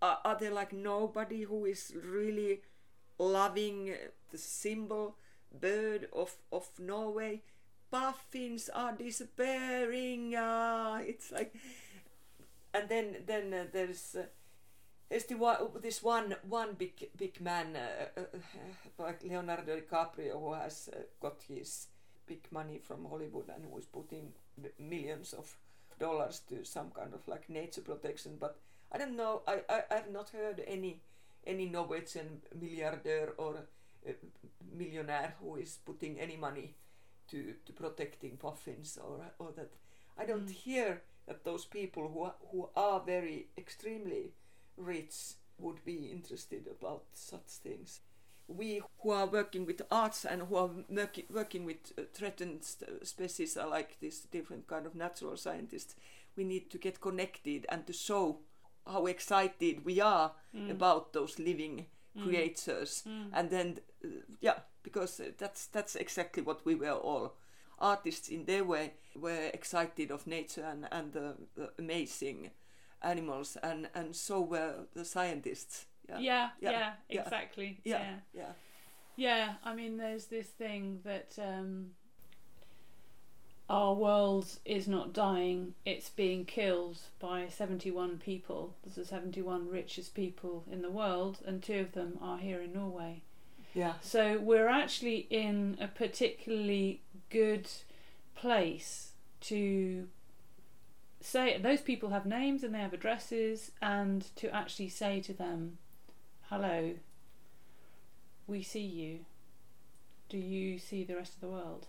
Are, 0.00 0.18
are 0.24 0.38
there 0.38 0.50
like 0.50 0.72
nobody 0.72 1.42
who 1.42 1.64
is 1.64 1.92
really 2.04 2.62
loving 3.18 3.94
the 4.30 4.38
symbol 4.38 5.16
bird 5.58 6.08
of 6.12 6.36
of 6.52 6.68
Norway? 6.78 7.42
Puffins 7.90 8.70
are 8.74 8.92
disappearing 8.92 10.34
ah 10.36 10.98
it's 11.04 11.30
like 11.30 11.54
and 12.74 12.88
then 12.88 13.16
then 13.26 13.52
uh, 13.52 13.64
there's 13.70 14.16
uh, 14.18 14.24
there's 15.12 15.26
the 15.26 15.36
one, 15.36 15.56
this 15.82 16.02
one 16.02 16.34
one 16.48 16.74
big 16.78 17.10
big 17.16 17.40
man 17.40 17.76
uh, 17.76 18.20
uh, 18.20 18.24
uh, 18.34 19.04
like 19.04 19.22
Leonardo 19.22 19.76
DiCaprio 19.76 20.40
who 20.40 20.54
has 20.54 20.88
uh, 20.92 21.00
got 21.20 21.42
his 21.48 21.88
big 22.26 22.48
money 22.50 22.78
from 22.78 23.04
Hollywood 23.04 23.48
and 23.54 23.64
who 23.70 23.78
is 23.78 23.86
putting 23.86 24.32
millions 24.78 25.34
of 25.34 25.56
dollars 25.98 26.40
to 26.48 26.64
some 26.64 26.90
kind 26.90 27.12
of 27.14 27.28
like 27.28 27.48
nature 27.50 27.82
protection 27.82 28.38
but 28.40 28.56
I 28.90 28.98
don't 28.98 29.16
know 29.16 29.42
I, 29.46 29.60
I 29.68 29.82
I've 29.90 30.10
not 30.12 30.30
heard 30.30 30.62
any 30.66 31.02
any 31.46 31.66
Norwegian 31.66 32.40
milliardaire 32.58 33.30
or 33.36 33.56
uh, 34.08 34.12
millionaire 34.78 35.34
who 35.40 35.56
is 35.56 35.78
putting 35.84 36.20
any 36.20 36.36
money 36.36 36.74
to 37.28 37.54
to 37.66 37.72
protecting 37.72 38.36
puffins 38.38 38.98
or 38.98 39.20
or 39.38 39.52
that 39.56 39.72
I 40.18 40.26
don't 40.26 40.46
Mm. 40.48 40.50
hear 40.64 41.02
that 41.26 41.44
those 41.44 41.64
people 41.66 42.08
who 42.08 42.22
are, 42.24 42.34
who 42.50 42.68
are 42.76 43.00
very 43.06 43.48
extremely 43.56 44.32
rich 44.76 45.34
would 45.58 45.84
be 45.84 46.10
interested 46.10 46.66
about 46.68 47.04
such 47.12 47.46
things. 47.62 48.00
We 48.48 48.82
who 49.02 49.10
are 49.10 49.26
working 49.26 49.66
with 49.66 49.82
arts 49.90 50.24
and 50.24 50.42
who 50.42 50.56
are 50.56 50.70
working, 50.90 51.24
working 51.30 51.64
with 51.64 51.92
uh, 51.98 52.02
threatened 52.12 52.64
st- 52.64 53.06
species 53.06 53.56
are 53.56 53.68
like 53.68 53.98
this 54.00 54.20
different 54.20 54.66
kind 54.66 54.86
of 54.86 54.94
natural 54.94 55.36
scientists. 55.36 55.94
We 56.36 56.44
need 56.44 56.70
to 56.70 56.78
get 56.78 57.00
connected 57.00 57.66
and 57.68 57.86
to 57.86 57.92
show 57.92 58.38
how 58.86 59.06
excited 59.06 59.84
we 59.84 60.00
are 60.00 60.32
Mm. 60.54 60.70
about 60.70 61.12
those 61.12 61.38
living 61.38 61.86
Mm. 62.16 62.24
creatures 62.24 63.04
Mm. 63.06 63.30
and 63.32 63.50
then 63.50 63.78
uh, 64.04 64.08
yeah 64.40 64.58
because 64.82 65.18
uh, 65.20 65.30
that's 65.38 65.66
that's 65.68 65.96
exactly 65.96 66.42
what 66.42 66.66
we 66.66 66.74
were 66.74 66.92
all 66.92 67.36
artists 67.78 68.28
in 68.28 68.44
their 68.44 68.64
way 68.64 68.92
were 69.16 69.50
excited 69.54 70.10
of 70.10 70.26
nature 70.26 70.64
and 70.64 70.86
and 70.92 71.12
the, 71.12 71.36
the 71.54 71.72
amazing 71.78 72.50
animals 73.02 73.56
and 73.62 73.88
and 73.94 74.14
so 74.14 74.40
were 74.40 74.86
the 74.94 75.04
scientists 75.04 75.86
yeah 76.08 76.18
yeah, 76.18 76.48
Yeah. 76.60 76.70
yeah, 76.70 76.92
Yeah. 77.08 77.20
exactly. 77.22 77.80
yeah 77.84 77.98
yeah. 77.98 78.16
yeah 78.34 78.52
Yeah, 79.16 79.54
I 79.62 79.74
mean, 79.74 79.98
there's 79.98 80.26
this 80.26 80.46
thing 80.48 81.00
that 81.04 81.38
um, 81.38 81.90
our 83.68 83.94
world 83.94 84.46
is 84.64 84.86
not 84.88 85.12
dying, 85.12 85.74
it's 85.84 86.10
being 86.10 86.44
killed 86.44 86.98
by 87.20 87.48
71 87.48 88.18
people. 88.18 88.74
There's 88.82 88.96
the 88.96 89.04
71 89.04 89.68
richest 89.68 90.14
people 90.14 90.64
in 90.70 90.82
the 90.82 90.90
world, 90.90 91.38
and 91.46 91.62
two 91.62 91.80
of 91.80 91.92
them 91.92 92.18
are 92.20 92.38
here 92.38 92.60
in 92.60 92.72
Norway. 92.72 93.22
yeah 93.74 93.94
So 94.00 94.38
we're 94.38 94.68
actually 94.68 95.26
in 95.30 95.76
a 95.80 95.88
particularly 95.88 97.02
good 97.30 97.68
place 98.34 99.12
to 99.42 100.08
say 101.22 101.58
those 101.58 101.80
people 101.80 102.10
have 102.10 102.26
names 102.26 102.62
and 102.62 102.74
they 102.74 102.80
have 102.80 102.92
addresses, 102.92 103.72
and 103.80 104.24
to 104.36 104.54
actually 104.54 104.88
say 104.88 105.20
to 105.20 105.32
them, 105.32 105.78
hello, 106.48 106.94
we 108.46 108.62
see 108.62 108.80
you. 108.80 109.20
Do 110.28 110.38
you 110.38 110.78
see 110.78 111.04
the 111.04 111.16
rest 111.16 111.34
of 111.34 111.40
the 111.40 111.48
world? 111.48 111.86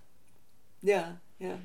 yeah 0.84 1.13
yeah 1.39 1.55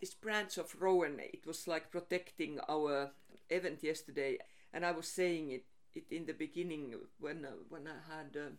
this 0.00 0.12
branch 0.12 0.58
of 0.58 0.74
Rowan 0.80 1.20
it 1.20 1.46
was 1.46 1.66
like 1.66 1.90
protecting 1.90 2.58
our 2.68 3.10
event 3.48 3.82
yesterday 3.82 4.38
and 4.74 4.84
I 4.84 4.90
was 4.90 5.08
saying 5.08 5.52
it 5.52 5.64
it 5.94 6.04
in 6.10 6.26
the 6.26 6.34
beginning 6.34 6.94
when 7.18 7.44
uh, 7.44 7.50
when 7.68 7.86
I 7.86 8.12
had 8.12 8.36
uh, 8.36 8.50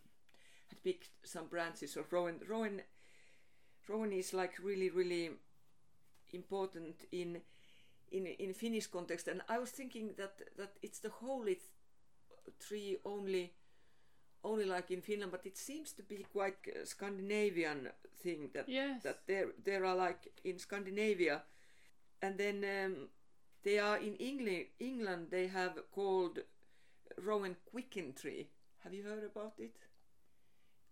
had 0.69 0.83
picked 0.83 1.09
some 1.23 1.47
branches 1.47 1.95
of 1.97 2.11
Rowan 2.11 2.39
Rowan 2.47 2.81
Rowan 3.87 4.13
is 4.13 4.33
like 4.33 4.53
really 4.63 4.89
really 4.89 5.31
important 6.33 6.95
in 7.11 7.41
in 8.11 8.27
in 8.27 8.53
Finnish 8.53 8.87
context, 8.87 9.27
and 9.27 9.41
I 9.49 9.57
was 9.59 9.71
thinking 9.71 10.15
that 10.17 10.41
that 10.57 10.77
it's 10.81 10.99
the 10.99 11.09
holy 11.09 11.59
tree 12.59 12.97
only 13.05 13.53
only 14.43 14.65
like 14.65 14.93
in 14.93 15.01
Finland, 15.01 15.31
but 15.31 15.45
it 15.45 15.57
seems 15.57 15.93
to 15.93 16.03
be 16.03 16.25
quite 16.33 16.57
a 16.81 16.85
Scandinavian 16.85 17.89
thing 18.23 18.49
that 18.53 18.67
Yes. 18.69 19.03
that 19.03 19.25
there 19.27 19.47
there 19.63 19.85
are 19.85 19.95
like 20.07 20.31
in 20.43 20.59
Scandinavia, 20.59 21.43
and 22.21 22.37
then 22.37 22.63
um, 22.63 23.09
they 23.63 23.79
are 23.79 23.97
in 23.97 24.15
England. 24.15 24.65
England 24.79 25.27
they 25.29 25.47
have 25.47 25.73
called 25.91 26.39
rowan 27.17 27.55
quicken 27.71 28.13
tree. 28.13 28.47
Have 28.83 28.93
you 28.93 29.03
heard 29.03 29.23
about 29.25 29.53
it? 29.59 29.75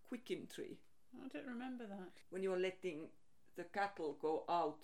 Quicken 0.10 0.48
tree. 0.48 0.78
I 1.24 1.28
don't 1.30 1.48
remember 1.48 1.86
that. 1.88 2.22
When 2.30 2.44
you 2.44 2.54
are 2.54 2.60
letting 2.60 3.10
the 3.56 3.64
cattle 3.64 4.18
go 4.22 4.44
out 4.50 4.84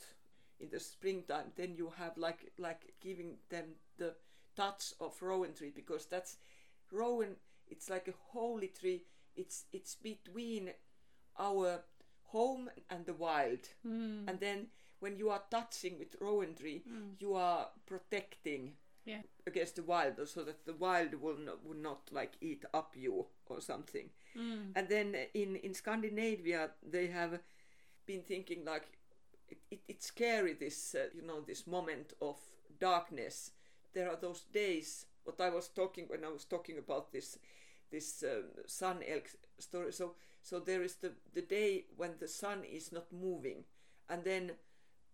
in 0.60 0.70
the 0.70 0.80
springtime, 0.80 1.52
then 1.56 1.76
you 1.76 1.92
have 1.98 2.18
like 2.18 2.52
like 2.58 2.94
giving 3.02 3.38
them 3.50 3.66
the 3.98 4.16
touch 4.56 4.94
of 5.00 5.22
rowan 5.22 5.54
tree 5.54 5.72
because 5.76 6.06
that's 6.06 6.38
rowan. 6.92 7.36
It's 7.68 7.90
like 7.90 8.08
a 8.08 8.14
holy 8.32 8.68
tree. 8.68 9.04
It's 9.36 9.66
it's 9.72 9.96
between 9.96 10.72
our 11.40 11.80
home 12.24 12.70
and 12.90 13.06
the 13.06 13.14
wild. 13.14 13.60
Mm. 13.86 14.28
And 14.28 14.40
then 14.40 14.68
when 15.00 15.18
you 15.18 15.30
are 15.30 15.42
touching 15.50 16.00
with 16.00 16.16
rowan 16.22 16.56
tree, 16.56 16.84
you 17.20 17.36
are 17.36 17.68
protecting 17.86 18.74
Yeah. 19.06 19.22
against 19.46 19.76
the 19.76 19.84
wild, 19.84 20.16
so 20.30 20.44
that 20.46 20.66
the 20.66 20.74
wild 20.80 21.14
will 21.16 21.38
not, 21.38 21.66
will 21.66 21.82
not 21.82 22.10
like 22.12 22.38
eat 22.42 22.64
up 22.74 22.96
you 22.96 23.28
or 23.48 23.60
something. 23.62 24.10
Mm. 24.36 24.72
And 24.76 24.88
then 24.88 25.16
in 25.34 25.56
in 25.58 25.74
Scandinavia, 25.74 26.72
they 26.92 27.08
have 27.08 27.40
been 28.06 28.22
thinking 28.24 28.64
like 28.66 28.88
it, 29.54 29.60
it, 29.72 29.82
it's 29.88 30.08
scary 30.08 30.54
this 30.54 30.96
uh, 30.96 31.08
you 31.16 31.22
know 31.22 31.42
this 31.42 31.68
moment 31.68 32.14
of 32.22 32.38
darkness. 32.80 33.52
There 33.94 34.10
are 34.10 34.18
those 34.20 34.46
days. 34.54 35.06
What 35.24 35.40
I 35.40 35.50
was 35.50 35.70
talking 35.70 36.06
when 36.08 36.24
I 36.26 36.30
was 36.30 36.46
talking 36.46 36.78
about 36.78 37.12
this 37.12 37.38
this 37.92 38.24
um, 38.24 38.46
sun 38.68 38.98
elk 39.08 39.30
story. 39.60 39.92
So 39.94 40.16
so 40.42 40.60
there 40.60 40.84
is 40.84 40.96
the 40.96 41.12
the 41.34 41.42
day 41.42 41.86
when 41.98 42.14
the 42.20 42.28
sun 42.28 42.64
is 42.64 42.92
not 42.92 43.12
moving, 43.12 43.66
and 44.10 44.24
then 44.24 44.52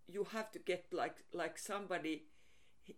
you 0.07 0.25
have 0.31 0.51
to 0.51 0.59
get 0.59 0.85
like 0.91 1.17
like 1.33 1.57
somebody 1.57 2.23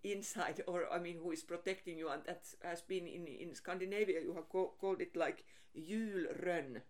inside 0.04 0.62
or 0.68 0.86
i 0.92 1.00
mean 1.00 1.18
who 1.22 1.32
is 1.32 1.44
protecting 1.44 1.98
you 1.98 2.10
and 2.10 2.24
that 2.26 2.46
has 2.64 2.82
been 2.82 3.08
in 3.08 3.28
in 3.28 3.54
scandinavia 3.56 4.22
you 4.22 4.34
have 4.34 4.50
co- 4.50 4.74
called 4.80 5.02
it 5.02 5.16
like 5.16 5.44
julrönn 5.76 6.82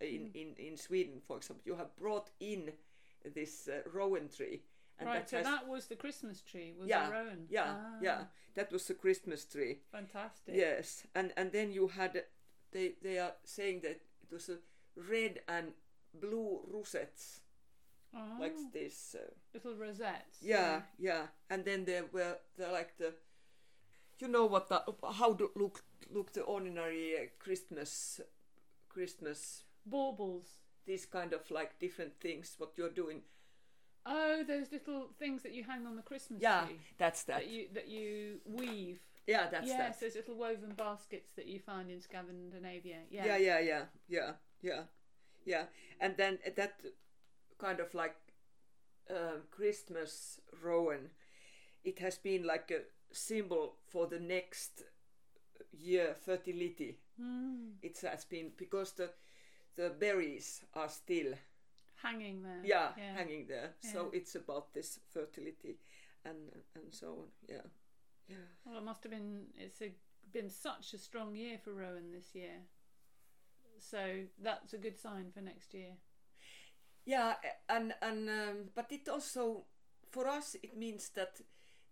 in, 0.00 0.30
in 0.34 0.54
in 0.58 0.76
sweden 0.76 1.20
for 1.26 1.36
example 1.36 1.62
you 1.66 1.76
have 1.76 1.94
brought 1.96 2.30
in 2.40 2.72
this 3.34 3.68
uh, 3.68 3.80
rowan 3.92 4.28
tree 4.28 4.62
and 4.98 5.08
right, 5.08 5.20
that 5.20 5.30
so 5.30 5.36
has 5.38 5.46
that 5.46 5.66
was 5.68 5.86
the 5.86 5.96
Christmas 5.96 6.42
tree, 6.42 6.72
was 6.78 6.88
yeah 6.88 7.10
rowan. 7.10 7.46
yeah 7.48 7.74
Ah, 7.76 7.98
yeah 8.02 8.20
that 8.54 8.70
was 8.70 8.86
the 8.86 8.94
christmas 8.94 9.44
tree 9.46 9.78
Fantastic. 9.90 10.54
yes 10.54 11.04
and 11.14 11.32
and 11.36 11.52
then 11.52 11.72
you 11.72 11.88
had 11.88 12.22
they 12.72 12.92
they 13.02 13.18
are 13.18 13.32
saying 13.44 13.80
that 13.82 14.00
it 14.22 14.30
was 14.32 14.48
a 14.48 14.58
red 14.96 15.40
and 15.48 15.72
blue 16.20 16.60
rosettes 16.72 17.40
Oh, 18.14 18.36
like 18.38 18.54
this 18.74 19.16
uh, 19.18 19.24
little 19.54 19.74
rosettes. 19.74 20.38
yeah 20.42 20.82
yeah 20.98 21.28
and 21.48 21.64
then 21.64 21.86
there 21.86 22.04
were 22.12 22.36
the 22.58 22.68
like 22.68 22.98
the 22.98 23.14
you 24.18 24.28
know 24.28 24.44
what 24.44 24.68
the, 24.68 24.82
how 25.14 25.32
do 25.32 25.50
look 25.56 25.82
look 26.12 26.32
the 26.34 26.42
ordinary 26.42 27.16
uh, 27.16 27.26
christmas 27.38 28.20
christmas 28.88 29.64
Baubles. 29.84 30.46
These 30.86 31.06
kind 31.06 31.32
of 31.32 31.50
like 31.50 31.78
different 31.78 32.12
things 32.20 32.54
what 32.58 32.72
you're 32.76 32.90
doing 32.90 33.22
Oh, 34.04 34.42
those 34.46 34.72
little 34.72 35.10
things 35.16 35.42
that 35.44 35.52
you 35.54 35.62
hang 35.62 35.86
on 35.86 35.94
the 35.94 36.02
Christmas 36.02 36.42
yeah 36.42 36.64
tree. 36.64 36.78
that's 36.98 37.22
that 37.24 37.40
That 37.40 37.48
you 37.48 37.68
that 37.74 37.88
you 37.88 38.40
weave. 38.44 38.98
yeah 39.28 39.48
that's 39.50 39.68
yes, 39.68 39.78
that 39.78 40.00
those 40.00 40.16
little 40.16 40.34
woven 40.36 40.72
baskets 40.76 41.32
that 41.36 41.46
you 41.46 41.60
find 41.60 41.88
in 41.90 42.00
Scandinavia. 42.00 42.98
Yeah. 43.10 43.26
yeah 43.26 43.36
yeah 43.38 43.60
yeah 43.60 43.82
yeah 44.08 44.32
yeah 44.60 44.82
yeah 45.44 45.64
and 46.00 46.16
then 46.16 46.38
that 46.56 46.80
kind 47.58 47.78
of 47.80 47.94
like 47.94 48.16
um 49.10 49.42
christmas 49.50 50.40
rowan 50.62 51.10
it 51.84 51.98
has 52.00 52.18
been 52.18 52.44
like 52.44 52.70
a 52.72 52.80
symbol 53.14 53.76
for 53.88 54.06
the 54.08 54.18
next 54.20 54.82
year 55.72 56.14
fertility 56.24 56.98
Mm. 57.20 57.72
it 57.82 57.98
has 58.00 58.24
been 58.24 58.52
because 58.56 58.92
the 58.92 59.10
the 59.76 59.90
berries 59.90 60.60
are 60.74 60.88
still 60.88 61.34
Hanging 62.02 62.42
there. 62.42 62.60
yeah, 62.64 62.88
hanging 63.16 63.46
there 63.46 63.70
so 63.80 64.10
it's 64.12 64.34
about 64.34 64.72
this 64.74 64.98
fertility 65.08 65.78
and 66.24 66.50
and 66.74 66.84
so 66.92 67.06
on 67.08 67.26
yeah 67.48 67.66
yeah 68.28 68.46
Well, 68.64 68.78
it 68.78 68.84
must 68.84 69.02
have 69.04 69.12
been. 69.12 69.46
It's 69.56 69.80
a, 69.82 69.92
been 70.32 70.50
such 70.50 70.94
a 70.94 70.98
strong 70.98 71.36
year 71.36 71.58
for 71.62 71.72
Rowan 71.72 72.10
this 72.12 72.34
year. 72.34 72.62
So 73.78 74.24
that's 74.42 74.72
a 74.74 74.78
good 74.78 74.98
sign 74.98 75.30
for 75.34 75.40
next 75.42 75.74
year. 75.74 75.96
yeah 77.04 77.34
and 77.68 77.94
and 78.00 78.28
um, 78.28 78.56
but 78.74 78.92
it 78.92 79.08
also 79.08 79.64
for 80.10 80.28
us 80.28 80.56
it 80.62 80.76
means 80.76 81.10
that 81.14 81.40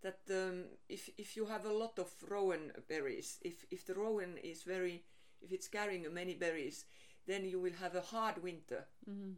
that 0.02 0.20
um, 0.30 0.64
if 0.88 1.10
if 1.18 1.36
you 1.36 1.46
have 1.46 1.64
a 1.66 1.72
lot 1.72 1.98
of 1.98 2.10
rowan 2.28 2.72
berries 2.88 3.38
if 3.42 3.64
if 3.70 3.84
the 3.86 3.94
rowan 3.94 4.38
is 4.38 4.62
very 4.62 5.02
if 5.42 5.52
it's 5.52 5.68
carrying 5.68 6.06
many 6.14 6.34
berries 6.34 6.84
then 7.26 7.44
you 7.44 7.60
will 7.60 7.74
have 7.80 7.94
a 7.94 8.00
hard 8.16 8.42
winter 8.42 8.84
Mm. 9.08 9.34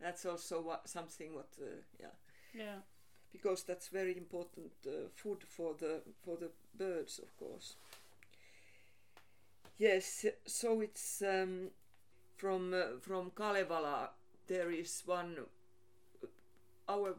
that's 0.00 0.26
also 0.26 0.60
what, 0.60 0.88
something 0.88 1.34
what 1.34 1.48
uh, 1.60 1.82
yeah 2.00 2.14
Yeah. 2.54 2.80
because 3.32 3.64
that's 3.64 3.88
very 3.88 4.16
important 4.16 4.72
uh, 4.86 5.08
food 5.14 5.44
for 5.48 5.74
the 5.74 6.02
for 6.24 6.36
the 6.36 6.50
birds 6.78 7.18
of 7.18 7.36
course 7.36 7.76
yes 9.78 10.26
so 10.46 10.80
it's 10.80 11.22
um, 11.22 11.70
from 12.36 12.74
uh, 12.74 12.98
from 13.00 13.30
Kalevala 13.30 14.10
there 14.46 14.70
is 14.70 15.02
one 15.06 15.36
our 16.88 17.14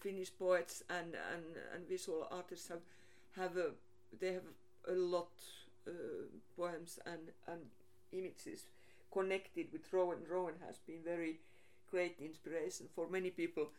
Finnish 0.00 0.30
poets 0.38 0.82
and 0.88 1.14
and, 1.34 1.44
and 1.74 1.88
visual 1.88 2.26
artists 2.30 2.68
have 2.68 2.80
have 3.36 3.56
a 3.56 3.70
they 4.18 4.32
have 4.32 4.48
a 4.88 4.92
lot 4.94 5.30
uh, 5.86 5.92
poems 6.56 6.98
and 7.06 7.30
and 7.46 7.60
images 8.12 8.66
connected 9.12 9.72
with 9.72 9.92
Rowan. 9.92 10.18
Rowan 10.28 10.54
has 10.66 10.78
been 10.78 11.02
very 11.04 11.40
great 11.90 12.16
inspiration 12.20 12.86
for 12.94 13.08
many 13.08 13.30
people. 13.30 13.70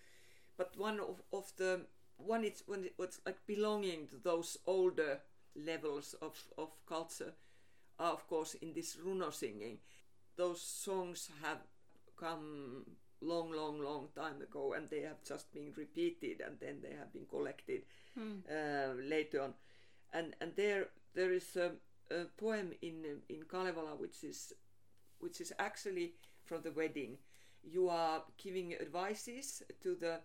But 0.57 0.77
one 0.77 0.99
of, 0.99 1.21
of 1.31 1.51
the 1.57 1.81
one 2.17 2.43
it's 2.43 2.63
when 2.67 2.83
it 2.85 2.93
was 2.97 3.19
like 3.25 3.37
belonging 3.47 4.07
to 4.07 4.17
those 4.17 4.57
older 4.67 5.19
levels 5.55 6.13
of, 6.21 6.37
of 6.57 6.69
culture 6.87 7.33
are 7.99 8.13
of 8.13 8.27
course 8.27 8.53
in 8.55 8.73
this 8.73 8.97
runo 8.97 9.33
singing. 9.33 9.77
Those 10.37 10.61
songs 10.61 11.29
have 11.41 11.59
come 12.17 12.85
long 13.21 13.51
long 13.51 13.79
long 13.79 14.07
time 14.15 14.41
ago 14.41 14.73
and 14.73 14.89
they 14.89 15.01
have 15.01 15.23
just 15.23 15.51
been 15.53 15.71
repeated 15.75 16.41
and 16.41 16.59
then 16.59 16.77
they 16.81 16.95
have 16.95 17.13
been 17.13 17.25
collected 17.29 17.83
uh, 18.49 18.93
later 19.03 19.41
on. 19.41 19.53
And 20.13 20.35
and 20.41 20.51
there 20.55 20.87
there 21.15 21.31
is 21.31 21.55
a, 21.55 21.71
a 22.13 22.25
poem 22.37 22.73
in 22.81 23.21
in 23.29 23.43
Kalevala 23.43 23.95
which 23.97 24.23
is 24.23 24.53
which 25.21 25.41
is 25.41 25.53
actually 25.59 26.13
from 26.45 26.61
the 26.61 26.71
wedding 26.71 27.17
you 27.63 27.89
are 27.89 28.23
giving 28.37 28.73
advices 28.73 29.63
to 29.81 29.95
the 29.95 30.19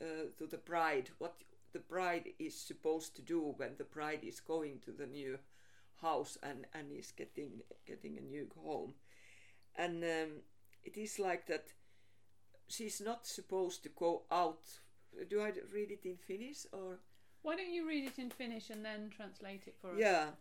uh, 0.00 0.26
to 0.36 0.46
the 0.46 0.58
bride 0.58 1.10
what 1.18 1.34
the 1.72 1.78
bride 1.78 2.28
is 2.38 2.54
supposed 2.54 3.16
to 3.16 3.22
do 3.22 3.54
when 3.56 3.70
the 3.78 3.84
bride 3.84 4.20
is 4.22 4.40
going 4.40 4.78
to 4.84 4.92
the 4.92 5.06
new 5.06 5.38
house 6.00 6.36
and 6.42 6.66
and 6.74 6.92
is 6.92 7.12
getting 7.12 7.62
getting 7.86 8.18
a 8.18 8.20
new 8.20 8.48
home 8.64 8.94
and 9.76 10.02
um, 10.04 10.30
it 10.84 10.96
is 10.96 11.18
like 11.18 11.46
that 11.46 11.72
she's 12.68 13.00
not 13.00 13.26
supposed 13.26 13.82
to 13.82 13.88
go 13.90 14.22
out 14.30 14.80
do 15.28 15.40
i 15.40 15.52
read 15.72 15.90
it 15.90 16.04
in 16.04 16.16
finnish 16.16 16.66
or 16.72 16.98
Why 17.42 17.56
don't 17.56 17.72
you 17.72 17.86
read 17.86 18.04
it 18.04 18.18
in 18.18 18.30
Finnish 18.30 18.70
and 18.70 18.84
then 18.84 19.10
translate 19.10 19.66
it 19.66 19.74
for 19.80 19.90
us? 19.90 19.98
Jaa. 19.98 20.32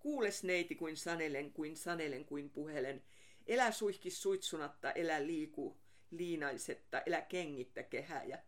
Kuules 0.00 0.44
neiti 0.44 0.74
kuin 0.74 0.96
sanelen, 0.96 1.52
kuin 1.52 1.76
sanelen, 1.76 2.24
kuin 2.24 2.50
puhelen. 2.50 3.02
Elä 3.48 3.72
suihki 3.72 4.10
suitsunatta, 4.10 4.92
elä 4.92 5.26
liiku 5.26 5.76
liinaisetta, 6.10 7.00
elä 7.06 7.20
kengittä 7.22 7.82
kehäjä. 7.82 8.42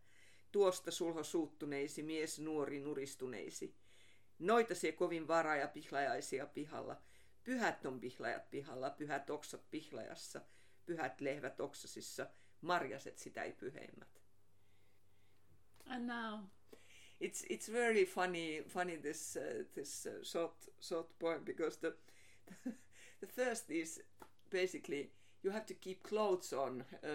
Tuosta 0.52 0.90
sulho 0.90 1.24
suuttuneisi, 1.24 2.02
mies 2.02 2.38
nuori 2.38 2.80
nuristuneisi. 2.80 3.74
Noita 4.38 4.74
sie 4.74 4.92
kovin 4.92 5.28
varaja 5.28 5.68
pihlajaisia 5.68 6.46
pihalla. 6.46 7.02
Pyhät 7.44 7.86
on 7.86 8.00
pihlajat 8.00 8.50
pihalla, 8.50 8.90
pyhät 8.90 9.30
oksat 9.30 9.70
pihlajassa, 9.70 10.40
pyhät 10.86 11.20
lehvät 11.20 11.60
oksasissa, 11.60 12.26
marjaset 12.60 13.18
sitä 13.18 13.42
ei 13.42 13.52
pyheimmät. 13.52 14.20
And 15.86 16.06
now, 16.06 16.40
it's 17.20 17.44
it's 17.50 17.72
very 17.72 18.04
funny 18.04 18.64
funny 18.68 18.96
this 18.96 19.36
uh, 19.36 19.66
this 19.74 20.06
uh, 20.06 20.22
short 20.22 20.68
short 20.80 21.18
poem 21.18 21.44
because 21.44 21.78
the 21.80 21.96
the 23.20 23.26
first 23.26 23.70
is 23.70 24.02
basically 24.50 25.10
you 25.42 25.50
have 25.50 25.66
to 25.66 25.74
keep 25.74 26.02
clothes 26.02 26.52
on 26.52 26.84
uh, 27.02 27.08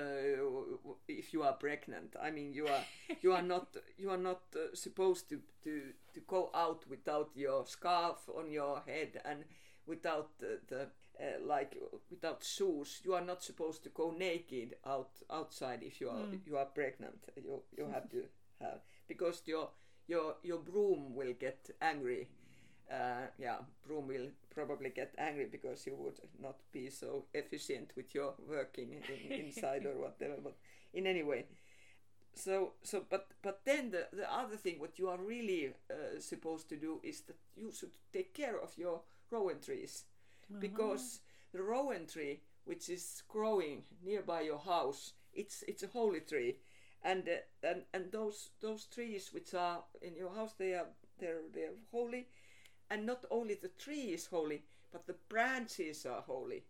if 1.07 1.33
you 1.33 1.43
are 1.43 1.53
pregnant. 1.53 2.15
I 2.21 2.31
mean, 2.31 2.53
you 2.53 2.67
are 2.67 2.83
you 3.21 3.33
are 3.33 3.41
not 3.41 3.75
you 3.97 4.09
are 4.09 4.17
not 4.17 4.41
uh, 4.55 4.73
supposed 4.73 5.29
to, 5.29 5.41
to 5.63 5.81
to 6.13 6.19
go 6.27 6.49
out 6.53 6.86
without 6.89 7.29
your 7.36 7.65
scarf 7.65 8.17
on 8.36 8.51
your 8.51 8.81
head 8.88 9.21
and 9.25 9.43
without 9.86 10.29
the, 10.39 10.59
the 10.67 10.88
uh, 11.19 11.45
like 11.45 11.77
without 12.09 12.43
shoes. 12.43 13.01
You 13.03 13.13
are 13.13 13.25
not 13.25 13.43
supposed 13.43 13.83
to 13.83 13.89
go 13.89 14.11
naked 14.17 14.75
out 14.86 15.11
outside 15.31 15.83
if 15.83 16.01
you 16.01 16.09
are 16.09 16.25
mm. 16.25 16.39
you 16.45 16.57
are 16.57 16.65
pregnant. 16.65 17.19
You 17.36 17.61
you 17.77 17.88
have 17.93 18.09
to 18.11 18.23
have 18.59 18.79
because 19.07 19.43
your 19.45 19.69
your 20.07 20.36
your 20.43 20.59
broom 20.59 21.15
will 21.15 21.33
get 21.33 21.69
angry 21.81 22.27
uh, 22.91 23.27
yeah, 23.38 23.57
Broom 23.86 24.07
will 24.07 24.29
probably 24.53 24.89
get 24.89 25.13
angry 25.17 25.47
because 25.51 25.86
you 25.86 25.95
would 25.97 26.19
not 26.41 26.57
be 26.71 26.89
so 26.89 27.25
efficient 27.33 27.91
with 27.95 28.13
your 28.13 28.33
working 28.47 28.93
in, 28.93 29.31
inside 29.45 29.86
or 29.86 29.99
whatever. 29.99 30.36
But 30.43 30.55
in 30.93 31.07
any 31.07 31.23
way, 31.23 31.45
so 32.36 32.73
so 32.83 33.03
but 33.09 33.27
but 33.41 33.61
then 33.65 33.91
the 33.91 34.07
the 34.13 34.31
other 34.31 34.57
thing 34.57 34.79
what 34.79 34.99
you 34.99 35.09
are 35.09 35.17
really 35.17 35.73
uh, 35.89 36.19
supposed 36.19 36.69
to 36.69 36.75
do 36.75 36.99
is 37.03 37.21
that 37.21 37.38
you 37.55 37.71
should 37.71 37.91
take 38.13 38.33
care 38.33 38.59
of 38.59 38.77
your 38.77 39.01
rowan 39.31 39.59
trees 39.59 40.03
uh-huh. 40.51 40.59
because 40.59 41.21
the 41.53 41.61
rowan 41.61 42.05
tree 42.05 42.41
which 42.65 42.89
is 42.89 43.23
growing 43.29 43.83
nearby 44.03 44.41
your 44.41 44.59
house 44.59 45.13
it's 45.33 45.63
it's 45.67 45.83
a 45.83 45.88
holy 45.88 46.19
tree 46.19 46.57
and 47.03 47.27
uh, 47.29 47.67
and 47.67 47.83
and 47.93 48.11
those 48.11 48.49
those 48.61 48.86
trees 48.86 49.29
which 49.31 49.53
are 49.53 49.83
in 50.01 50.15
your 50.15 50.33
house 50.36 50.53
they 50.57 50.73
are 50.73 50.88
they're 51.19 51.41
they're 51.53 51.77
holy 51.91 52.27
and 52.89 53.05
not 53.05 53.25
only 53.31 53.55
the 53.55 53.69
tree 53.69 54.13
is 54.13 54.27
holy, 54.27 54.63
but 54.91 55.07
the 55.07 55.15
branches 55.29 56.05
are 56.05 56.21
holy. 56.21 56.63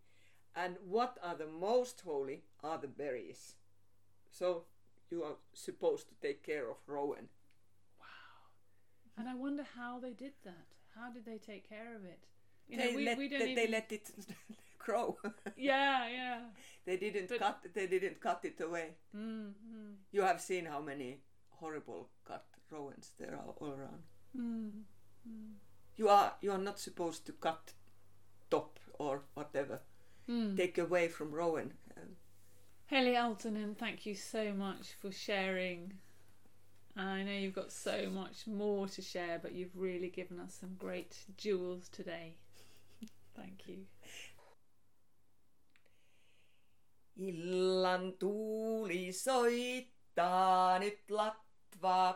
And 0.54 0.76
what 0.88 1.18
are 1.22 1.34
the 1.36 1.46
most 1.46 2.00
holy 2.00 2.42
are 2.64 2.78
the 2.78 2.88
berries. 2.88 3.54
So 4.30 4.64
you 5.10 5.22
are 5.22 5.36
supposed 5.52 6.08
to 6.08 6.14
take 6.20 6.42
care 6.42 6.68
of 6.70 6.76
rowan. 6.86 7.28
Wow. 8.00 8.06
And 9.18 9.28
I 9.28 9.34
wonder 9.34 9.64
how 9.76 9.98
they 9.98 10.12
did 10.12 10.32
that. 10.44 10.66
How 10.98 11.10
did 11.10 11.26
they 11.26 11.38
take 11.38 11.68
care 11.68 11.94
of 11.94 12.04
it? 12.04 12.20
You 12.68 12.78
they, 12.78 12.90
know, 12.90 12.96
we, 12.96 13.04
let, 13.04 13.18
we 13.18 13.28
they, 13.28 13.36
even... 13.36 13.54
they 13.54 13.68
let 13.68 13.92
it 13.92 14.10
grow. 14.78 15.18
yeah, 15.56 16.08
yeah. 16.08 16.38
They 16.84 16.96
didn't 16.96 17.28
but... 17.28 17.38
cut. 17.38 17.66
They 17.74 17.86
didn't 17.86 18.20
cut 18.20 18.40
it 18.44 18.60
away. 18.60 18.96
Mm, 19.14 19.50
mm. 19.50 19.94
You 20.10 20.22
have 20.22 20.40
seen 20.40 20.64
how 20.64 20.80
many 20.80 21.18
horrible 21.50 22.08
cut 22.26 22.44
rowans 22.70 23.12
there 23.18 23.34
are 23.34 23.52
all 23.60 23.68
around. 23.68 24.02
Mm, 24.36 24.70
you 25.96 26.08
are 26.08 26.34
you 26.40 26.52
are 26.52 26.58
not 26.58 26.78
supposed 26.78 27.26
to 27.26 27.32
cut 27.32 27.72
top 28.50 28.78
or 28.98 29.22
whatever. 29.34 29.80
Mm. 30.28 30.56
Take 30.56 30.78
away 30.78 31.08
from 31.08 31.32
Rowan. 31.32 31.72
Um, 31.96 32.16
Heli 32.86 33.14
Aaltonen, 33.14 33.76
thank 33.76 34.06
you 34.06 34.14
so 34.14 34.52
much 34.52 34.94
for 35.00 35.12
sharing. 35.12 35.94
I 36.96 37.22
know 37.22 37.32
you've 37.32 37.54
got 37.54 37.72
so 37.72 38.08
much 38.10 38.46
more 38.46 38.86
to 38.88 39.02
share, 39.02 39.38
but 39.42 39.52
you've 39.52 39.76
really 39.76 40.08
given 40.08 40.40
us 40.40 40.56
some 40.58 40.76
great 40.78 41.16
jewels 41.36 41.88
today. 41.90 42.34
Thank 43.36 43.68
you. 43.68 43.86
Illan 47.18 48.12
tuuli 48.18 49.12
soittaa 49.12 50.78
nyt 50.78 50.98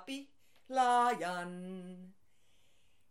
pihlajan. 0.06 1.52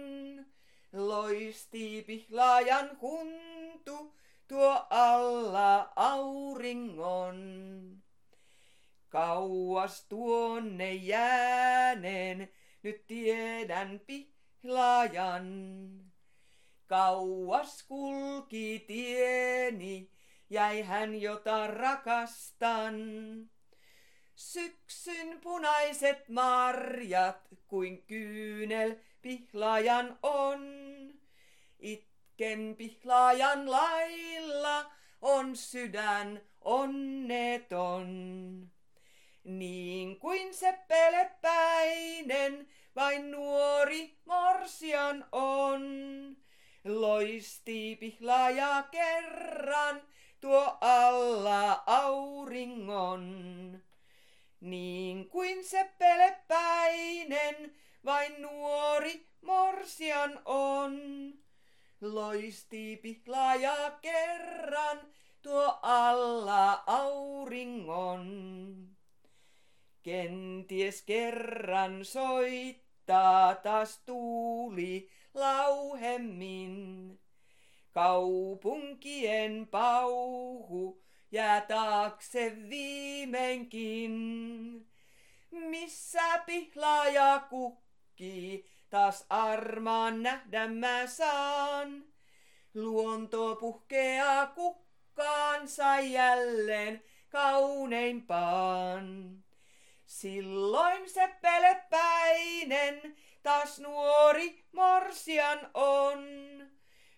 Loisti 0.93 2.03
pihlaajan 2.07 2.97
huntu 3.01 4.13
tuo 4.47 4.87
alla 4.89 5.93
auringon. 5.95 7.37
Kauas 9.09 10.05
tuonne 10.09 10.93
jääneen, 10.93 12.49
nyt 12.83 13.07
tiedän 13.07 14.01
pihlajan. 14.07 15.47
Kauas 16.87 17.83
kulki 17.83 18.83
tieni, 18.87 20.11
jäi 20.49 20.81
hän 20.81 21.21
jota 21.21 21.67
rakastan. 21.67 22.95
Syksyn 24.35 25.39
punaiset 25.41 26.29
marjat, 26.29 27.47
kuin 27.67 28.03
kyynel 28.03 28.95
pihlajan 29.21 30.19
on. 30.23 30.59
Itken 31.79 32.75
pihlajan 32.77 33.71
lailla, 33.71 34.91
on 35.21 35.55
sydän 35.55 36.41
onneton. 36.61 38.07
Niin 39.47 40.19
kuin 40.19 40.53
se 40.53 40.79
pelepäinen 40.87 42.67
vain 42.95 43.31
nuori 43.31 44.17
morsian 44.25 45.25
on. 45.31 45.81
Loisti 46.85 47.95
pihlaaja 47.99 48.83
kerran 48.91 50.01
tuo 50.39 50.77
alla 50.81 51.83
auringon. 51.85 53.23
Niin 54.59 55.29
kuin 55.29 55.65
se 55.65 55.91
pelepäinen 55.97 57.75
vain 58.05 58.41
nuori 58.41 59.27
morsian 59.41 60.41
on. 60.45 60.93
Loisti 62.01 62.99
pihlaaja 63.01 63.97
kerran 64.01 64.99
tuo 65.41 65.79
alla 65.81 66.83
auringon. 66.85 68.27
Kenties 70.07 71.01
kerran 71.01 72.05
soittaa 72.05 73.55
taas 73.55 73.99
tuuli 74.05 75.09
lauhemmin. 75.33 77.19
Kaupunkien 77.91 79.67
pauhu 79.71 81.03
jää 81.31 81.61
taakse 81.61 82.57
viimeinkin. 82.69 84.15
Missä 85.51 86.39
pihlaaja 86.45 87.43
kukkii, 87.49 88.65
taas 88.89 89.25
armaan 89.29 90.23
nähdä 90.23 90.67
mä 90.67 91.07
saan. 91.07 92.03
Luonto 92.73 93.55
puhkeaa 93.55 94.47
kukkaansa 94.47 95.99
jälleen 95.99 97.03
kauneimpaan. 97.29 99.07
Silloin 100.07 101.09
se 101.09 101.35
pelepäinen 101.41 103.17
taas 103.43 103.79
nuori 103.79 104.65
morsian 104.71 105.59
on. 105.73 106.23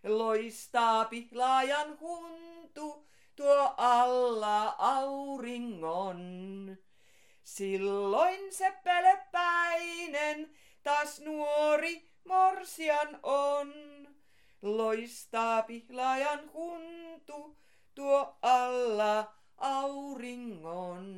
Loistaa 0.04 1.06
pihlaajan 1.06 2.00
huntu 2.00 3.08
tuo 3.36 3.74
alla 3.78 4.76
auringon. 4.78 6.78
Silloin 7.44 8.54
se 8.54 8.74
pelepäinen 8.84 10.56
taas 10.84 11.20
nuori 11.20 12.10
morsian 12.24 13.20
on. 13.24 13.74
Loistaa 14.62 15.64
pihlaajan 15.64 16.52
huntu 16.54 17.58
tuo 17.96 18.38
alla 18.42 19.34
auringon. 19.58 21.10